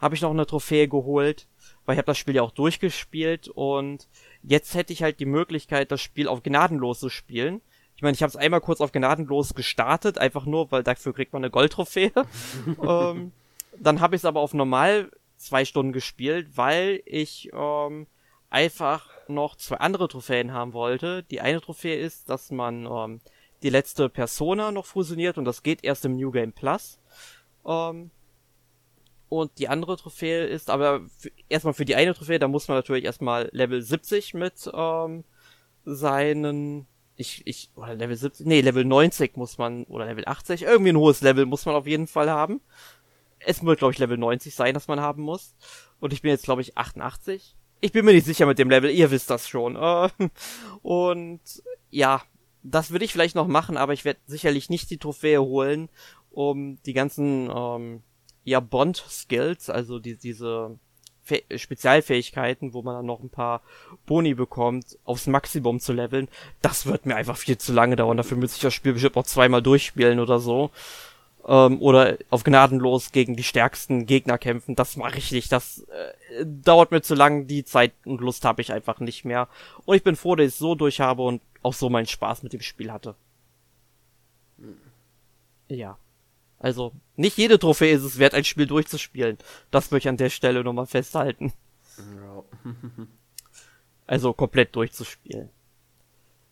habe 0.00 0.14
ich 0.14 0.22
noch 0.22 0.30
eine 0.30 0.46
Trophäe 0.46 0.88
geholt, 0.88 1.46
weil 1.84 1.94
ich 1.94 1.98
habe 1.98 2.06
das 2.06 2.18
Spiel 2.18 2.34
ja 2.34 2.42
auch 2.42 2.50
durchgespielt 2.50 3.48
und 3.48 4.08
jetzt 4.42 4.74
hätte 4.74 4.92
ich 4.92 5.02
halt 5.02 5.20
die 5.20 5.26
Möglichkeit, 5.26 5.90
das 5.90 6.00
Spiel 6.00 6.28
auf 6.28 6.42
gnadenlos 6.42 7.00
zu 7.00 7.08
spielen. 7.08 7.60
Ich 7.96 8.02
meine, 8.02 8.14
ich 8.14 8.22
habe 8.22 8.30
es 8.30 8.36
einmal 8.36 8.60
kurz 8.60 8.80
auf 8.80 8.92
gnadenlos 8.92 9.54
gestartet, 9.54 10.18
einfach 10.18 10.46
nur, 10.46 10.70
weil 10.70 10.82
dafür 10.82 11.12
kriegt 11.12 11.32
man 11.32 11.42
eine 11.42 11.50
Goldtrophäe. 11.50 12.12
ähm, 12.82 13.32
dann 13.76 14.00
habe 14.00 14.14
ich 14.14 14.20
es 14.20 14.24
aber 14.24 14.40
auf 14.40 14.54
normal 14.54 15.10
zwei 15.36 15.64
Stunden 15.64 15.92
gespielt, 15.92 16.56
weil 16.56 17.02
ich 17.06 17.50
ähm, 17.52 18.06
einfach 18.50 19.10
noch 19.28 19.56
zwei 19.56 19.76
andere 19.76 20.08
Trophäen 20.08 20.52
haben 20.52 20.72
wollte. 20.72 21.22
Die 21.24 21.40
eine 21.40 21.60
Trophäe 21.60 21.96
ist, 21.96 22.28
dass 22.28 22.50
man 22.50 22.86
ähm, 22.86 23.20
die 23.62 23.70
letzte 23.70 24.08
Persona 24.08 24.70
noch 24.70 24.86
fusioniert 24.86 25.38
und 25.38 25.44
das 25.44 25.62
geht 25.62 25.84
erst 25.84 26.04
im 26.04 26.16
New 26.16 26.30
Game 26.30 26.52
Plus. 26.52 26.98
Ähm, 27.66 28.10
und 29.28 29.58
die 29.58 29.68
andere 29.68 29.96
Trophäe 29.96 30.46
ist, 30.46 30.70
aber 30.70 31.02
erstmal 31.48 31.74
für 31.74 31.84
die 31.84 31.96
eine 31.96 32.14
Trophäe, 32.14 32.38
da 32.38 32.48
muss 32.48 32.68
man 32.68 32.78
natürlich 32.78 33.04
erstmal 33.04 33.48
Level 33.52 33.82
70 33.82 34.34
mit 34.34 34.70
ähm, 34.72 35.24
seinen, 35.84 36.86
ich, 37.16 37.42
ich, 37.46 37.70
oder 37.74 37.94
Level 37.94 38.16
70, 38.16 38.46
nee, 38.46 38.60
Level 38.60 38.84
90 38.84 39.36
muss 39.36 39.58
man, 39.58 39.84
oder 39.84 40.06
Level 40.06 40.24
80, 40.26 40.62
irgendwie 40.62 40.92
ein 40.92 40.96
hohes 40.96 41.20
Level 41.20 41.46
muss 41.46 41.66
man 41.66 41.74
auf 41.74 41.86
jeden 41.86 42.06
Fall 42.06 42.30
haben. 42.30 42.60
Es 43.40 43.62
wird, 43.62 43.78
glaube 43.78 43.92
ich, 43.92 43.98
Level 43.98 44.18
90 44.18 44.54
sein, 44.54 44.74
das 44.74 44.88
man 44.88 45.00
haben 45.00 45.22
muss. 45.22 45.54
Und 46.00 46.12
ich 46.12 46.22
bin 46.22 46.30
jetzt, 46.30 46.44
glaube 46.44 46.62
ich, 46.62 46.76
88. 46.76 47.54
Ich 47.80 47.92
bin 47.92 48.04
mir 48.04 48.12
nicht 48.12 48.26
sicher 48.26 48.46
mit 48.46 48.58
dem 48.58 48.70
Level, 48.70 48.90
ihr 48.90 49.10
wisst 49.10 49.30
das 49.30 49.48
schon. 49.48 49.76
Äh, 49.76 50.08
und 50.82 51.40
ja, 51.90 52.22
das 52.62 52.90
würde 52.90 53.04
ich 53.04 53.12
vielleicht 53.12 53.36
noch 53.36 53.46
machen, 53.46 53.76
aber 53.76 53.92
ich 53.92 54.04
werde 54.04 54.20
sicherlich 54.26 54.70
nicht 54.70 54.90
die 54.90 54.98
Trophäe 54.98 55.40
holen, 55.40 55.88
um 56.30 56.80
die 56.84 56.92
ganzen 56.92 57.50
ähm, 57.54 58.02
ja 58.44 58.60
Bond-Skills, 58.60 59.70
also 59.70 59.98
die, 59.98 60.16
diese 60.16 60.78
Fäh 61.22 61.44
Spezialfähigkeiten, 61.56 62.72
wo 62.72 62.82
man 62.82 62.94
dann 62.94 63.06
noch 63.06 63.20
ein 63.20 63.28
paar 63.28 63.60
Boni 64.06 64.34
bekommt, 64.34 64.98
aufs 65.04 65.26
Maximum 65.26 65.78
zu 65.78 65.92
leveln. 65.92 66.28
Das 66.62 66.86
wird 66.86 67.04
mir 67.04 67.16
einfach 67.16 67.36
viel 67.36 67.58
zu 67.58 67.72
lange 67.72 67.96
dauern. 67.96 68.16
Dafür 68.16 68.38
müsste 68.38 68.56
ich 68.56 68.62
das 68.62 68.74
Spiel 68.74 68.94
bestimmt 68.94 69.16
noch 69.16 69.26
zweimal 69.26 69.62
durchspielen 69.62 70.20
oder 70.20 70.38
so. 70.38 70.70
Ähm, 71.46 71.80
oder 71.82 72.16
auf 72.30 72.44
gnadenlos 72.44 73.12
gegen 73.12 73.36
die 73.36 73.42
stärksten 73.42 74.06
Gegner 74.06 74.38
kämpfen. 74.38 74.74
Das 74.74 74.96
mache 74.96 75.18
ich 75.18 75.30
nicht. 75.30 75.52
Das 75.52 75.80
äh, 75.80 76.46
dauert 76.46 76.90
mir 76.90 77.02
zu 77.02 77.14
lang. 77.14 77.46
Die 77.46 77.64
Zeit 77.64 77.92
und 78.06 78.20
Lust 78.22 78.44
habe 78.44 78.62
ich 78.62 78.72
einfach 78.72 78.98
nicht 79.00 79.24
mehr. 79.24 79.48
Und 79.84 79.96
ich 79.96 80.02
bin 80.02 80.16
froh, 80.16 80.34
dass 80.34 80.46
ich 80.46 80.52
es 80.54 80.58
so 80.58 80.74
durch 80.74 81.00
habe 81.00 81.22
und 81.22 81.42
auch 81.62 81.74
so 81.74 81.90
meinen 81.90 82.06
Spaß 82.06 82.42
mit 82.42 82.54
dem 82.54 82.62
Spiel 82.62 82.90
hatte. 82.90 83.14
Hm. 84.58 84.78
Ja. 85.68 85.98
Also, 86.58 86.92
nicht 87.18 87.36
jede 87.36 87.58
Trophäe 87.58 87.94
ist 87.94 88.04
es 88.04 88.18
wert, 88.18 88.34
ein 88.34 88.44
Spiel 88.44 88.66
durchzuspielen. 88.66 89.38
Das 89.70 89.90
möchte 89.90 90.06
ich 90.06 90.10
an 90.10 90.16
der 90.16 90.30
Stelle 90.30 90.62
nochmal 90.62 90.86
festhalten. 90.86 91.52
Ja. 91.98 92.44
also 94.06 94.32
komplett 94.32 94.74
durchzuspielen. 94.76 95.50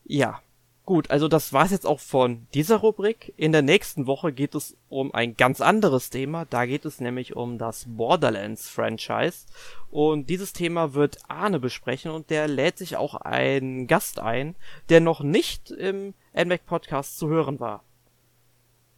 Ja. 0.04 0.42
Gut, 0.84 1.10
also 1.10 1.26
das 1.26 1.52
war's 1.52 1.72
jetzt 1.72 1.86
auch 1.86 1.98
von 1.98 2.46
dieser 2.54 2.76
Rubrik. 2.76 3.34
In 3.36 3.50
der 3.50 3.62
nächsten 3.62 4.06
Woche 4.06 4.32
geht 4.32 4.54
es 4.54 4.76
um 4.88 5.12
ein 5.12 5.36
ganz 5.36 5.60
anderes 5.60 6.10
Thema. 6.10 6.44
Da 6.44 6.64
geht 6.64 6.84
es 6.84 7.00
nämlich 7.00 7.34
um 7.34 7.58
das 7.58 7.86
Borderlands 7.88 8.68
Franchise. 8.68 9.46
Und 9.90 10.30
dieses 10.30 10.52
Thema 10.52 10.94
wird 10.94 11.18
Arne 11.26 11.58
besprechen 11.58 12.12
und 12.12 12.30
der 12.30 12.46
lädt 12.46 12.78
sich 12.78 12.96
auch 12.96 13.16
einen 13.16 13.88
Gast 13.88 14.20
ein, 14.20 14.54
der 14.88 15.00
noch 15.00 15.22
nicht 15.22 15.72
im 15.72 16.14
NMAC 16.34 16.66
Podcast 16.66 17.18
zu 17.18 17.28
hören 17.28 17.58
war. 17.58 17.82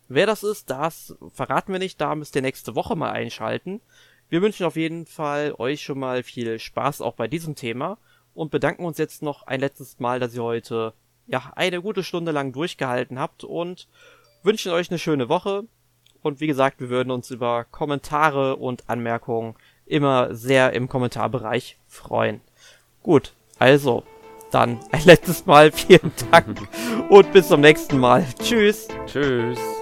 Wer 0.08 0.26
das 0.26 0.42
ist, 0.42 0.70
das 0.70 1.14
verraten 1.34 1.72
wir 1.72 1.78
nicht, 1.78 2.00
da 2.00 2.14
müsst 2.14 2.34
ihr 2.34 2.42
nächste 2.42 2.74
Woche 2.74 2.96
mal 2.96 3.10
einschalten. 3.10 3.80
Wir 4.30 4.42
wünschen 4.42 4.66
auf 4.66 4.76
jeden 4.76 5.06
Fall 5.06 5.54
euch 5.58 5.82
schon 5.82 5.98
mal 5.98 6.22
viel 6.22 6.58
Spaß 6.58 7.00
auch 7.02 7.14
bei 7.14 7.28
diesem 7.28 7.54
Thema 7.54 7.98
und 8.34 8.50
bedanken 8.50 8.84
uns 8.84 8.98
jetzt 8.98 9.22
noch 9.22 9.46
ein 9.46 9.60
letztes 9.60 10.00
Mal, 10.00 10.20
dass 10.20 10.34
ihr 10.34 10.42
heute 10.42 10.94
ja 11.26 11.52
eine 11.56 11.82
gute 11.82 12.02
Stunde 12.02 12.32
lang 12.32 12.52
durchgehalten 12.52 13.18
habt 13.18 13.44
und 13.44 13.86
wünschen 14.42 14.72
euch 14.72 14.90
eine 14.90 14.98
schöne 14.98 15.28
Woche. 15.28 15.64
Und 16.22 16.40
wie 16.40 16.46
gesagt, 16.46 16.80
wir 16.80 16.88
würden 16.88 17.10
uns 17.10 17.30
über 17.30 17.64
Kommentare 17.64 18.56
und 18.56 18.88
Anmerkungen 18.88 19.54
immer 19.86 20.34
sehr 20.34 20.72
im 20.72 20.88
Kommentarbereich 20.88 21.78
freuen. 21.86 22.40
Gut, 23.02 23.32
also 23.58 24.04
dann 24.50 24.80
ein 24.90 25.04
letztes 25.04 25.46
Mal 25.46 25.70
vielen 25.72 26.12
Dank 26.30 26.68
und 27.08 27.32
bis 27.32 27.48
zum 27.48 27.60
nächsten 27.60 27.98
Mal. 27.98 28.26
Tschüss. 28.42 28.88
Tschüss. 29.06 29.77